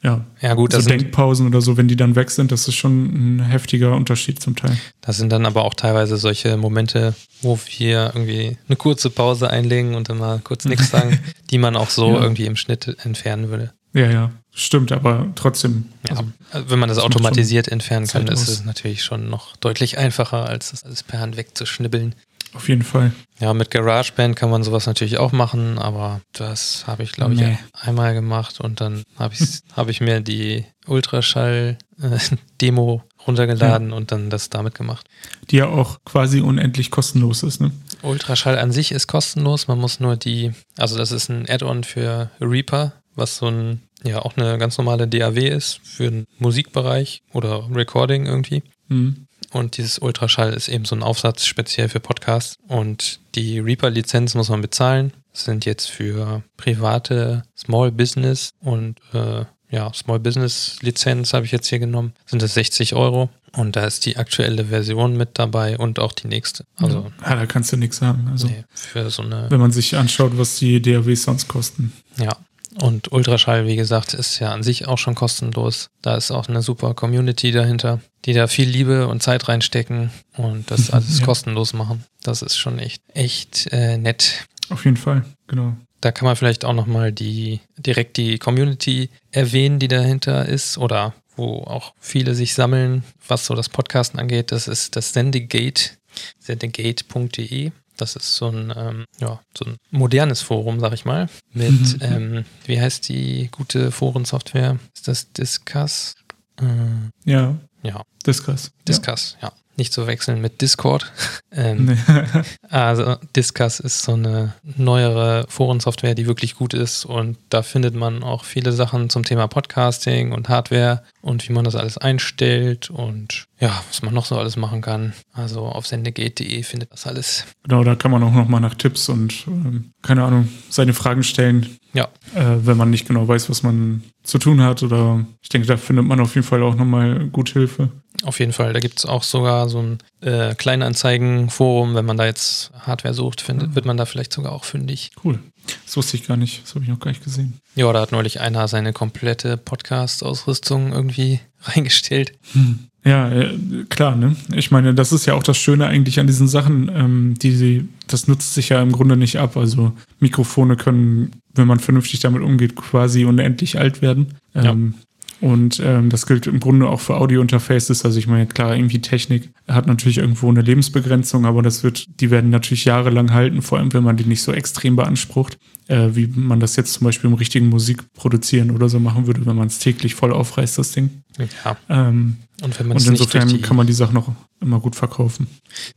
ja, 0.04 0.24
Ja, 0.42 0.54
gut, 0.54 0.74
so 0.74 0.78
das 0.78 0.86
sind, 0.86 1.02
Denkpausen 1.02 1.48
oder 1.48 1.60
so, 1.62 1.76
wenn 1.76 1.88
die 1.88 1.96
dann 1.96 2.16
weg 2.16 2.30
sind, 2.30 2.52
das 2.52 2.68
ist 2.68 2.76
schon 2.76 3.38
ein 3.38 3.40
heftiger 3.40 3.96
Unterschied 3.96 4.40
zum 4.40 4.56
Teil. 4.56 4.78
das 5.02 5.18
sind 5.18 5.32
dann 5.32 5.48
aber 5.48 5.64
auch 5.64 5.74
teilweise 5.74 6.18
solche 6.18 6.56
Momente, 6.58 7.16
wo 7.42 7.58
wir 7.80 8.12
irgendwie 8.14 8.58
eine 8.68 8.76
kurze 8.76 9.10
Pause 9.10 9.50
einlegen 9.50 9.96
und 9.96 10.10
dann 10.10 10.20
mal 10.20 10.40
kurz 10.44 10.66
nichts 10.66 10.90
sagen, 10.92 11.18
die 11.50 11.58
man 11.58 11.76
auch 11.76 11.90
so 11.90 12.14
Ja. 12.14 12.22
irgendwie 12.22 12.46
im 12.46 12.56
Schnitt 12.56 12.96
entfernen 13.04 13.50
würde. 13.50 13.72
Ja, 13.94 14.10
ja, 14.10 14.32
stimmt, 14.54 14.91
aber 14.91 15.28
trotzdem. 15.36 15.86
Ja, 16.08 16.12
Also, 16.18 16.24
also 16.52 16.70
wenn 16.70 16.80
man 16.80 16.89
das 16.89 16.98
das 16.98 17.06
automatisiert 17.06 17.68
entfernen 17.68 18.08
kann, 18.08 18.28
ist 18.28 18.48
es 18.48 18.66
natürlich 18.66 19.04
schon 19.04 19.30
noch 19.30 19.56
deutlich 19.58 19.98
einfacher, 20.00 20.48
als 20.50 20.72
das 20.72 20.84
alles 20.84 21.04
per 21.04 21.20
Hand 21.20 21.38
wegzuschnibbeln. 21.38 22.16
auf 22.56 22.70
jeden 22.70 22.82
Fall. 22.84 23.12
Ja, 23.39 23.52
mit 23.54 23.70
GarageBand 23.72 24.36
kann 24.36 24.50
man 24.52 24.64
sowas 24.64 24.86
natürlich 24.88 25.18
auch 25.18 25.32
machen, 25.32 25.78
aber 25.80 26.22
das 26.34 26.86
habe 26.88 27.02
ich, 27.04 27.12
glaube 27.12 27.34
ich, 27.34 27.39
Nee. 27.41 27.58
einmal 27.80 28.14
gemacht 28.14 28.60
und 28.60 28.80
dann 28.82 29.04
habe 29.18 29.34
ich, 29.34 29.41
hab 29.76 29.89
ich 29.89 30.02
mir 30.02 30.22
die 30.22 30.66
Ultraschall-Demo 30.88 33.04
runtergeladen 33.28 33.91
und 33.94 34.12
dann 34.12 34.30
das 34.30 34.50
damit 34.50 34.76
gemacht. 34.76 35.08
Die 35.50 35.56
ja 35.58 35.68
auch 35.68 36.00
quasi 36.06 36.41
unendlich 36.41 36.91
kostenlos 36.91 37.41
ist, 37.44 37.60
ne? 37.62 37.72
Ultraschall 38.02 38.58
an 38.60 38.72
sich 38.74 38.91
ist 38.91 39.08
kostenlos, 39.08 39.68
man 39.68 39.80
muss 39.80 40.00
nur 40.02 40.18
die, 40.18 40.52
also 40.78 40.98
das 40.98 41.12
ist 41.12 41.30
ein 41.30 41.48
Add-on 41.50 41.84
für 41.86 42.30
Reaper, 42.41 42.91
was 43.16 43.38
so 43.38 43.47
ein, 43.47 43.84
ja, 44.03 44.20
auch 44.20 44.38
eine 44.38 44.57
ganz 44.57 44.78
normale 44.78 45.07
DAW 45.07 45.47
ist 45.47 45.80
für 45.84 46.09
den 46.09 46.26
Musikbereich 46.39 47.22
oder 47.34 47.68
Recording 47.74 48.26
irgendwie. 48.26 48.64
Mhm. 48.88 49.28
Und 49.51 49.78
dieses 49.78 49.99
Ultraschall 49.99 50.53
ist 50.53 50.68
eben 50.68 50.86
so 50.86 50.95
ein 50.95 51.03
Aufsatz 51.03 51.45
speziell 51.45 51.88
für 51.88 51.99
Podcasts. 51.99 52.55
Und 52.68 53.20
die 53.36 53.59
Reaper-Lizenz 53.59 54.34
muss 54.34 54.49
man 54.49 54.61
bezahlen. 54.61 55.14
Das 55.32 55.45
sind 55.45 55.66
jetzt 55.66 55.89
für 55.89 56.43
private 56.57 57.43
Small 57.55 57.91
Business 57.91 58.51
und 58.59 58.99
äh, 59.14 59.45
ja, 59.70 59.91
Small 59.93 60.20
Business 60.20 60.78
Lizenz 60.82 61.34
habe 61.34 61.45
ich 61.45 61.51
jetzt 61.51 61.68
hier 61.68 61.80
genommen. 61.80 62.14
Sind 62.26 62.41
das 62.41 62.53
60 62.53 62.93
Euro. 62.93 63.30
Und 63.55 63.76
da 63.76 63.86
ist 63.86 64.05
die 64.05 64.18
aktuelle 64.18 64.66
Version 64.66 65.16
mit 65.16 65.38
dabei 65.39 65.78
und 65.78 65.99
auch 65.99 66.11
die 66.11 66.28
nächste. 66.28 66.66
Also 66.78 67.11
ja, 67.22 67.36
da 67.36 67.45
kannst 67.45 67.72
du 67.72 67.78
nichts 67.78 67.97
sagen. 67.97 68.28
Also, 68.32 68.47
nee, 68.47 68.64
für 68.74 69.09
so 69.11 69.22
eine 69.22 69.49
wenn 69.49 69.59
man 69.59 69.72
sich 69.72 69.95
anschaut, 69.95 70.38
was 70.38 70.57
die 70.57 70.82
DAWs 70.82 71.24
sonst 71.24 71.47
kosten. 71.47 71.93
Ja. 72.18 72.36
Und 72.82 73.11
Ultraschall, 73.11 73.67
wie 73.67 73.76
gesagt, 73.76 74.13
ist 74.13 74.39
ja 74.39 74.51
an 74.51 74.63
sich 74.63 74.88
auch 74.88 74.97
schon 74.97 75.15
kostenlos. 75.15 75.89
Da 76.01 76.15
ist 76.15 76.32
auch 76.32 76.47
eine 76.47 76.61
super 76.61 76.93
Community 76.93 77.51
dahinter, 77.51 77.99
die 78.26 78.34
da 78.34 78.47
viel 78.47 78.67
Liebe 78.67 79.07
und 79.07 79.21
Zeit 79.21 79.47
reinstecken 79.47 80.09
und 80.38 80.69
das 80.71 80.89
alles 80.89 81.19
Ja. 81.19 81.26
kostenlos 81.26 81.74
machen. 81.74 82.03
Das 82.24 82.41
ist 82.41 82.57
schon 82.57 82.80
echt, 82.80 83.03
echt 83.13 83.67
äh, 83.71 83.97
nett. 83.97 84.47
Auf 84.69 84.86
jeden 84.86 84.97
Fall, 84.97 85.24
genau. 85.47 85.76
Da 86.01 86.11
kann 86.11 86.26
man 86.26 86.36
vielleicht 86.36 86.65
auch 86.65 86.74
nochmal 86.74 87.11
die, 87.11 87.61
direkt 87.78 88.17
die 88.17 88.38
Community 88.39 89.09
erwähnen, 89.32 89.80
die 89.80 89.88
dahinter 89.88 90.45
ist 90.47 90.78
oder 90.78 91.13
wo 91.36 91.63
auch 91.63 91.93
viele 91.99 92.36
sich 92.36 92.53
sammeln, 92.53 93.03
was 93.28 93.45
so 93.45 93.53
das 93.55 93.69
Podcasten 93.69 94.19
angeht. 94.19 94.51
Das 94.51 94.67
ist 94.67 94.95
das 94.95 95.13
Sendegate, 95.13 95.91
sendegate.de. 96.39 97.71
Das 97.98 98.16
ist 98.16 98.36
so 98.36 98.48
ein, 98.50 98.74
ähm, 98.76 99.06
ja, 99.20 99.39
so 99.58 99.66
ein 99.66 99.78
modernes 99.91 100.41
Forum, 100.41 100.80
sag 100.80 100.94
ich 100.94 101.06
mal. 101.06 101.30
Mit, 101.54 101.72
Mhm. 101.72 101.98
ähm, 102.02 102.46
wie 102.66 102.80
heißt 102.82 103.08
die 103.10 103.50
gute 103.52 103.91
Forensoftware? 103.91 104.80
Ist 104.96 105.08
das 105.08 105.32
Discuss? 105.32 106.16
Äh, 106.60 107.30
Ja, 107.30 107.56
ja, 107.84 108.02
Discuss. 108.26 108.72
Discuss, 108.88 109.38
ja. 109.41 109.52
Nicht 109.76 109.93
zu 109.93 110.07
wechseln 110.07 110.41
mit 110.41 110.61
Discord. 110.61 111.11
ähm, 111.51 111.97
also 112.69 113.15
Discuss 113.36 113.80
ist 113.80 114.03
so 114.03 114.13
eine 114.13 114.53
neuere 114.63 115.45
Forensoftware, 115.49 116.15
die 116.15 116.28
wirklich 116.28 116.55
gut 116.55 116.74
ist 116.74 117.05
und 117.05 117.38
da 117.49 117.61
findet 117.61 117.95
man 117.95 118.24
auch 118.24 118.43
viele 118.43 118.71
Sachen 118.71 119.09
zum 119.09 119.24
Thema 119.24 119.47
Podcasting 119.47 120.32
und 120.32 120.49
Hardware 120.49 121.03
und 121.21 121.47
wie 121.47 121.53
man 121.53 121.65
das 121.65 121.76
alles 121.76 121.97
einstellt 121.97 122.89
und 122.89 123.45
ja, 123.59 123.82
was 123.88 124.01
man 124.01 124.13
noch 124.13 124.26
so 124.26 124.38
alles 124.38 124.57
machen 124.57 124.82
kann. 124.82 125.13
Also 125.32 125.61
auf 125.61 125.88
sendegate.de 125.88 126.63
findet 126.63 126.91
das 126.91 127.07
alles. 127.07 127.45
Genau, 127.63 127.84
da 127.84 127.95
kann 127.95 128.11
man 128.11 128.21
auch 128.24 128.34
nochmal 128.34 128.61
nach 128.61 128.76
Tipps 128.76 129.07
und, 129.09 129.45
ähm, 129.47 129.91
keine 130.01 130.24
Ahnung, 130.24 130.49
seine 130.69 130.93
Fragen 130.93 131.24
stellen, 131.24 131.78
Ja, 131.94 132.06
äh, 132.34 132.58
wenn 132.66 132.78
man 132.78 132.89
nicht 132.89 133.08
genau 133.08 133.28
weiß, 133.28 133.50
was 133.50 133.62
man 133.62 134.04
zu 134.24 134.39
tun 134.39 134.62
hat. 134.62 134.82
Oder 134.82 135.26
ich 135.41 135.50
denke, 135.50 135.68
da 135.68 135.78
findet 135.78 136.06
man 136.06 136.20
auf 136.20 136.34
jeden 136.36 136.46
Fall 136.48 136.64
auch 136.64 136.76
nochmal 136.76 137.28
gut 137.28 137.50
Hilfe. 137.50 137.89
auf 138.24 138.39
jeden 138.39 138.54
Fall. 138.54 138.74
Da 138.74 138.80
gibt 138.80 139.00
es 139.00 139.06
auch 139.06 139.24
sogar 139.24 139.70
so 139.70 139.80
ein 139.80 139.98
äh, 140.22 140.56
Kleinanzeigen-Forum. 140.56 141.94
Wenn 141.96 142.06
man 142.06 142.18
da 142.18 142.26
jetzt 142.26 142.72
Hardware 142.80 143.14
sucht, 143.14 143.41
findet, 143.41 143.76
wird 143.76 143.86
man 143.86 143.98
da 143.98 144.06
vielleicht 144.06 144.34
sogar 144.34 144.54
auch 144.54 144.64
fündig. 144.64 145.12
Cool. 145.24 145.39
Das 145.86 145.97
wusste 145.97 146.18
ich 146.18 146.28
gar 146.28 146.38
nicht. 146.38 146.64
Das 146.64 146.76
habe 146.76 146.84
ich 146.84 146.89
noch 146.89 146.99
gar 146.99 147.11
nicht 147.11 147.24
gesehen. 147.24 147.59
Ja, 147.76 147.91
da 147.93 148.01
hat 148.01 148.11
neulich 148.11 148.39
einer 148.41 148.68
seine 148.68 148.93
komplette 148.93 149.57
Podcast-Ausrüstung 149.57 150.91
irgendwie 150.91 151.39
reingestellt. 151.61 152.34
Hm. 152.53 152.80
Ja, 153.05 153.30
äh, 153.30 153.57
klar, 153.89 154.16
ne? 154.16 154.36
Ich 154.55 154.72
meine, 154.72 154.93
das 154.93 155.11
ist 155.11 155.26
ja 155.26 155.34
auch 155.34 155.43
das 155.43 155.57
Schöne 155.57 155.88
eigentlich 155.88 156.20
an 156.22 156.28
diesen 156.28 156.47
Sachen, 156.47 156.89
ähm, 156.93 157.34
die 157.38 157.51
sie, 157.51 157.89
das 158.07 158.28
nutzt 158.28 158.53
sich 158.53 158.70
ja 158.70 158.82
im 158.82 158.93
Grunde 158.93 159.18
nicht 159.18 159.39
ab. 159.39 159.57
Also 159.57 159.91
Mikrofone 160.20 160.78
können, 160.78 161.32
wenn 161.53 161.68
man 161.68 161.80
vernünftig 161.80 162.22
damit 162.22 162.41
umgeht, 162.41 162.76
quasi 162.76 163.26
unendlich 163.26 163.78
alt 163.78 164.01
werden. 164.01 164.36
Ähm, 164.55 164.93
ja. 164.95 165.03
Und 165.44 165.82
ähm, 165.84 166.10
das 166.10 166.26
gilt 166.26 166.48
im 166.48 166.62
Grunde 166.62 166.88
auch 166.88 167.02
für 167.02 167.18
Audio-Interfaces. 167.18 168.06
Also 168.06 168.18
ich 168.18 168.28
meine, 168.28 168.48
klar, 168.48 168.78
irgendwie 168.78 169.02
Technik 169.02 169.52
hat 169.68 169.88
natürlich 169.88 170.20
irgendwo 170.20 170.48
eine 170.48 170.62
Lebensbegrenzung, 170.62 171.46
aber 171.46 171.62
das 171.62 171.84
wird, 171.84 172.22
die 172.22 172.32
werden 172.32 172.50
natürlich 172.50 172.86
jahrelang 172.86 173.34
halten, 173.34 173.62
vor 173.62 173.78
allem 173.78 173.91
wenn 173.91 174.06
man 174.06 174.16
die 174.16 174.24
nicht 174.24 174.41
so 174.41 174.54
extrem 174.54 174.96
beansprucht 174.96 175.58
äh, 175.88 176.16
wie 176.16 176.28
man 176.28 176.60
das 176.60 176.76
jetzt 176.76 176.94
zum 176.94 177.06
Beispiel 177.06 177.30
im 177.30 177.36
richtigen 177.36 177.70
Musik 177.70 178.14
produzieren 178.14 178.72
oder 178.72 178.89
so 178.89 179.00
machen 179.00 179.28
würde, 179.28 179.46
wenn 179.46 179.56
man 179.56 179.68
es 179.68 179.80
täglich 179.80 180.16
voll 180.16 180.32
aufreißt, 180.32 180.78
das 180.78 180.91
Ding. 180.91 181.24
Ja. 181.38 181.78
Ähm, 181.89 182.38
und 182.62 182.80
wenn 182.80 182.88
man 182.88 182.98
und 182.98 183.08
insofern 183.08 183.50
die, 183.50 183.60
kann 183.60 183.76
man 183.76 183.88
die 183.88 183.94
Sachen 183.94 184.14
noch 184.14 184.32
immer 184.62 184.80
gut 184.80 184.96
verkaufen. 184.96 185.48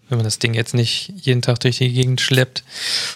Wenn 0.09 0.19
man 0.19 0.25
das 0.25 0.39
Ding 0.39 0.55
jetzt 0.55 0.75
nicht 0.75 1.13
jeden 1.17 1.43
Tag 1.43 1.61
durch 1.61 1.79
die 1.79 1.93
Gegend 1.93 2.21
schleppt 2.21 2.65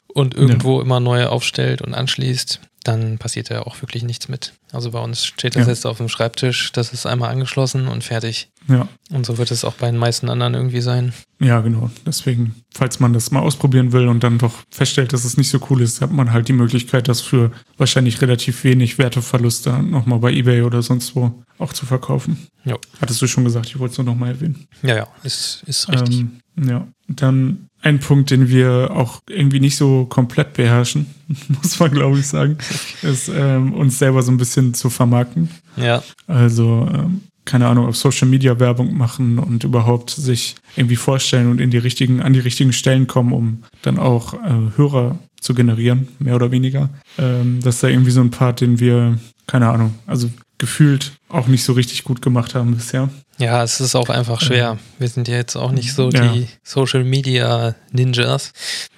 und 0.07 0.35
irgendwo 0.35 0.79
ja. 0.79 0.85
immer 0.85 1.01
neue 1.01 1.31
aufstellt 1.31 1.83
und 1.83 1.95
anschließt, 1.95 2.61
dann 2.85 3.19
passiert 3.19 3.51
ja 3.51 3.63
auch 3.63 3.81
wirklich 3.83 4.03
nichts 4.03 4.29
mit. 4.29 4.55
Also 4.73 4.93
bei 4.93 5.01
uns 5.01 5.27
steht 5.27 5.57
das 5.57 5.67
ja. 5.67 5.73
jetzt 5.73 5.87
auf 5.87 5.99
dem 5.99 6.09
Schreibtisch, 6.09 6.73
das 6.73 6.93
ist 6.93 7.07
einmal 7.07 7.31
angeschlossen 7.31 7.89
und 7.89 8.05
fertig. 8.05 8.51
Ja. 8.69 8.89
Und 9.11 9.27
so 9.27 9.37
wird 9.37 9.51
es 9.51 9.65
auch 9.65 9.75
bei 9.75 9.91
den 9.91 9.99
meisten 9.99 10.29
anderen 10.29 10.55
irgendwie 10.55 10.81
sein. 10.81 11.13
Ja, 11.41 11.61
genau. 11.61 11.91
Deswegen, 12.07 12.55
falls 12.73 13.01
man 13.01 13.13
das 13.13 13.31
mal 13.31 13.41
ausprobieren 13.41 13.93
will 13.93 14.09
und 14.09 14.23
dann 14.23 14.39
doch 14.39 14.55
feststellt, 14.71 15.13
dass 15.13 15.25
es 15.25 15.37
nicht 15.37 15.51
so 15.51 15.59
cool 15.69 15.83
ist, 15.83 16.01
hat 16.01 16.13
man 16.13 16.33
halt 16.33 16.49
die 16.49 16.53
Möglichkeit, 16.53 17.09
das 17.09 17.21
für 17.21 17.51
wahrscheinlich 17.77 18.23
relativ 18.23 18.65
wenig 18.65 18.99
Werteverluste 18.99 19.83
nochmal 19.83 20.21
bei 20.21 20.33
Ebay 20.33 20.63
oder 20.63 20.83
sonst 20.83 21.17
wo 21.17 21.43
auch 21.59 21.73
zu 21.73 21.85
verkaufen. 21.87 22.49
Ja. 22.65 22.77
Hattest 23.01 23.21
du 23.21 23.27
schon 23.27 23.45
gesagt, 23.45 23.67
ich 23.67 23.79
wollte 23.79 23.93
es 23.93 23.99
nur 23.99 24.07
nochmal 24.07 24.31
erwähnen. 24.31 24.67
Ja, 24.83 24.97
ja, 24.97 25.09
ist, 25.23 25.63
ist 25.67 25.89
richtig. 25.89 26.21
Ähm, 26.21 26.41
ja, 26.69 26.87
dann 27.09 27.70
ein 27.83 27.99
Punkt, 27.99 28.31
den 28.31 28.49
wir 28.49 28.91
auch 28.95 29.23
irgendwie 29.29 29.61
nicht 29.61 29.77
so 29.77 30.05
komplett 30.07 30.53
beherrschen, 30.55 31.07
muss 31.63 31.79
man 31.79 31.91
glaube 31.91 32.19
ich 32.19 32.27
sagen, 32.27 32.59
ist 33.03 33.29
ähm, 33.29 33.73
uns 33.75 33.99
selber 33.99 34.23
so 34.23 34.31
ein 34.31 34.39
bisschen 34.39 34.75
zu 34.75 34.91
vermarkten. 34.91 35.51
Ja. 35.77 36.03
Also 36.27 36.89
ähm, 36.93 37.23
keine 37.45 37.67
Ahnung, 37.67 37.87
auf 37.87 37.97
Social 37.97 38.29
Media 38.29 38.61
Werbung 38.61 38.97
machen 38.97 39.39
und 39.39 39.65
überhaupt 39.65 40.11
sich 40.11 40.55
irgendwie 40.77 40.97
vorstellen 40.97 41.51
und 41.51 41.61
in 41.61 41.71
die 41.71 41.79
richtigen, 41.79 42.23
an 42.23 42.33
die 42.33 42.39
richtigen 42.39 42.73
Stellen 42.73 43.07
kommen, 43.07 43.33
um 43.33 43.65
dann 43.83 43.99
auch 43.99 44.35
äh, 44.35 44.77
Hörer 44.77 45.19
zu 45.41 45.55
generieren, 45.55 46.09
mehr 46.19 46.37
oder 46.37 46.51
weniger. 46.51 46.91
Ähm, 47.19 47.61
das 47.63 47.77
ist 47.77 47.83
da 47.83 47.89
irgendwie 47.89 48.11
so 48.11 48.21
ein 48.21 48.31
Part, 48.31 48.61
den 48.61 48.79
wir, 48.79 49.19
keine 49.47 49.69
Ahnung, 49.69 49.95
also 50.07 50.31
gefühlt 50.61 51.13
auch 51.29 51.49
nicht 51.49 51.65
so 51.65 51.73
richtig 51.73 52.05
gut 52.05 52.23
gemacht 52.23 52.55
haben 52.55 52.77
bisher. 52.77 53.09
Ja, 53.39 53.65
es 53.65 53.81
ist 53.81 53.97
auch 53.97 54.11
einfach 54.11 54.41
schwer. 54.41 54.79
Wir 54.99 55.09
sind 55.09 55.27
ja 55.27 55.37
jetzt 55.37 55.57
auch 55.57 55.73
nicht 55.73 55.95
so 55.95 56.11
ja. 56.11 56.33
die 56.33 56.47
Social 56.63 57.03
Media 57.03 57.75
Ninjas. 57.91 58.53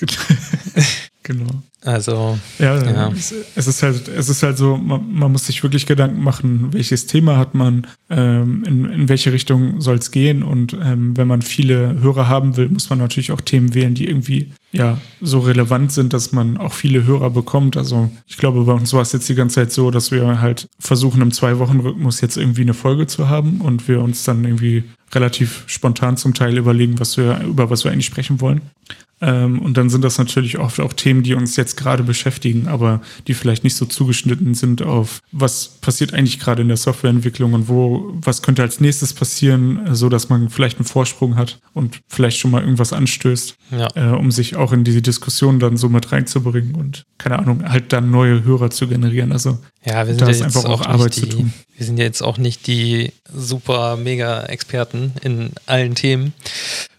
genau. 1.28 1.62
Also, 1.84 2.36
ja, 2.58 2.82
ja. 2.82 3.12
Es, 3.12 3.32
es, 3.54 3.66
ist 3.68 3.82
halt, 3.84 4.08
es 4.08 4.28
ist 4.28 4.42
halt 4.42 4.58
so, 4.58 4.76
man, 4.76 5.12
man, 5.12 5.30
muss 5.30 5.46
sich 5.46 5.62
wirklich 5.62 5.86
Gedanken 5.86 6.20
machen, 6.20 6.72
welches 6.72 7.06
Thema 7.06 7.36
hat 7.36 7.54
man, 7.54 7.86
ähm, 8.10 8.64
in, 8.66 8.86
in 8.86 9.08
welche 9.08 9.32
Richtung 9.32 9.80
soll 9.80 9.98
es 9.98 10.10
gehen 10.10 10.42
und 10.42 10.72
ähm, 10.72 11.16
wenn 11.16 11.28
man 11.28 11.42
viele 11.42 12.00
Hörer 12.00 12.28
haben 12.28 12.56
will, 12.56 12.68
muss 12.68 12.90
man 12.90 12.98
natürlich 12.98 13.30
auch 13.30 13.40
Themen 13.40 13.74
wählen, 13.74 13.94
die 13.94 14.08
irgendwie 14.08 14.50
ja 14.72 14.98
so 15.20 15.38
relevant 15.38 15.92
sind, 15.92 16.12
dass 16.12 16.32
man 16.32 16.56
auch 16.56 16.72
viele 16.72 17.04
Hörer 17.04 17.30
bekommt. 17.30 17.76
Also 17.76 18.10
ich 18.26 18.38
glaube, 18.38 18.64
bei 18.64 18.72
uns 18.72 18.92
war 18.92 19.02
es 19.02 19.12
jetzt 19.12 19.28
die 19.28 19.34
ganze 19.34 19.56
Zeit 19.56 19.72
so, 19.72 19.90
dass 19.90 20.10
wir 20.10 20.40
halt 20.40 20.68
versuchen, 20.80 21.22
im 21.22 21.30
Zwei-Wochen-Rhythmus 21.30 22.20
jetzt 22.20 22.36
irgendwie 22.36 22.62
eine 22.62 22.74
Folge 22.74 23.06
zu 23.06 23.28
haben 23.28 23.60
und 23.60 23.86
wir 23.86 24.00
uns 24.00 24.24
dann 24.24 24.44
irgendwie 24.44 24.84
relativ 25.14 25.64
spontan 25.66 26.16
zum 26.16 26.34
Teil 26.34 26.58
überlegen, 26.58 26.98
was 26.98 27.16
wir, 27.16 27.40
über 27.42 27.70
was 27.70 27.84
wir 27.84 27.92
eigentlich 27.92 28.06
sprechen 28.06 28.40
wollen. 28.40 28.62
Ähm, 29.20 29.60
und 29.60 29.76
dann 29.76 29.90
sind 29.90 30.04
das 30.04 30.18
natürlich 30.18 30.58
oft 30.58 30.80
auch 30.80 30.92
Themen, 30.92 31.22
die 31.22 31.34
uns 31.34 31.56
jetzt 31.56 31.76
gerade 31.76 32.02
beschäftigen, 32.02 32.68
aber 32.68 33.00
die 33.26 33.34
vielleicht 33.34 33.64
nicht 33.64 33.74
so 33.74 33.84
zugeschnitten 33.84 34.54
sind 34.54 34.82
auf, 34.82 35.20
was 35.32 35.68
passiert 35.80 36.14
eigentlich 36.14 36.38
gerade 36.38 36.62
in 36.62 36.68
der 36.68 36.76
Softwareentwicklung 36.76 37.52
und 37.54 37.68
wo, 37.68 38.12
was 38.14 38.42
könnte 38.42 38.62
als 38.62 38.80
nächstes 38.80 39.12
passieren, 39.12 39.94
so 39.94 40.08
dass 40.08 40.28
man 40.28 40.50
vielleicht 40.50 40.78
einen 40.78 40.86
Vorsprung 40.86 41.36
hat 41.36 41.60
und 41.74 42.00
vielleicht 42.08 42.38
schon 42.38 42.50
mal 42.50 42.62
irgendwas 42.62 42.92
anstößt, 42.92 43.56
ja. 43.72 43.88
äh, 43.94 44.16
um 44.16 44.30
sich 44.30 44.56
auch 44.56 44.72
in 44.72 44.84
diese 44.84 45.02
Diskussion 45.02 45.58
dann 45.58 45.76
so 45.76 45.88
mit 45.88 46.12
reinzubringen 46.12 46.74
und 46.74 47.04
keine 47.18 47.38
Ahnung, 47.38 47.68
halt 47.68 47.92
dann 47.92 48.10
neue 48.10 48.44
Hörer 48.44 48.70
zu 48.70 48.86
generieren. 48.86 49.32
Also 49.32 49.58
ja, 49.88 50.06
wir 50.06 50.14
sind 50.14 50.20
da 50.20 50.26
ja 50.26 50.30
ist 50.32 50.42
einfach 50.42 50.64
auch, 50.64 50.82
auch 50.82 50.86
Arbeit 50.86 51.16
die, 51.16 51.20
zu 51.20 51.26
tun. 51.26 51.52
Wir 51.76 51.86
sind 51.86 51.98
ja 51.98 52.04
jetzt 52.04 52.22
auch 52.22 52.38
nicht 52.38 52.66
die 52.66 53.12
super 53.32 53.96
mega 53.96 54.42
Experten 54.44 55.12
in 55.22 55.52
allen 55.66 55.94
Themen. 55.94 56.34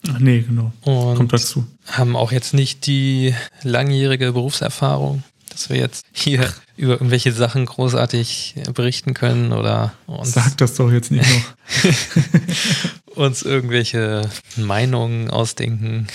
Ach 0.09 0.19
nee, 0.19 0.41
genau. 0.41 0.71
Und 0.81 1.15
Kommt 1.15 1.33
dazu. 1.33 1.65
Haben 1.85 2.15
auch 2.15 2.31
jetzt 2.31 2.53
nicht 2.53 2.85
die 2.85 3.35
langjährige 3.63 4.31
Berufserfahrung, 4.31 5.23
dass 5.49 5.69
wir 5.69 5.77
jetzt 5.77 6.05
hier 6.11 6.51
über 6.77 6.93
irgendwelche 6.93 7.31
Sachen 7.33 7.65
großartig 7.65 8.55
berichten 8.73 9.13
können 9.13 9.51
oder 9.51 9.93
uns. 10.07 10.31
Sag 10.31 10.57
das 10.57 10.75
doch 10.75 10.91
jetzt 10.91 11.11
nicht 11.11 11.27
noch. 11.29 13.15
uns 13.15 13.43
irgendwelche 13.43 14.29
Meinungen 14.55 15.29
ausdenken. 15.29 16.07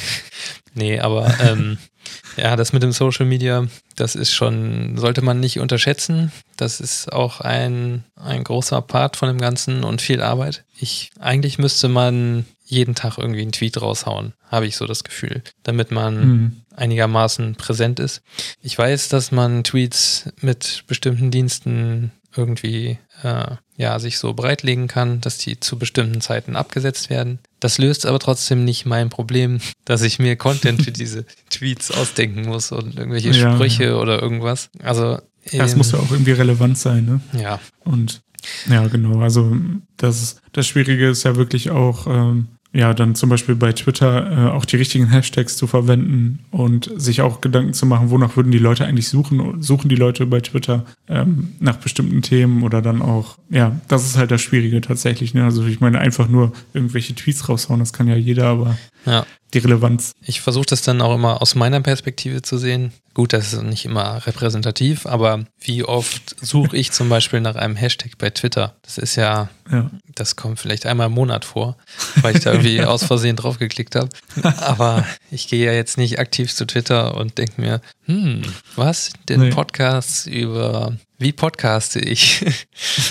Nee, 0.75 0.99
aber 1.01 1.39
ähm, 1.41 1.79
ja, 2.37 2.57
das 2.57 2.73
mit 2.73 2.83
dem 2.83 2.93
Social 2.93 3.27
Media, 3.27 3.67
das 3.97 4.15
ist 4.15 4.33
schon, 4.33 4.97
sollte 4.97 5.23
man 5.23 5.41
nicht 5.41 5.61
unterschätzen. 5.61 6.33
Das 6.57 6.81
ist 6.81 7.13
auch 7.13 7.41
ein, 7.41 8.05
ein 8.17 8.45
großer 8.45 8.81
Part 8.83 9.17
von 9.17 9.29
dem 9.29 9.39
Ganzen 9.39 9.85
und 9.85 10.03
viel 10.03 10.23
Arbeit. 10.23 10.65
Ich, 10.79 11.11
eigentlich 11.19 11.59
müsste 11.59 11.89
man 11.89 12.45
jeden 12.65 12.95
Tag 12.95 13.19
irgendwie 13.19 13.43
einen 13.43 13.53
Tweet 13.53 13.81
raushauen, 13.81 14.33
habe 14.49 14.67
ich 14.67 14.77
so 14.77 14.87
das 14.87 15.05
Gefühl, 15.05 15.43
damit 15.63 15.91
man 15.91 16.27
mhm. 16.27 16.61
einigermaßen 16.75 17.57
präsent 17.57 18.01
ist. 18.01 18.23
Ich 18.63 18.77
weiß, 18.77 19.09
dass 19.09 19.33
man 19.33 19.65
Tweets 19.65 20.31
mit 20.41 20.85
bestimmten 20.87 21.31
Diensten 21.31 22.13
irgendwie 22.37 22.99
äh, 23.23 23.57
ja 23.77 23.99
sich 23.99 24.19
so 24.19 24.35
breitlegen 24.35 24.89
kann, 24.89 25.21
dass 25.21 25.39
die 25.39 25.61
zu 25.61 25.79
bestimmten 25.79 26.21
Zeiten 26.21 26.57
abgesetzt 26.57 27.11
werden. 27.11 27.39
Das 27.65 27.79
löst 27.79 28.05
aber 28.05 28.19
trotzdem 28.19 28.63
nicht 28.67 28.85
mein 28.85 29.09
Problem, 29.09 29.59
dass 29.87 30.03
ich 30.03 30.19
mir 30.19 30.37
Content 30.37 30.83
für 30.83 30.93
diese 30.93 31.25
Tweets 31.49 31.91
ausdenken 31.91 32.43
muss 32.43 32.73
und 32.73 32.99
irgendwelche 32.99 33.31
ja, 33.31 33.55
Sprüche 33.55 33.85
ja. 33.85 33.95
oder 33.95 34.21
irgendwas. 34.21 34.69
Also 34.83 35.19
das 35.51 35.73
ähm, 35.73 35.79
muss 35.79 35.93
ja 35.93 35.99
auch 35.99 36.11
irgendwie 36.11 36.33
relevant 36.33 36.77
sein, 36.77 37.07
ne? 37.07 37.41
Ja. 37.41 37.61
Und 37.83 38.21
ja, 38.69 38.87
genau. 38.89 39.21
Also 39.21 39.57
das, 39.97 40.43
das 40.53 40.67
Schwierige 40.67 41.09
ist 41.09 41.23
ja 41.23 41.37
wirklich 41.37 41.71
auch, 41.71 42.07
ähm, 42.07 42.49
ja, 42.75 42.93
dann 42.93 43.15
zum 43.15 43.31
Beispiel 43.31 43.55
bei 43.55 43.73
Twitter 43.73 44.31
äh, 44.31 44.51
auch 44.51 44.65
die 44.65 44.75
richtigen 44.75 45.09
Hashtags 45.09 45.57
zu 45.57 45.69
verwenden 45.69 46.41
und 46.51 46.91
sich 46.97 47.23
auch 47.23 47.41
Gedanken 47.41 47.73
zu 47.73 47.87
machen, 47.87 48.11
wonach 48.11 48.37
würden 48.37 48.51
die 48.51 48.59
Leute 48.59 48.85
eigentlich 48.85 49.09
suchen, 49.09 49.63
suchen 49.63 49.89
die 49.89 49.95
Leute 49.95 50.27
bei 50.27 50.41
Twitter 50.41 50.85
ähm, 51.09 51.53
nach 51.61 51.77
bestimmten 51.77 52.21
Themen 52.21 52.65
oder 52.65 52.83
dann 52.83 53.01
auch, 53.01 53.39
ja, 53.49 53.81
das 53.87 54.05
ist 54.05 54.17
halt 54.17 54.33
das 54.33 54.43
Schwierige 54.43 54.81
tatsächlich. 54.81 55.35
Ne? 55.35 55.45
Also 55.45 55.65
ich 55.65 55.79
meine, 55.79 56.01
einfach 56.01 56.27
nur 56.27 56.53
irgendwelche 56.73 57.15
Tweets 57.15 57.49
raushauen, 57.49 57.79
das 57.79 57.93
kann 57.93 58.09
ja 58.09 58.17
jeder, 58.17 58.47
aber 58.47 58.77
ja. 59.07 59.25
die 59.53 59.59
Relevanz. 59.59 60.13
Ich 60.21 60.41
versuche 60.41 60.67
das 60.67 60.83
dann 60.83 61.01
auch 61.01 61.15
immer 61.15 61.43
aus 61.43 61.55
meiner 61.55 61.81
Perspektive 61.81 62.43
zu 62.43 62.59
sehen. 62.59 62.93
Gut, 63.15 63.33
das 63.33 63.53
ist 63.53 63.63
nicht 63.63 63.85
immer 63.85 64.27
repräsentativ, 64.27 65.07
aber 65.07 65.45
wie 65.61 65.85
oft 65.85 66.35
suche 66.45 66.77
ich 66.77 66.91
zum 66.91 67.09
Beispiel 67.09 67.41
nach 67.41 67.55
einem 67.55 67.77
Hashtag 67.77 68.19
bei 68.19 68.31
Twitter? 68.31 68.75
Das 68.83 68.99
ist 68.99 69.15
ja, 69.15 69.49
ja. 69.71 69.89
das 70.17 70.35
kommt 70.35 70.59
vielleicht 70.59 70.85
einmal 70.85 71.07
im 71.07 71.13
Monat 71.13 71.45
vor, 71.45 71.77
weil 72.23 72.37
ich 72.37 72.43
da 72.43 72.53
irgendwie 72.53 72.83
aus 72.85 73.05
Versehen 73.05 73.37
draufgeklickt 73.37 73.95
habe. 73.95 74.09
Aber 74.43 75.07
ich 75.31 75.47
gehe 75.47 75.65
ja 75.65 75.73
jetzt 75.73 75.97
nicht 75.97 76.19
aktiv 76.19 76.53
zu 76.53 76.67
Twitter 76.67 77.17
und 77.17 77.39
denke 77.39 77.61
mir, 77.61 77.81
hm, 78.07 78.43
was? 78.75 79.13
Den 79.29 79.41
nee. 79.41 79.51
Podcasts 79.51 80.27
über 80.27 80.97
wie 81.17 81.33
podcaste 81.33 82.01
ich? 82.01 82.45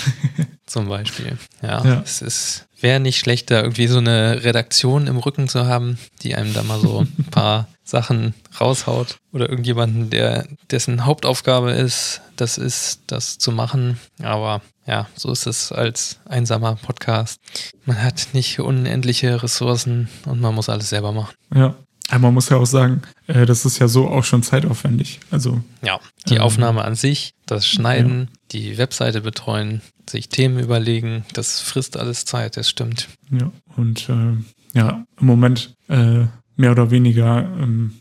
zum 0.66 0.88
Beispiel. 0.88 1.38
Ja, 1.62 1.82
ja. 1.82 2.02
es 2.04 2.20
ist 2.20 2.66
wäre 2.84 3.00
nicht 3.00 3.18
schlechter, 3.18 3.62
irgendwie 3.62 3.86
so 3.86 3.98
eine 3.98 4.44
Redaktion 4.44 5.06
im 5.06 5.16
Rücken 5.16 5.48
zu 5.48 5.66
haben, 5.66 5.98
die 6.22 6.34
einem 6.34 6.52
da 6.52 6.62
mal 6.62 6.78
so 6.78 7.00
ein 7.00 7.24
paar 7.30 7.66
Sachen 7.84 8.34
raushaut 8.60 9.18
oder 9.32 9.48
irgendjemanden, 9.48 10.10
der 10.10 10.46
dessen 10.70 11.04
Hauptaufgabe 11.04 11.72
ist, 11.72 12.22
das 12.36 12.58
ist, 12.58 13.02
das 13.06 13.38
zu 13.38 13.52
machen. 13.52 13.98
Aber 14.22 14.62
ja, 14.86 15.06
so 15.14 15.30
ist 15.30 15.46
es 15.46 15.70
als 15.70 16.18
einsamer 16.24 16.76
Podcast. 16.76 17.40
Man 17.84 18.02
hat 18.02 18.28
nicht 18.32 18.58
unendliche 18.58 19.42
Ressourcen 19.42 20.08
und 20.26 20.40
man 20.40 20.54
muss 20.54 20.68
alles 20.68 20.88
selber 20.88 21.12
machen. 21.12 21.34
Ja. 21.54 21.74
Aber 22.10 22.18
man 22.20 22.34
muss 22.34 22.50
ja 22.50 22.58
auch 22.58 22.66
sagen, 22.66 23.00
äh, 23.28 23.46
das 23.46 23.64
ist 23.64 23.78
ja 23.78 23.88
so 23.88 24.08
auch 24.08 24.24
schon 24.24 24.42
zeitaufwendig. 24.42 25.20
Also 25.30 25.62
ja, 25.82 26.00
die 26.28 26.34
ähm, 26.34 26.42
Aufnahme 26.42 26.84
an 26.84 26.96
sich, 26.96 27.32
das 27.46 27.66
Schneiden, 27.66 28.28
ja. 28.30 28.38
die 28.52 28.78
Webseite 28.78 29.22
betreuen, 29.22 29.80
sich 30.08 30.28
Themen 30.28 30.58
überlegen, 30.58 31.24
das 31.32 31.60
frisst 31.60 31.96
alles 31.96 32.26
Zeit, 32.26 32.58
das 32.58 32.68
stimmt. 32.68 33.08
Ja, 33.30 33.50
und 33.76 34.08
äh, 34.10 34.36
ja, 34.78 35.04
im 35.18 35.26
Moment 35.26 35.74
äh, 35.88 36.26
mehr 36.56 36.72
oder 36.72 36.90
weniger 36.90 37.48
ähm, 37.60 37.92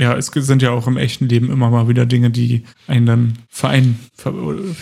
ja, 0.00 0.16
es 0.16 0.28
sind 0.28 0.62
ja 0.62 0.70
auch 0.70 0.86
im 0.86 0.96
echten 0.96 1.28
Leben 1.28 1.50
immer 1.50 1.68
mal 1.68 1.88
wieder 1.88 2.06
Dinge, 2.06 2.30
die 2.30 2.64
einen 2.86 3.04
dann 3.04 3.32
vereinen, 3.50 3.98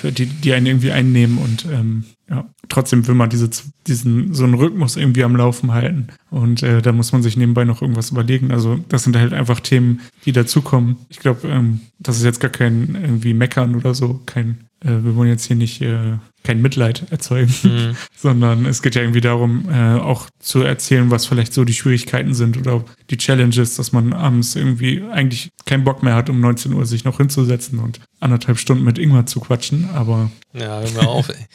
die, 0.04 0.26
die 0.26 0.52
einen 0.52 0.66
irgendwie 0.66 0.92
einnehmen 0.92 1.38
und 1.38 1.66
ähm, 1.72 2.04
ja, 2.30 2.44
trotzdem 2.68 3.06
will 3.06 3.16
man 3.16 3.28
diese, 3.28 3.50
diesen, 3.88 4.32
so 4.32 4.44
einen 4.44 4.54
Rhythmus 4.54 4.96
irgendwie 4.96 5.24
am 5.24 5.34
Laufen 5.34 5.72
halten. 5.72 6.08
Und 6.30 6.62
äh, 6.62 6.82
da 6.82 6.92
muss 6.92 7.10
man 7.10 7.22
sich 7.22 7.36
nebenbei 7.36 7.64
noch 7.64 7.82
irgendwas 7.82 8.10
überlegen. 8.10 8.52
Also 8.52 8.78
das 8.88 9.02
sind 9.02 9.16
halt 9.16 9.32
einfach 9.32 9.58
Themen, 9.58 10.02
die 10.24 10.32
dazukommen. 10.32 10.96
Ich 11.08 11.18
glaube, 11.18 11.48
ähm, 11.48 11.80
das 11.98 12.18
ist 12.18 12.24
jetzt 12.24 12.40
gar 12.40 12.50
kein 12.50 12.96
irgendwie 13.00 13.34
Meckern 13.34 13.74
oder 13.74 13.94
so, 13.94 14.20
kein, 14.24 14.67
äh, 14.84 15.02
wir 15.02 15.16
wollen 15.16 15.28
jetzt 15.28 15.46
hier 15.46 15.56
nicht 15.56 15.80
äh, 15.80 16.18
kein 16.44 16.62
Mitleid 16.62 17.04
erzeugen, 17.10 17.52
mhm. 17.62 17.96
sondern 18.16 18.64
es 18.66 18.82
geht 18.82 18.94
ja 18.94 19.02
irgendwie 19.02 19.20
darum, 19.20 19.68
äh, 19.70 19.94
auch 19.94 20.28
zu 20.38 20.62
erzählen, 20.62 21.10
was 21.10 21.26
vielleicht 21.26 21.52
so 21.52 21.64
die 21.64 21.74
Schwierigkeiten 21.74 22.34
sind 22.34 22.56
oder 22.56 22.84
die 23.10 23.16
Challenges, 23.16 23.76
dass 23.76 23.92
man 23.92 24.12
abends 24.12 24.56
irgendwie 24.56 25.02
eigentlich 25.10 25.50
keinen 25.66 25.84
Bock 25.84 26.02
mehr 26.02 26.14
hat, 26.14 26.30
um 26.30 26.40
19 26.40 26.72
Uhr 26.72 26.86
sich 26.86 27.04
noch 27.04 27.18
hinzusetzen 27.18 27.78
und 27.80 28.00
anderthalb 28.20 28.58
Stunden 28.58 28.84
mit 28.84 28.98
Ingmar 28.98 29.26
zu 29.26 29.40
quatschen, 29.40 29.88
aber. 29.92 30.30
Ja, 30.52 30.80
hör 30.80 30.92
mal 30.92 31.06
auf, 31.06 31.28
ey. 31.28 31.46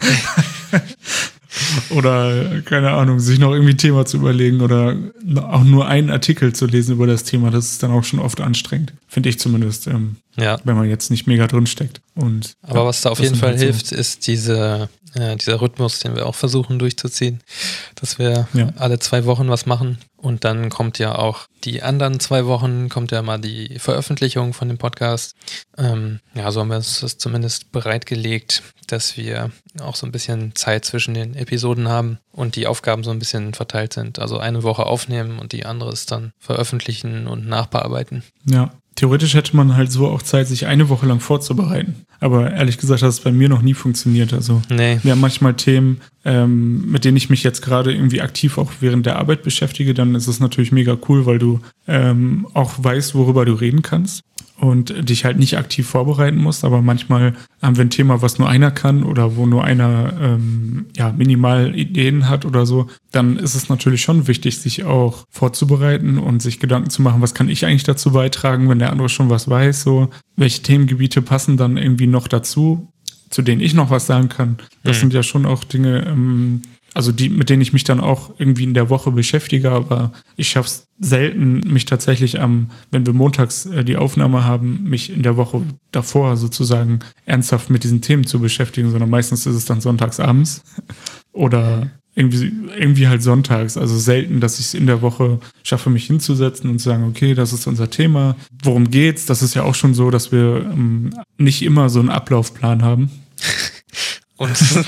oder, 1.90 2.62
keine 2.62 2.90
Ahnung, 2.92 3.20
sich 3.20 3.38
noch 3.38 3.52
irgendwie 3.52 3.72
ein 3.72 3.78
Thema 3.78 4.06
zu 4.06 4.16
überlegen 4.16 4.60
oder 4.60 4.96
auch 5.36 5.64
nur 5.64 5.86
einen 5.86 6.10
Artikel 6.10 6.52
zu 6.52 6.66
lesen 6.66 6.92
über 6.94 7.06
das 7.06 7.24
Thema, 7.24 7.50
das 7.50 7.72
ist 7.72 7.82
dann 7.82 7.90
auch 7.90 8.04
schon 8.04 8.20
oft 8.20 8.40
anstrengend. 8.40 8.92
Finde 9.08 9.28
ich 9.28 9.38
zumindest, 9.38 9.86
ähm, 9.86 10.16
ja. 10.36 10.58
wenn 10.64 10.76
man 10.76 10.88
jetzt 10.88 11.10
nicht 11.10 11.26
mega 11.26 11.46
drin 11.46 11.66
steckt. 11.66 12.00
Und, 12.14 12.54
Aber 12.62 12.80
ja, 12.80 12.86
was 12.86 13.02
da 13.02 13.10
auf 13.10 13.20
jeden 13.20 13.36
Fall 13.36 13.50
halt 13.50 13.60
hilft, 13.60 13.88
so. 13.88 13.96
ist 13.96 14.26
diese, 14.26 14.88
äh, 15.14 15.36
dieser 15.36 15.60
Rhythmus, 15.60 15.98
den 15.98 16.16
wir 16.16 16.26
auch 16.26 16.34
versuchen 16.34 16.78
durchzuziehen, 16.78 17.40
dass 17.94 18.18
wir 18.18 18.48
ja. 18.52 18.72
alle 18.76 18.98
zwei 18.98 19.24
Wochen 19.24 19.48
was 19.48 19.66
machen. 19.66 19.98
Und 20.16 20.44
dann 20.44 20.70
kommt 20.70 20.98
ja 20.98 21.16
auch 21.16 21.46
die 21.64 21.82
anderen 21.82 22.20
zwei 22.20 22.46
Wochen, 22.46 22.88
kommt 22.88 23.10
ja 23.10 23.22
mal 23.22 23.38
die 23.38 23.78
Veröffentlichung 23.78 24.54
von 24.54 24.68
dem 24.68 24.78
Podcast. 24.78 25.34
Ähm, 25.76 26.20
ja, 26.34 26.50
so 26.52 26.60
haben 26.60 26.68
wir 26.68 26.76
uns 26.76 27.00
das 27.00 27.18
zumindest 27.18 27.72
bereitgelegt, 27.72 28.62
dass 28.86 29.16
wir 29.16 29.50
auch 29.80 29.96
so 29.96 30.06
ein 30.06 30.12
bisschen 30.12 30.54
Zeit 30.54 30.84
zwischen 30.84 31.14
den 31.14 31.34
Episoden 31.34 31.88
haben 31.88 32.18
und 32.30 32.54
die 32.54 32.66
Aufgaben 32.66 33.02
so 33.02 33.10
ein 33.10 33.18
bisschen 33.18 33.54
verteilt 33.54 33.94
sind. 33.94 34.18
Also 34.20 34.38
eine 34.38 34.62
Woche 34.62 34.86
aufnehmen 34.86 35.38
und 35.38 35.52
die 35.52 35.66
andere 35.66 35.92
ist 35.92 36.12
dann 36.12 36.32
veröffentlichen 36.38 37.26
und 37.26 37.46
nachbearbeiten. 37.46 38.22
Ja, 38.44 38.72
Theoretisch 38.94 39.34
hätte 39.34 39.56
man 39.56 39.76
halt 39.76 39.90
so 39.90 40.06
auch 40.08 40.22
Zeit, 40.22 40.48
sich 40.48 40.66
eine 40.66 40.88
Woche 40.88 41.06
lang 41.06 41.20
vorzubereiten. 41.20 42.06
Aber 42.20 42.52
ehrlich 42.52 42.78
gesagt 42.78 43.02
hat 43.02 43.08
es 43.08 43.20
bei 43.20 43.32
mir 43.32 43.48
noch 43.48 43.62
nie 43.62 43.74
funktioniert. 43.74 44.32
Also 44.32 44.62
nee. 44.70 44.98
wir 45.02 45.12
haben 45.12 45.20
manchmal 45.20 45.54
Themen, 45.54 46.00
ähm, 46.24 46.90
mit 46.90 47.04
denen 47.04 47.16
ich 47.16 47.30
mich 47.30 47.42
jetzt 47.42 47.62
gerade 47.62 47.92
irgendwie 47.92 48.20
aktiv 48.20 48.58
auch 48.58 48.70
während 48.80 49.06
der 49.06 49.18
Arbeit 49.18 49.42
beschäftige. 49.42 49.94
Dann 49.94 50.14
ist 50.14 50.28
es 50.28 50.40
natürlich 50.40 50.72
mega 50.72 50.96
cool, 51.08 51.26
weil 51.26 51.38
du 51.38 51.60
ähm, 51.88 52.46
auch 52.54 52.74
weißt, 52.78 53.14
worüber 53.14 53.44
du 53.44 53.54
reden 53.54 53.82
kannst 53.82 54.22
und 54.62 55.08
dich 55.08 55.24
halt 55.24 55.38
nicht 55.38 55.58
aktiv 55.58 55.88
vorbereiten 55.88 56.36
musst. 56.36 56.64
Aber 56.64 56.82
manchmal 56.82 57.34
haben 57.60 57.76
wir 57.76 57.84
ein 57.84 57.90
Thema, 57.90 58.22
was 58.22 58.38
nur 58.38 58.48
einer 58.48 58.70
kann 58.70 59.02
oder 59.02 59.34
wo 59.34 59.44
nur 59.44 59.64
einer 59.64 60.14
ähm, 60.20 60.86
ja, 60.96 61.12
minimal 61.12 61.76
Ideen 61.76 62.28
hat 62.28 62.44
oder 62.44 62.64
so. 62.64 62.86
Dann 63.10 63.38
ist 63.38 63.56
es 63.56 63.68
natürlich 63.68 64.02
schon 64.02 64.28
wichtig, 64.28 64.58
sich 64.58 64.84
auch 64.84 65.24
vorzubereiten 65.30 66.18
und 66.18 66.42
sich 66.42 66.60
Gedanken 66.60 66.90
zu 66.90 67.02
machen, 67.02 67.20
was 67.20 67.34
kann 67.34 67.48
ich 67.48 67.66
eigentlich 67.66 67.82
dazu 67.82 68.12
beitragen, 68.12 68.68
wenn 68.68 68.78
der 68.78 68.92
andere 68.92 69.08
schon 69.08 69.30
was 69.30 69.50
weiß, 69.50 69.82
so 69.82 70.10
welche 70.36 70.62
Themengebiete 70.62 71.22
passen 71.22 71.56
dann 71.56 71.76
irgendwie 71.76 72.06
noch 72.06 72.28
dazu 72.28 72.88
zu 73.30 73.40
denen 73.40 73.62
ich 73.62 73.72
noch 73.72 73.88
was 73.88 74.06
sagen 74.06 74.28
kann. 74.28 74.58
Das 74.84 74.98
mhm. 74.98 75.00
sind 75.00 75.14
ja 75.14 75.22
schon 75.22 75.46
auch 75.46 75.64
Dinge, 75.64 76.06
ähm, 76.06 76.60
also 76.94 77.12
die, 77.12 77.28
mit 77.28 77.48
denen 77.48 77.62
ich 77.62 77.72
mich 77.72 77.84
dann 77.84 78.00
auch 78.00 78.34
irgendwie 78.38 78.64
in 78.64 78.74
der 78.74 78.90
Woche 78.90 79.10
beschäftige, 79.10 79.70
aber 79.70 80.12
ich 80.36 80.48
schaffe 80.48 80.68
es 80.68 80.86
selten, 81.00 81.60
mich 81.72 81.86
tatsächlich 81.86 82.40
am, 82.40 82.70
wenn 82.90 83.06
wir 83.06 83.12
montags 83.12 83.66
äh, 83.66 83.84
die 83.84 83.96
Aufnahme 83.96 84.44
haben, 84.44 84.84
mich 84.84 85.10
in 85.10 85.22
der 85.22 85.36
Woche 85.36 85.62
davor 85.90 86.36
sozusagen 86.36 87.00
ernsthaft 87.24 87.70
mit 87.70 87.84
diesen 87.84 88.02
Themen 88.02 88.26
zu 88.26 88.40
beschäftigen, 88.40 88.90
sondern 88.90 89.10
meistens 89.10 89.46
ist 89.46 89.56
es 89.56 89.64
dann 89.64 89.80
sonntags 89.80 90.20
abends 90.20 90.62
oder 91.32 91.90
irgendwie, 92.14 92.52
irgendwie 92.78 93.08
halt 93.08 93.22
sonntags. 93.22 93.78
Also 93.78 93.96
selten, 93.98 94.40
dass 94.40 94.58
ich 94.58 94.66
es 94.66 94.74
in 94.74 94.86
der 94.86 95.00
Woche 95.00 95.40
schaffe, 95.62 95.88
mich 95.88 96.06
hinzusetzen 96.06 96.68
und 96.68 96.78
zu 96.78 96.90
sagen, 96.90 97.04
okay, 97.04 97.34
das 97.34 97.54
ist 97.54 97.66
unser 97.66 97.88
Thema. 97.88 98.36
Worum 98.62 98.90
geht's? 98.90 99.24
Das 99.24 99.42
ist 99.42 99.54
ja 99.54 99.62
auch 99.62 99.74
schon 99.74 99.94
so, 99.94 100.10
dass 100.10 100.30
wir 100.30 100.70
ähm, 100.70 101.14
nicht 101.38 101.62
immer 101.62 101.88
so 101.88 102.00
einen 102.00 102.10
Ablaufplan 102.10 102.82
haben. 102.82 103.10
Und 104.42 104.84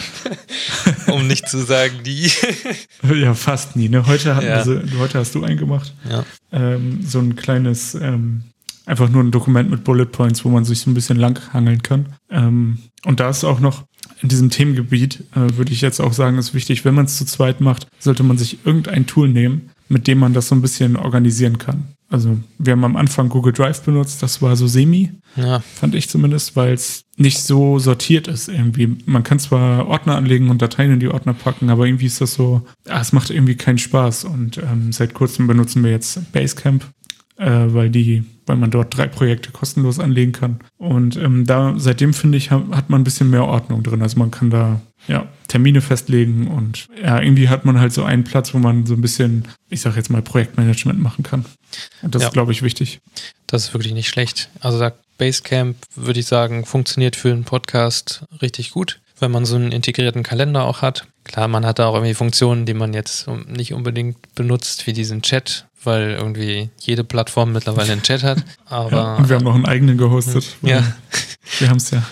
um 1.13 1.29
nicht 1.29 1.49
zu 1.49 1.65
sagen 1.65 2.01
die. 2.05 2.29
ja, 3.15 3.35
fast 3.35 3.77
nie. 3.77 3.89
Ne? 3.89 4.05
Heute, 4.07 4.31
ja. 4.43 4.65
sie, 4.65 4.83
heute 4.99 5.21
hast 5.21 5.35
du 5.37 5.45
einen 5.45 5.59
gemacht. 5.59 5.95
Ja. 6.11 6.25
Ähm, 6.51 7.05
so 7.07 7.21
ein 7.21 7.37
kleines, 7.37 7.95
ähm, 7.95 8.43
einfach 8.85 9.09
nur 9.09 9.23
ein 9.23 9.31
Dokument 9.31 9.71
mit 9.71 9.85
Bullet 9.85 10.07
Points, 10.07 10.45
wo 10.45 10.49
man 10.49 10.65
sich 10.65 10.81
so 10.81 10.91
ein 10.91 10.95
bisschen 10.95 11.19
langhangeln 11.19 11.83
kann. 11.83 12.07
Ähm, 12.31 12.79
und 13.05 13.21
da 13.21 13.31
ist 13.31 13.45
auch 13.45 13.61
noch 13.61 13.85
in 14.23 14.29
diesem 14.29 14.51
Themengebiet, 14.51 15.23
äh, 15.37 15.57
würde 15.57 15.73
ich 15.73 15.83
jetzt 15.83 16.01
auch 16.01 16.13
sagen, 16.13 16.37
ist 16.37 16.55
wichtig, 16.55 16.85
wenn 16.85 16.95
man 16.95 17.05
es 17.05 17.17
zu 17.17 17.25
zweit 17.25 17.61
macht, 17.61 17.87
sollte 18.01 18.25
man 18.25 18.37
sich 18.37 18.67
irgendein 18.67 19.07
Tool 19.07 19.29
nehmen, 19.29 19.71
mit 19.89 20.09
dem 20.09 20.19
man 20.19 20.35
das 20.35 20.49
so 20.49 20.57
ein 20.57 20.63
bisschen 20.63 20.97
organisieren 20.97 21.59
kann. 21.59 21.85
Also 22.15 22.39
wir 22.59 22.75
haben 22.75 22.85
am 22.85 22.95
Anfang 22.95 23.29
Google 23.29 23.53
Drive 23.53 23.83
benutzt, 23.83 24.23
das 24.23 24.41
war 24.41 24.55
so 24.55 24.69
semi, 24.69 25.11
ja. 25.35 25.59
fand 25.59 25.97
ich 25.97 26.09
zumindest, 26.09 26.55
weil 26.55 26.73
es 26.73 27.07
nicht 27.17 27.41
so 27.41 27.81
sortiert 27.81 28.29
ist 28.29 28.47
irgendwie. 28.47 28.99
Man 29.05 29.25
kann 29.25 29.41
zwar 29.41 29.89
Ordner 29.89 30.15
anlegen 30.15 30.49
und 30.49 30.63
Dateien 30.63 30.93
in 30.93 31.01
die 31.01 31.09
Ordner 31.09 31.35
packen, 31.35 31.71
aber 31.71 31.87
irgendwie 31.87 32.07
ist 32.07 32.21
das 32.21 32.35
so, 32.35 32.63
ah, 32.89 33.01
es 33.01 33.13
macht 33.13 33.31
irgendwie 33.31 33.57
keinen 33.57 33.79
Spaß. 33.79 34.27
Und 34.27 34.59
ähm, 34.59 34.93
seit 34.93 35.13
kurzem 35.13 35.49
benutzen 35.49 35.83
wir 35.83 35.91
jetzt 35.91 36.31
Basecamp, 36.31 36.85
äh, 37.37 37.47
weil 37.47 37.91
die, 37.91 38.25
weil 38.47 38.57
man 38.57 38.71
dort 38.71 38.97
drei 38.97 39.07
Projekte 39.07 39.51
kostenlos 39.51 39.99
anlegen 39.99 40.33
kann. 40.33 40.61
Und 40.79 41.17
ähm, 41.17 41.47
da 41.47 41.75
seitdem 41.77 42.15
finde 42.15 42.39
ich, 42.39 42.51
hat 42.51 42.91
man 42.91 43.01
ein 43.01 43.05
bisschen 43.05 43.31
mehr 43.31 43.45
Ordnung 43.45 43.83
drin. 43.83 44.03
Also 44.03 44.19
man 44.19 44.31
kann 44.31 44.51
da 44.51 44.81
ja, 45.07 45.27
Termine 45.49 45.81
festlegen 45.81 46.49
und 46.49 46.89
ja, 47.03 47.21
irgendwie 47.21 47.49
hat 47.49 47.65
man 47.65 47.79
halt 47.79 47.93
so 47.93 48.05
einen 48.05 48.25
Platz, 48.25 48.55
wo 48.55 48.59
man 48.59 48.87
so 48.87 48.95
ein 48.95 49.01
bisschen, 49.01 49.47
ich 49.69 49.81
sag 49.81 49.97
jetzt 49.97 50.11
mal, 50.11 50.23
Projektmanagement 50.23 51.01
machen 51.01 51.23
kann. 51.23 51.45
Und 52.03 52.15
das 52.15 52.23
ja. 52.23 52.29
ist, 52.29 52.35
glaube 52.35 52.53
ich, 52.53 52.63
wichtig. 52.63 53.01
Das 53.47 53.65
ist 53.65 53.75
wirklich 53.75 53.93
nicht 53.93 54.09
schlecht. 54.09 54.49
Also 54.61 54.79
da 54.79 54.93
Basecamp, 55.19 55.77
würde 55.95 56.21
ich 56.21 56.27
sagen, 56.27 56.65
funktioniert 56.65 57.17
für 57.17 57.31
einen 57.31 57.45
Podcast 57.45 58.25
richtig 58.43 58.71
gut, 58.71 59.01
wenn 59.19 59.31
man 59.31 59.45
so 59.45 59.57
einen 59.57 59.73
integrierten 59.73 60.23
Kalender 60.23 60.65
auch 60.65 60.83
hat. 60.83 61.07
Klar, 61.25 61.49
man 61.49 61.65
hat 61.65 61.79
da 61.79 61.87
auch 61.87 61.95
irgendwie 61.95 62.15
Funktionen, 62.15 62.67
die 62.67 62.75
man 62.75 62.93
jetzt 62.93 63.29
nicht 63.49 63.73
unbedingt 63.73 64.35
benutzt, 64.35 64.87
wie 64.87 64.93
diesen 64.93 65.23
Chat, 65.23 65.67
weil 65.87 66.13
irgendwie 66.13 66.71
jede 66.81 67.05
Plattform 67.05 67.53
mittlerweile 67.53 67.93
einen 67.93 68.03
Chat 68.03 68.23
hat. 68.23 68.39
Aber 68.67 68.97
ja, 68.97 69.17
und 69.17 69.29
wir 69.29 69.37
haben 69.37 69.45
noch 69.45 69.55
einen 69.55 69.67
eigenen 69.67 69.99
gehostet. 69.99 70.57
Ja. 70.63 70.83
Wir 71.59 71.69
haben 71.69 71.77
es 71.77 71.91
ja. 71.91 72.03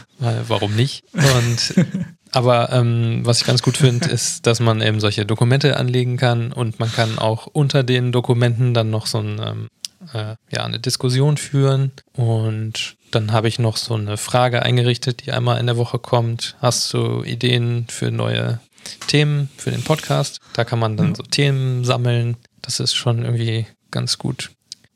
Warum 0.46 0.76
nicht? 0.76 1.02
Und 1.14 1.74
Aber 2.32 2.72
ähm, 2.72 3.20
was 3.24 3.40
ich 3.40 3.46
ganz 3.46 3.62
gut 3.62 3.76
finde, 3.76 4.08
ist, 4.08 4.46
dass 4.46 4.58
man 4.58 4.80
eben 4.80 5.00
solche 5.00 5.26
Dokumente 5.26 5.76
anlegen 5.76 6.16
kann 6.16 6.50
und 6.52 6.80
man 6.80 6.90
kann 6.90 7.18
auch 7.18 7.46
unter 7.46 7.82
den 7.82 8.10
Dokumenten 8.10 8.72
dann 8.72 8.88
noch 8.88 9.06
so 9.06 9.18
ein, 9.18 9.38
ähm, 9.44 9.68
äh, 10.14 10.36
ja, 10.50 10.64
eine 10.64 10.80
Diskussion 10.80 11.36
führen. 11.36 11.92
Und 12.14 12.96
dann 13.10 13.32
habe 13.32 13.48
ich 13.48 13.58
noch 13.58 13.76
so 13.76 13.94
eine 13.94 14.16
Frage 14.16 14.62
eingerichtet, 14.62 15.26
die 15.26 15.32
einmal 15.32 15.60
in 15.60 15.66
der 15.66 15.76
Woche 15.76 15.98
kommt. 15.98 16.56
Hast 16.60 16.94
du 16.94 17.22
Ideen 17.22 17.86
für 17.90 18.10
neue 18.10 18.60
Themen 19.08 19.50
für 19.58 19.70
den 19.70 19.82
Podcast? 19.82 20.40
Da 20.54 20.64
kann 20.64 20.78
man 20.78 20.96
dann 20.96 21.14
so 21.14 21.22
Themen 21.22 21.84
sammeln. 21.84 22.38
Das 22.62 22.80
ist 22.80 22.94
schon 22.94 23.24
irgendwie 23.24 23.66
ganz 23.90 24.18
gut. 24.18 24.50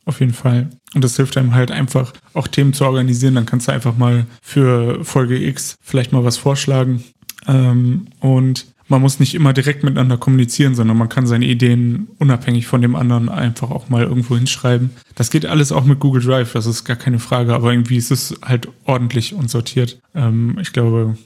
Auf 0.04 0.20
jeden 0.20 0.32
Fall. 0.32 0.70
Und 0.94 1.02
das 1.02 1.16
hilft 1.16 1.36
einem 1.36 1.54
halt 1.54 1.70
einfach, 1.70 2.12
auch 2.32 2.46
Themen 2.46 2.72
zu 2.72 2.84
organisieren. 2.84 3.34
Dann 3.34 3.46
kannst 3.46 3.68
du 3.68 3.72
einfach 3.72 3.96
mal 3.96 4.26
für 4.40 5.04
Folge 5.04 5.36
X 5.36 5.76
vielleicht 5.82 6.12
mal 6.12 6.24
was 6.24 6.36
vorschlagen 6.36 7.02
ähm, 7.46 8.06
und 8.20 8.66
man 8.88 9.02
muss 9.02 9.18
nicht 9.18 9.34
immer 9.34 9.52
direkt 9.52 9.82
miteinander 9.82 10.16
kommunizieren, 10.16 10.76
sondern 10.76 10.96
man 10.96 11.08
kann 11.08 11.26
seine 11.26 11.46
Ideen 11.46 12.08
unabhängig 12.18 12.68
von 12.68 12.82
dem 12.82 12.94
anderen 12.94 13.28
einfach 13.28 13.70
auch 13.70 13.88
mal 13.88 14.04
irgendwo 14.04 14.36
hinschreiben. 14.36 14.90
Das 15.16 15.30
geht 15.30 15.44
alles 15.44 15.72
auch 15.72 15.84
mit 15.84 15.98
Google 15.98 16.22
Drive, 16.22 16.52
das 16.52 16.66
ist 16.66 16.84
gar 16.84 16.96
keine 16.96 17.18
Frage, 17.18 17.54
aber 17.54 17.72
irgendwie 17.72 17.96
ist 17.96 18.12
es 18.12 18.38
halt 18.42 18.68
ordentlich 18.84 19.34
und 19.34 19.50
sortiert. 19.50 19.98
Ähm, 20.14 20.58
ich 20.60 20.72
glaube, 20.72 21.16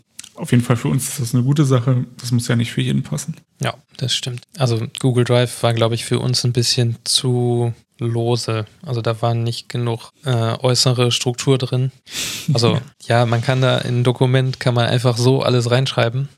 auf 0.40 0.50
jeden 0.50 0.62
Fall 0.62 0.76
für 0.76 0.88
uns 0.88 1.08
ist 1.08 1.20
das 1.20 1.34
eine 1.34 1.44
gute 1.44 1.64
Sache. 1.64 2.06
Das 2.18 2.32
muss 2.32 2.48
ja 2.48 2.56
nicht 2.56 2.72
für 2.72 2.80
jeden 2.80 3.02
passen. 3.02 3.36
Ja, 3.60 3.74
das 3.96 4.14
stimmt. 4.14 4.42
Also 4.56 4.86
Google 4.98 5.24
Drive 5.24 5.62
war, 5.62 5.74
glaube 5.74 5.94
ich, 5.94 6.04
für 6.04 6.18
uns 6.18 6.44
ein 6.44 6.52
bisschen 6.52 6.96
zu 7.04 7.74
lose. 7.98 8.66
Also 8.82 9.02
da 9.02 9.20
war 9.22 9.34
nicht 9.34 9.68
genug 9.68 10.10
äh, 10.24 10.56
äußere 10.58 11.12
Struktur 11.12 11.58
drin. 11.58 11.92
Also 12.52 12.80
ja, 13.02 13.26
man 13.26 13.42
kann 13.42 13.60
da 13.60 13.78
in 13.78 14.00
ein 14.00 14.04
Dokument 14.04 14.58
kann 14.58 14.74
man 14.74 14.86
einfach 14.86 15.16
so 15.16 15.42
alles 15.42 15.70
reinschreiben. 15.70 16.28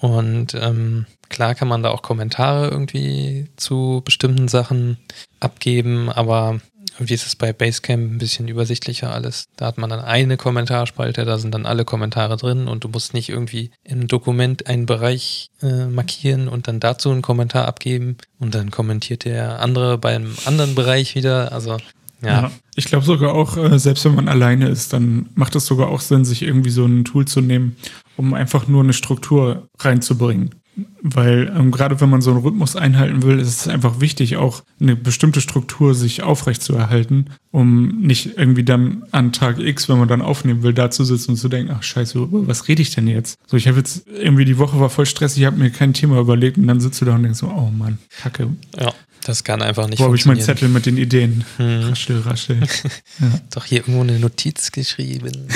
Und 0.00 0.54
ähm, 0.54 1.06
klar 1.28 1.54
kann 1.54 1.68
man 1.68 1.82
da 1.82 1.90
auch 1.90 2.02
Kommentare 2.02 2.68
irgendwie 2.68 3.48
zu 3.56 4.02
bestimmten 4.04 4.48
Sachen 4.48 4.98
abgeben, 5.40 6.10
aber 6.10 6.60
irgendwie 6.96 7.14
ist 7.14 7.26
es 7.26 7.36
bei 7.36 7.52
Basecamp 7.52 8.12
ein 8.12 8.18
bisschen 8.18 8.48
übersichtlicher 8.48 9.12
alles. 9.12 9.48
Da 9.56 9.66
hat 9.66 9.78
man 9.78 9.90
dann 9.90 10.00
eine 10.00 10.36
Kommentarspalte, 10.36 11.24
da 11.24 11.38
sind 11.38 11.54
dann 11.54 11.66
alle 11.66 11.84
Kommentare 11.84 12.36
drin 12.36 12.68
und 12.68 12.84
du 12.84 12.88
musst 12.88 13.14
nicht 13.14 13.28
irgendwie 13.28 13.70
im 13.84 14.08
Dokument 14.08 14.66
einen 14.66 14.86
Bereich 14.86 15.50
äh, 15.62 15.86
markieren 15.86 16.48
und 16.48 16.68
dann 16.68 16.80
dazu 16.80 17.10
einen 17.10 17.22
Kommentar 17.22 17.66
abgeben 17.66 18.16
und 18.38 18.54
dann 18.54 18.70
kommentiert 18.70 19.24
der 19.24 19.60
andere 19.60 19.98
beim 19.98 20.34
anderen 20.46 20.74
Bereich 20.74 21.14
wieder. 21.14 21.52
Also 21.52 21.76
Ja. 22.22 22.28
Ja, 22.28 22.50
ich 22.74 22.86
glaube 22.86 23.04
sogar 23.04 23.34
auch, 23.34 23.56
äh, 23.56 23.78
selbst 23.78 24.04
wenn 24.04 24.14
man 24.14 24.28
alleine 24.28 24.68
ist, 24.68 24.92
dann 24.92 25.28
macht 25.34 25.54
es 25.54 25.66
sogar 25.66 25.88
auch 25.88 26.00
Sinn, 26.00 26.24
sich 26.24 26.42
irgendwie 26.42 26.70
so 26.70 26.86
ein 26.86 27.04
Tool 27.04 27.26
zu 27.26 27.40
nehmen, 27.40 27.76
um 28.16 28.32
einfach 28.32 28.68
nur 28.68 28.82
eine 28.82 28.94
Struktur 28.94 29.68
reinzubringen. 29.78 30.54
Weil 31.00 31.52
ähm, 31.56 31.70
gerade 31.70 32.00
wenn 32.00 32.10
man 32.10 32.20
so 32.20 32.30
einen 32.30 32.40
Rhythmus 32.40 32.76
einhalten 32.76 33.22
will, 33.22 33.38
ist 33.38 33.48
es 33.48 33.68
einfach 33.68 34.00
wichtig, 34.00 34.36
auch 34.36 34.62
eine 34.80 34.94
bestimmte 34.94 35.40
Struktur 35.40 35.94
sich 35.94 36.22
aufrechtzuerhalten, 36.22 37.30
um 37.50 38.00
nicht 38.00 38.36
irgendwie 38.36 38.64
dann 38.64 39.04
an 39.12 39.32
Tag 39.32 39.58
X, 39.58 39.88
wenn 39.88 39.98
man 39.98 40.08
dann 40.08 40.20
aufnehmen 40.20 40.62
will, 40.62 40.74
da 40.74 40.90
zu 40.90 41.04
sitzen 41.04 41.32
und 41.32 41.36
zu 41.38 41.48
denken, 41.48 41.72
ach 41.74 41.82
scheiße, 41.82 42.28
was 42.30 42.68
rede 42.68 42.82
ich 42.82 42.94
denn 42.94 43.08
jetzt? 43.08 43.38
So, 43.46 43.56
ich 43.56 43.68
habe 43.68 43.78
jetzt 43.78 44.06
irgendwie 44.06 44.44
die 44.44 44.58
Woche 44.58 44.78
war 44.78 44.90
voll 44.90 45.06
stressig, 45.06 45.40
ich 45.40 45.46
habe 45.46 45.56
mir 45.56 45.70
kein 45.70 45.94
Thema 45.94 46.20
überlegt 46.20 46.58
und 46.58 46.66
dann 46.66 46.80
sitzt 46.80 47.00
du 47.00 47.06
da 47.06 47.14
und 47.14 47.22
denkst 47.22 47.38
so, 47.38 47.48
oh 47.48 47.70
Mann, 47.70 47.98
kacke, 48.20 48.48
Ja, 48.78 48.92
das 49.24 49.44
kann 49.44 49.62
einfach 49.62 49.88
nicht 49.88 49.98
wo 49.98 50.04
habe 50.04 50.16
ich 50.16 50.26
meinen. 50.26 50.40
Zettel 50.40 50.68
mit 50.68 50.84
den 50.86 50.98
Ideen? 50.98 51.44
Hm. 51.56 51.80
Raschel, 51.84 52.20
raschel. 52.20 52.60
Doch 53.50 53.64
hier 53.64 53.78
irgendwo 53.78 54.02
eine 54.02 54.18
Notiz 54.18 54.72
geschrieben. 54.72 55.48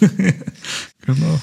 Genau. 1.04 1.40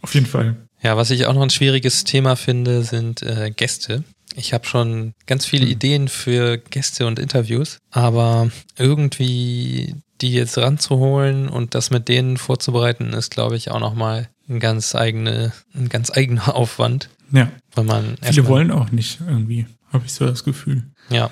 Auf 0.00 0.14
jeden 0.14 0.26
Fall. 0.26 0.56
Ja, 0.84 0.96
was 0.98 1.10
ich 1.10 1.26
auch 1.26 1.34
noch 1.34 1.42
ein 1.42 1.50
schwieriges 1.50 2.04
Thema 2.04 2.36
finde, 2.36 2.82
sind 2.82 3.22
äh, 3.22 3.50
Gäste. 3.50 4.04
Ich 4.36 4.52
habe 4.52 4.66
schon 4.66 5.14
ganz 5.26 5.46
viele 5.46 5.64
Ideen 5.66 6.08
für 6.08 6.58
Gäste 6.58 7.06
und 7.06 7.18
Interviews, 7.18 7.78
aber 7.90 8.50
irgendwie 8.76 9.94
die 10.20 10.32
jetzt 10.32 10.58
ranzuholen 10.58 11.48
und 11.48 11.74
das 11.74 11.90
mit 11.90 12.08
denen 12.08 12.36
vorzubereiten, 12.36 13.12
ist, 13.14 13.30
glaube 13.30 13.56
ich, 13.56 13.70
auch 13.70 13.80
nochmal 13.80 14.28
ein 14.48 14.60
ganz 14.60 14.94
eigene, 14.94 15.52
ein 15.74 15.88
ganz 15.88 16.10
eigener 16.10 16.54
Aufwand, 16.54 17.08
Ja. 17.32 17.50
weil 17.74 17.84
man 17.84 18.16
Viele 18.22 18.46
wollen 18.46 18.70
auch 18.70 18.90
nicht 18.92 19.20
irgendwie, 19.26 19.66
habe 19.92 20.04
ich 20.06 20.12
so 20.12 20.26
das 20.26 20.44
Gefühl. 20.44 20.84
ja 21.10 21.30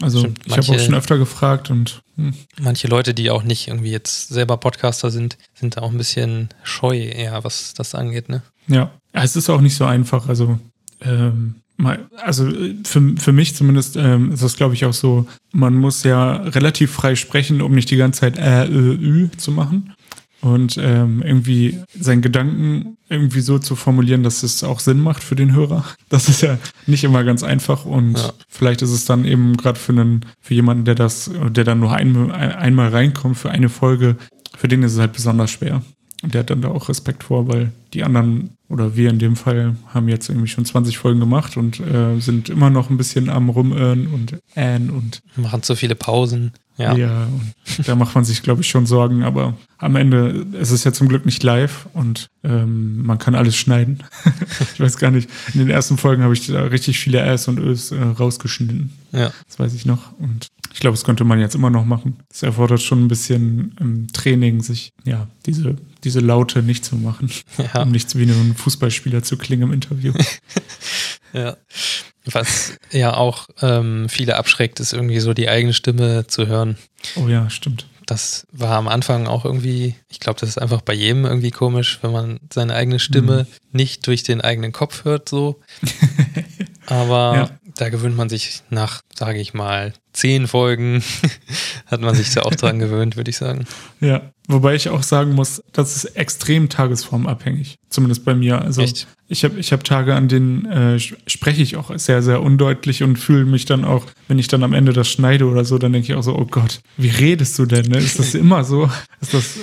Also 0.00 0.20
Stimmt, 0.20 0.40
ich 0.46 0.56
habe 0.56 0.68
auch 0.68 0.78
schon 0.78 0.94
öfter 0.94 1.18
gefragt 1.18 1.70
und 1.70 2.02
hm, 2.16 2.34
manche 2.60 2.86
Leute, 2.88 3.14
die 3.14 3.30
auch 3.30 3.42
nicht 3.42 3.68
irgendwie 3.68 3.90
jetzt 3.90 4.28
selber 4.28 4.56
Podcaster 4.58 5.10
sind, 5.10 5.38
sind 5.54 5.76
da 5.76 5.82
auch 5.82 5.90
ein 5.90 5.98
bisschen 5.98 6.50
scheu 6.62 6.98
eher, 6.98 7.42
was 7.44 7.72
das 7.74 7.94
angeht, 7.94 8.28
ne? 8.28 8.42
Ja. 8.70 8.90
es 9.12 9.36
ist 9.36 9.50
auch 9.50 9.60
nicht 9.60 9.76
so 9.76 9.84
einfach. 9.84 10.28
Also 10.28 10.58
ähm, 11.02 11.56
mal, 11.76 12.06
also 12.22 12.46
äh, 12.48 12.76
für, 12.84 13.14
für 13.16 13.32
mich 13.32 13.54
zumindest 13.54 13.96
ähm, 13.96 14.32
ist 14.32 14.42
das, 14.42 14.56
glaube 14.56 14.74
ich, 14.74 14.84
auch 14.84 14.92
so, 14.92 15.26
man 15.52 15.74
muss 15.76 16.02
ja 16.04 16.32
relativ 16.36 16.92
frei 16.92 17.14
sprechen, 17.16 17.60
um 17.62 17.72
nicht 17.74 17.90
die 17.90 17.96
ganze 17.96 18.20
Zeit 18.20 18.38
äh, 18.38 18.66
ö, 18.66 18.92
ü 18.94 19.30
zu 19.36 19.52
machen. 19.52 19.94
Und 20.42 20.78
ähm, 20.80 21.20
irgendwie 21.22 21.80
seinen 21.98 22.22
Gedanken 22.22 22.96
irgendwie 23.10 23.42
so 23.42 23.58
zu 23.58 23.76
formulieren, 23.76 24.22
dass 24.22 24.42
es 24.42 24.64
auch 24.64 24.80
Sinn 24.80 24.98
macht 24.98 25.22
für 25.22 25.36
den 25.36 25.54
Hörer. 25.54 25.84
Das 26.08 26.30
ist 26.30 26.40
ja 26.40 26.56
nicht 26.86 27.04
immer 27.04 27.24
ganz 27.24 27.42
einfach 27.42 27.84
und 27.84 28.16
Ja. 28.16 28.32
vielleicht 28.48 28.80
ist 28.80 28.90
es 28.90 29.04
dann 29.04 29.26
eben 29.26 29.58
gerade 29.58 29.78
für 29.78 29.92
einen, 29.92 30.24
für 30.40 30.54
jemanden, 30.54 30.86
der 30.86 30.94
das, 30.94 31.30
der 31.50 31.64
dann 31.64 31.80
nur 31.80 31.92
ein, 31.92 32.30
ein, 32.32 32.52
einmal 32.52 32.88
reinkommt 32.88 33.36
für 33.36 33.50
eine 33.50 33.68
Folge, 33.68 34.16
für 34.56 34.66
den 34.66 34.82
ist 34.82 34.94
es 34.94 34.98
halt 34.98 35.12
besonders 35.12 35.50
schwer. 35.50 35.82
Und 36.22 36.34
der 36.34 36.40
hat 36.40 36.50
dann 36.50 36.62
da 36.62 36.68
auch 36.68 36.88
Respekt 36.88 37.24
vor, 37.24 37.48
weil 37.48 37.72
die 37.94 38.04
anderen 38.04 38.50
oder 38.68 38.94
wir 38.94 39.10
in 39.10 39.18
dem 39.18 39.36
Fall 39.36 39.74
haben 39.88 40.08
jetzt 40.08 40.28
irgendwie 40.28 40.48
schon 40.48 40.64
20 40.64 40.98
Folgen 40.98 41.18
gemacht 41.18 41.56
und 41.56 41.80
äh, 41.80 42.20
sind 42.20 42.48
immer 42.48 42.70
noch 42.70 42.90
ein 42.90 42.96
bisschen 42.96 43.28
am 43.28 43.48
Rumirren 43.48 44.06
und 44.06 44.38
ähn 44.54 44.90
und 44.90 45.22
Machen 45.36 45.62
zu 45.62 45.74
viele 45.74 45.94
Pausen. 45.94 46.52
Ja. 46.76 46.96
ja, 46.96 47.24
und 47.24 47.86
da 47.86 47.94
macht 47.94 48.14
man 48.14 48.24
sich, 48.24 48.42
glaube 48.42 48.62
ich, 48.62 48.68
schon 48.68 48.86
Sorgen, 48.86 49.22
aber 49.22 49.54
am 49.76 49.96
Ende 49.96 50.46
ist 50.58 50.70
es 50.70 50.82
ja 50.84 50.94
zum 50.94 51.08
Glück 51.08 51.26
nicht 51.26 51.42
live 51.42 51.86
und 51.92 52.28
ähm, 52.42 53.02
man 53.02 53.18
kann 53.18 53.34
alles 53.34 53.54
schneiden. 53.56 54.02
ich 54.72 54.80
weiß 54.80 54.96
gar 54.96 55.10
nicht, 55.10 55.28
in 55.52 55.60
den 55.60 55.68
ersten 55.68 55.98
Folgen 55.98 56.22
habe 56.22 56.32
ich 56.32 56.46
da 56.46 56.62
richtig 56.62 56.98
viele 56.98 57.20
Äs 57.20 57.48
und 57.48 57.58
Ös 57.58 57.92
äh, 57.92 58.00
rausgeschnitten. 58.02 58.92
ja. 59.12 59.30
Das 59.46 59.58
weiß 59.58 59.74
ich 59.74 59.84
noch. 59.84 60.18
Und 60.18 60.48
ich 60.72 60.80
glaube, 60.80 60.94
das 60.96 61.04
könnte 61.04 61.24
man 61.24 61.40
jetzt 61.40 61.54
immer 61.54 61.70
noch 61.70 61.84
machen. 61.84 62.18
Es 62.30 62.42
erfordert 62.42 62.80
schon 62.80 63.04
ein 63.04 63.08
bisschen 63.08 63.74
ähm, 63.80 64.06
Training, 64.12 64.62
sich, 64.62 64.92
ja, 65.04 65.26
diese, 65.46 65.76
diese 66.04 66.20
Laute 66.20 66.62
nicht 66.62 66.84
zu 66.84 66.96
machen, 66.96 67.30
Ja. 67.74 67.82
um 67.82 67.90
nicht 67.90 68.14
wie 68.16 68.22
ein 68.24 68.54
Fußballspieler 68.54 69.22
zu 69.22 69.36
klingen 69.36 69.64
im 69.64 69.72
Interview. 69.72 70.12
Ja. 71.32 71.56
Was 72.24 72.72
ja 72.90 73.14
auch 73.16 73.48
ähm, 73.62 74.08
viele 74.08 74.34
abschreckt, 74.36 74.80
ist 74.80 74.92
irgendwie 74.92 75.20
so 75.20 75.32
die 75.32 75.48
eigene 75.48 75.72
Stimme 75.72 76.26
zu 76.26 76.48
hören. 76.48 76.76
oh 77.14 77.28
ja, 77.28 77.48
stimmt. 77.50 77.86
Das 78.06 78.48
war 78.50 78.72
am 78.76 78.88
Anfang 78.88 79.28
auch 79.28 79.44
irgendwie, 79.44 79.94
ich 80.08 80.18
glaube, 80.18 80.40
das 80.40 80.48
ist 80.48 80.58
einfach 80.58 80.80
bei 80.80 80.92
jedem 80.92 81.24
irgendwie 81.24 81.52
komisch, 81.52 82.00
wenn 82.02 82.10
man 82.10 82.40
seine 82.52 82.74
eigene 82.74 82.98
Stimme 82.98 83.46
nicht 83.70 84.08
durch 84.08 84.24
den 84.24 84.40
eigenen 84.40 84.72
Kopf 84.72 85.04
hört, 85.04 85.28
so. 85.28 85.60
Aber 86.86 87.34
Ja. 87.36 87.50
Da 87.80 87.88
gewöhnt 87.88 88.16
man 88.16 88.28
sich 88.28 88.62
nach, 88.68 89.00
sage 89.14 89.40
ich 89.40 89.54
mal, 89.54 89.94
zehn 90.12 90.46
Folgen, 90.46 91.02
hat 91.86 92.00
man 92.00 92.14
sich 92.14 92.34
da 92.34 92.42
auch 92.42 92.54
dran 92.54 92.78
gewöhnt, 92.78 93.16
würde 93.16 93.30
ich 93.30 93.38
sagen. 93.38 93.64
Ja, 94.00 94.32
wobei 94.48 94.74
ich 94.74 94.90
auch 94.90 95.02
sagen 95.02 95.32
muss, 95.32 95.62
das 95.72 95.96
ist 95.96 96.16
extrem 96.16 96.68
tagesformabhängig. 96.68 97.78
Zumindest 97.88 98.24
bei 98.24 98.34
mir. 98.34 98.60
Also 98.60 98.82
Echt? 98.82 99.08
ich 99.28 99.44
habe 99.44 99.58
ich 99.58 99.72
hab 99.72 99.82
Tage, 99.82 100.14
an 100.14 100.28
denen 100.28 100.66
äh, 100.66 100.98
spreche 100.98 101.62
ich 101.62 101.76
auch 101.76 101.90
sehr, 101.96 102.22
sehr 102.22 102.42
undeutlich 102.42 103.02
und 103.02 103.16
fühle 103.16 103.46
mich 103.46 103.64
dann 103.64 103.84
auch, 103.84 104.04
wenn 104.28 104.38
ich 104.38 104.48
dann 104.48 104.62
am 104.62 104.74
Ende 104.74 104.92
das 104.92 105.08
schneide 105.08 105.46
oder 105.46 105.64
so, 105.64 105.78
dann 105.78 105.92
denke 105.92 106.12
ich 106.12 106.18
auch 106.18 106.22
so, 106.22 106.36
oh 106.36 106.46
Gott, 106.46 106.80
wie 106.98 107.08
redest 107.08 107.58
du 107.58 107.64
denn? 107.64 107.86
Ne? 107.86 107.98
Ist 107.98 108.18
das 108.18 108.34
immer 108.34 108.62
so? 108.62 108.90
Ist 109.20 109.32
das, 109.32 109.58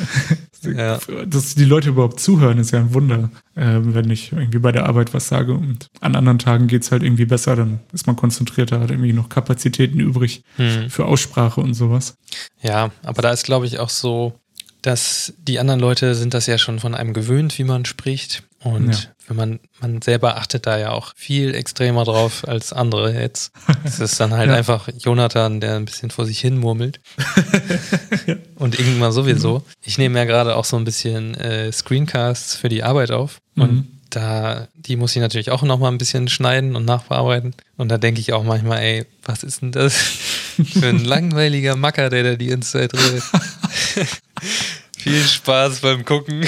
Ja. 0.75 0.99
dass 1.25 1.55
die 1.55 1.65
Leute 1.65 1.89
überhaupt 1.89 2.19
zuhören, 2.19 2.57
ist 2.57 2.71
ja 2.71 2.79
ein 2.79 2.93
Wunder, 2.93 3.29
äh, 3.55 3.77
wenn 3.81 4.09
ich 4.09 4.31
irgendwie 4.31 4.59
bei 4.59 4.71
der 4.71 4.85
Arbeit 4.87 5.13
was 5.13 5.27
sage 5.27 5.53
und 5.53 5.87
an 6.01 6.15
anderen 6.15 6.39
Tagen 6.39 6.67
geht's 6.67 6.91
halt 6.91 7.03
irgendwie 7.03 7.25
besser, 7.25 7.55
dann 7.55 7.79
ist 7.93 8.07
man 8.07 8.15
konzentrierter, 8.15 8.79
hat 8.79 8.91
irgendwie 8.91 9.13
noch 9.13 9.29
Kapazitäten 9.29 9.99
übrig 9.99 10.43
Hm. 10.57 10.89
für 10.89 11.05
Aussprache 11.05 11.61
und 11.61 11.73
sowas. 11.73 12.15
Ja, 12.61 12.91
aber 13.03 13.21
da 13.21 13.31
ist, 13.31 13.43
glaube 13.45 13.65
ich, 13.65 13.79
auch 13.79 13.89
so, 13.89 14.33
dass 14.81 15.33
die 15.39 15.59
anderen 15.59 15.79
Leute 15.79 16.15
sind 16.15 16.33
das 16.33 16.45
ja 16.47 16.57
schon 16.57 16.79
von 16.79 16.95
einem 16.95 17.13
gewöhnt, 17.13 17.57
wie 17.57 17.63
man 17.63 17.85
spricht. 17.85 18.43
Und 18.63 18.93
Ja. 18.93 19.09
Wenn 19.27 19.35
man, 19.37 19.59
man 19.81 20.01
selber 20.01 20.37
achtet 20.37 20.65
da 20.65 20.77
ja 20.77 20.91
auch 20.91 21.13
viel 21.15 21.53
extremer 21.53 22.03
drauf 22.05 22.47
als 22.47 22.71
andere 22.73 23.13
jetzt. 23.13 23.51
Das 23.83 23.99
ist 23.99 24.19
dann 24.19 24.33
halt 24.33 24.49
Ja. 24.49 24.55
einfach 24.55 24.87
Jonathan, 24.97 25.59
der 25.59 25.75
ein 25.75 25.85
bisschen 25.85 26.11
vor 26.11 26.25
sich 26.25 26.39
hin 26.39 26.57
murmelt. 26.57 26.99
Und 28.55 28.79
Ingmar 28.79 29.11
sowieso. 29.11 29.63
Ich 29.83 29.97
nehme 29.97 30.17
ja 30.19 30.25
gerade 30.25 30.55
auch 30.55 30.65
so 30.65 30.77
ein 30.77 30.85
bisschen 30.85 31.35
äh, 31.35 31.71
Screencasts 31.71 32.55
für 32.55 32.69
die 32.69 32.83
Arbeit 32.83 33.11
auf. 33.11 33.39
Und 33.55 33.71
Mhm. 33.73 33.87
da, 34.09 34.67
die 34.75 34.95
muss 34.95 35.15
ich 35.15 35.21
natürlich 35.21 35.51
auch 35.51 35.61
noch 35.63 35.77
mal 35.79 35.89
ein 35.89 35.97
bisschen 35.97 36.27
schneiden 36.29 36.75
und 36.75 36.85
nachbearbeiten. 36.85 37.53
Und 37.75 37.89
da 37.89 37.97
denke 37.97 38.21
ich 38.21 38.31
auch 38.33 38.43
manchmal, 38.43 38.79
ey, 38.79 39.05
was 39.25 39.43
ist 39.43 39.61
denn 39.61 39.71
das 39.73 39.93
für 39.93 40.87
ein 40.87 41.03
langweiliger 41.05 41.75
Macker, 41.75 42.09
der 42.09 42.23
da 42.23 42.35
die 42.35 42.57
Zeit 42.61 42.93
redet. 42.93 43.23
Viel 44.97 45.21
Spaß 45.23 45.79
beim 45.81 46.03
Gucken. 46.05 46.45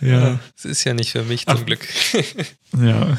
Ja. 0.00 0.38
Es 0.56 0.64
ist 0.64 0.84
ja 0.84 0.94
nicht 0.94 1.12
für 1.12 1.22
mich 1.24 1.46
zum 1.46 1.58
Ach. 1.60 1.66
Glück. 1.66 1.86
Ja, 2.78 3.16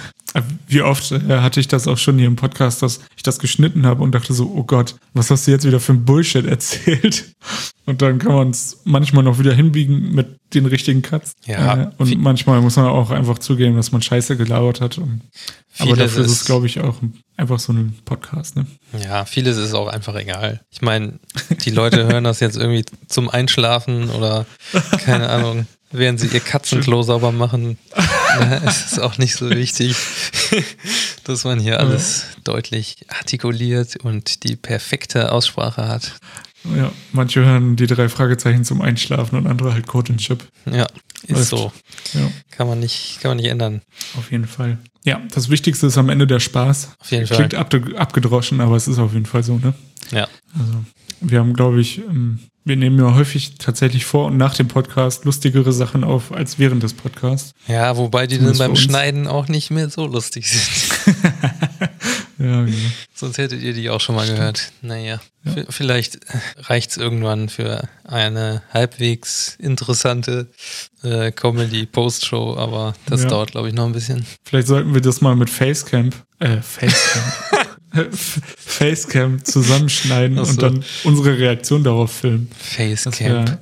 wie 0.67 0.83
oft 0.83 1.11
äh, 1.11 1.39
hatte 1.39 1.59
ich 1.59 1.67
das 1.67 1.87
auch 1.87 1.97
schon 1.97 2.19
hier 2.19 2.27
im 2.27 2.35
Podcast, 2.35 2.83
dass 2.83 2.99
ich 3.17 3.23
das 3.23 3.39
geschnitten 3.39 3.87
habe 3.87 4.03
und 4.03 4.13
dachte 4.13 4.31
so, 4.33 4.53
oh 4.55 4.63
Gott, 4.63 4.93
was 5.15 5.31
hast 5.31 5.47
du 5.47 5.51
jetzt 5.51 5.65
wieder 5.65 5.79
für 5.79 5.93
ein 5.93 6.05
Bullshit 6.05 6.45
erzählt? 6.45 7.33
Und 7.87 8.03
dann 8.03 8.19
kann 8.19 8.33
man 8.33 8.51
es 8.51 8.81
manchmal 8.83 9.23
noch 9.23 9.39
wieder 9.39 9.51
hinbiegen 9.51 10.13
mit 10.13 10.37
den 10.53 10.67
richtigen 10.67 11.01
Cuts. 11.01 11.33
Ja, 11.47 11.75
Äh, 11.75 11.91
und 11.97 12.19
manchmal 12.21 12.61
muss 12.61 12.75
man 12.75 12.85
auch 12.85 13.09
einfach 13.09 13.39
zugeben, 13.39 13.75
dass 13.77 13.91
man 13.91 14.03
Scheiße 14.03 14.37
gelabert 14.37 14.79
hat. 14.79 14.99
Und, 14.99 15.21
aber 15.79 15.95
Vieles 15.95 15.97
dafür 15.97 16.25
ist 16.25 16.31
es, 16.31 16.45
glaube 16.45 16.67
ich, 16.67 16.79
auch 16.81 16.97
einfach 17.35 17.57
so 17.57 17.73
ein 17.73 17.97
Podcast. 18.05 18.55
Ne? 18.57 18.67
Ja, 19.03 19.25
vieles 19.25 19.57
ist 19.57 19.73
auch 19.73 19.87
einfach 19.87 20.13
egal. 20.13 20.61
Ich 20.69 20.83
meine, 20.83 21.19
die 21.65 21.71
Leute 21.71 22.05
hören 22.11 22.25
das 22.25 22.39
jetzt 22.41 22.57
irgendwie 22.57 22.85
zum 23.07 23.27
Einschlafen 23.27 24.11
oder 24.11 24.45
keine 25.03 25.27
Ahnung, 25.29 25.65
während 25.91 26.19
sie 26.19 26.27
ihr 26.27 26.39
Katzenklo 26.39 27.01
sauber 27.03 27.31
machen. 27.31 27.77
Da 28.37 28.57
ist 28.57 28.93
es 28.93 28.99
auch 28.99 29.17
nicht 29.17 29.35
so 29.35 29.49
wichtig, 29.49 29.95
dass 31.23 31.43
man 31.43 31.59
hier 31.59 31.79
alles 31.79 32.25
deutlich 32.43 32.97
artikuliert 33.07 33.97
und 33.97 34.43
die 34.43 34.55
perfekte 34.55 35.31
Aussprache 35.31 35.87
hat. 35.87 36.13
Ja, 36.75 36.91
manche 37.13 37.43
hören 37.45 37.75
die 37.77 37.87
drei 37.87 38.09
Fragezeichen 38.09 38.65
zum 38.65 38.81
Einschlafen 38.81 39.37
und 39.37 39.47
andere 39.47 39.73
halt 39.73 39.87
Code 39.87 40.11
and 40.13 40.21
Chip. 40.21 40.43
Ja, 40.69 40.87
ist 41.23 41.29
Läuft. 41.29 41.49
so. 41.49 41.71
Ja, 42.13 42.29
Kann 42.51 42.67
man 42.67 42.79
nicht, 42.79 43.19
kann 43.21 43.29
man 43.29 43.37
nicht 43.37 43.47
ändern. 43.47 43.81
auf 44.17 44.31
jeden 44.31 44.45
Fall. 44.47 44.77
Ja, 45.05 45.21
das 45.33 45.49
Wichtigste 45.49 45.87
ist 45.87 45.97
am 45.97 46.09
Ende 46.09 46.27
der 46.27 46.41
Spaß. 46.41 46.89
Auf 46.99 47.11
jeden 47.11 47.25
Fall. 47.27 47.37
Klingt 47.37 47.55
abge 47.55 47.97
abgedroschen, 47.97 48.59
aber 48.59 48.75
es 48.75 48.87
ist 48.89 48.99
auf 48.99 49.13
jeden 49.13 49.25
Fall 49.25 49.43
so, 49.43 49.57
ne? 49.57 49.73
Ja. 50.11 50.27
Also, 50.53 50.83
wir 51.21 51.39
haben, 51.39 51.53
glaube 51.53 51.79
ich, 51.79 51.99
ähm, 51.99 52.39
wir 52.65 52.75
nehmen 52.75 52.99
ja 52.99 53.15
häufig 53.15 53.55
tatsächlich 53.57 54.05
vor 54.05 54.27
und 54.27 54.37
nach 54.37 54.53
dem 54.55 54.67
Podcast 54.67 55.25
lustigere 55.25 55.73
Sachen 55.73 56.03
auf 56.03 56.31
als 56.31 56.59
während 56.59 56.83
des 56.83 56.93
Podcasts. 56.93 57.53
Ja, 57.67 57.97
wobei 57.97 58.27
die 58.27 58.35
dann 58.35 58.53
Zumindest 58.53 58.59
beim 58.59 58.67
für 58.67 58.71
uns. 58.71 58.81
Schneiden 58.81 59.27
auch 59.27 59.47
nicht 59.47 59.71
mehr 59.71 59.89
so 59.89 60.05
lustig 60.05 60.47
sind. 60.49 61.19
Ja, 62.41 62.63
genau. 62.63 62.77
Sonst 63.13 63.37
hättet 63.37 63.61
ihr 63.61 63.73
die 63.73 63.89
auch 63.89 63.99
schon 63.99 64.15
mal 64.15 64.25
gehört. 64.25 64.71
Naja, 64.81 65.19
v- 65.43 65.65
vielleicht 65.67 66.19
reicht 66.57 66.91
es 66.91 66.95
irgendwann 66.97 67.49
für 67.49 67.89
eine 68.05 68.63
halbwegs 68.73 69.57
interessante 69.59 70.47
äh, 71.03 71.33
Comedy-Post-Show, 71.33 72.55
aber 72.57 72.93
das 73.07 73.23
Ja. 73.23 73.27
dauert, 73.27 73.51
glaube 73.51 73.67
ich, 73.67 73.73
noch 73.73 73.85
ein 73.87 73.91
bisschen. 73.91 74.25
Vielleicht 74.45 74.69
sollten 74.69 74.93
wir 74.93 75.01
das 75.01 75.19
mal 75.19 75.35
mit 75.35 75.49
Facecamp, 75.49 76.15
äh, 76.39 76.61
Facecamp, 76.61 77.33
Facecam 77.91 79.43
zusammenschneiden 79.43 80.37
so. 80.37 80.51
und 80.51 80.61
dann 80.61 80.83
unsere 81.03 81.37
Reaktion 81.37 81.83
darauf 81.83 82.11
filmen. 82.11 82.49
Wäre 82.77 83.59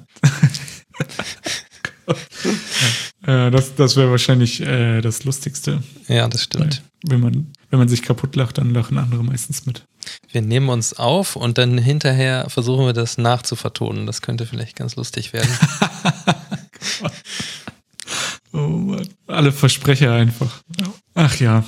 äh, 3.26 3.52
das, 3.52 3.76
das 3.76 3.96
wär 3.96 4.10
wahrscheinlich 4.10 4.62
äh, 4.62 5.02
das 5.02 5.24
Lustigste. 5.24 5.82
Ja, 6.08 6.28
das 6.28 6.44
stimmt. 6.44 6.82
Wenn 7.08 7.20
man, 7.20 7.54
wenn 7.70 7.80
man 7.80 7.88
sich 7.88 8.02
kaputt 8.02 8.36
lacht, 8.36 8.58
dann 8.58 8.74
lachen 8.74 8.98
andere 8.98 9.24
meistens 9.24 9.66
mit. 9.66 9.86
Wir 10.32 10.42
nehmen 10.42 10.70
uns 10.70 10.94
auf 10.94 11.36
und 11.36 11.58
dann 11.58 11.78
hinterher 11.78 12.50
versuchen 12.50 12.86
wir 12.86 12.94
das 12.94 13.18
nachzuvertonen. 13.18 14.06
Das 14.06 14.22
könnte 14.22 14.46
vielleicht 14.46 14.76
ganz 14.76 14.96
lustig 14.96 15.34
werden. 15.34 15.50
Oh 18.54 18.68
Mann. 18.70 19.08
Alle 19.28 19.52
Versprecher 19.52 20.14
einfach. 20.14 20.62
Ach 21.14 21.36
ja. 21.40 21.64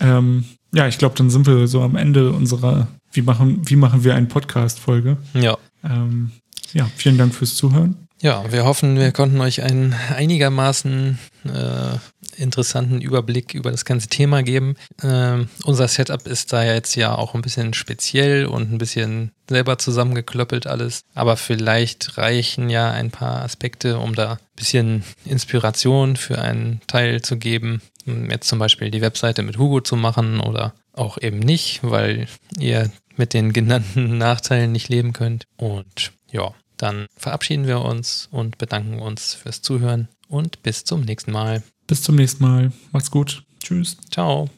Ähm, 0.00 0.44
ja, 0.74 0.88
ich 0.88 0.98
glaube, 0.98 1.14
dann 1.16 1.30
sind 1.30 1.46
wir 1.46 1.66
so 1.68 1.82
am 1.82 1.96
Ende 1.96 2.32
unserer 2.32 2.88
Wie 3.12 3.22
machen, 3.22 3.60
wie 3.64 3.76
machen 3.76 4.04
wir 4.04 4.14
einen 4.14 4.28
Podcast-Folge. 4.28 5.16
ja. 5.34 5.56
Ähm, 5.84 6.32
ja, 6.72 6.90
vielen 6.96 7.18
Dank 7.18 7.34
fürs 7.34 7.54
Zuhören. 7.54 8.04
Ja, 8.20 8.50
wir 8.50 8.64
hoffen, 8.64 8.98
wir 8.98 9.12
konnten 9.12 9.40
euch 9.40 9.62
einen 9.62 9.94
einigermaßen 10.16 11.18
äh, 11.44 12.40
interessanten 12.40 13.00
Überblick 13.00 13.54
über 13.54 13.70
das 13.70 13.84
ganze 13.84 14.08
Thema 14.08 14.42
geben. 14.42 14.76
Ähm, 15.02 15.48
unser 15.64 15.88
Setup 15.88 16.26
ist 16.26 16.52
da 16.52 16.64
jetzt 16.64 16.94
ja 16.96 17.14
auch 17.14 17.34
ein 17.34 17.42
bisschen 17.42 17.74
speziell 17.74 18.46
und 18.46 18.72
ein 18.72 18.78
bisschen 18.78 19.32
selber 19.48 19.78
zusammengeklöppelt 19.78 20.66
alles. 20.66 21.02
Aber 21.14 21.36
vielleicht 21.36 22.16
reichen 22.16 22.70
ja 22.70 22.90
ein 22.90 23.10
paar 23.10 23.42
Aspekte, 23.42 23.98
um 23.98 24.14
da 24.14 24.32
ein 24.32 24.38
bisschen 24.56 25.04
Inspiration 25.24 26.16
für 26.16 26.38
einen 26.38 26.80
Teil 26.86 27.20
zu 27.22 27.36
geben. 27.36 27.82
Jetzt 28.06 28.48
zum 28.48 28.58
Beispiel 28.58 28.90
die 28.90 29.00
Webseite 29.00 29.42
mit 29.42 29.58
Hugo 29.58 29.80
zu 29.80 29.96
machen 29.96 30.40
oder 30.40 30.74
auch 30.92 31.18
eben 31.18 31.38
nicht, 31.38 31.80
weil 31.82 32.26
ihr 32.58 32.90
mit 33.16 33.34
den 33.34 33.52
genannten 33.52 34.18
Nachteilen 34.18 34.72
nicht 34.72 34.88
leben 34.88 35.12
könnt. 35.12 35.44
Und 35.56 36.12
ja, 36.30 36.52
dann 36.76 37.06
verabschieden 37.16 37.66
wir 37.66 37.80
uns 37.80 38.28
und 38.30 38.58
bedanken 38.58 39.00
uns 39.00 39.34
fürs 39.34 39.62
Zuhören 39.62 40.08
und 40.28 40.62
bis 40.62 40.84
zum 40.84 41.02
nächsten 41.02 41.32
Mal. 41.32 41.62
Bis 41.86 42.02
zum 42.02 42.16
nächsten 42.16 42.42
Mal. 42.42 42.72
Macht's 42.92 43.10
gut. 43.10 43.44
Tschüss. 43.60 43.96
Ciao. 44.10 44.48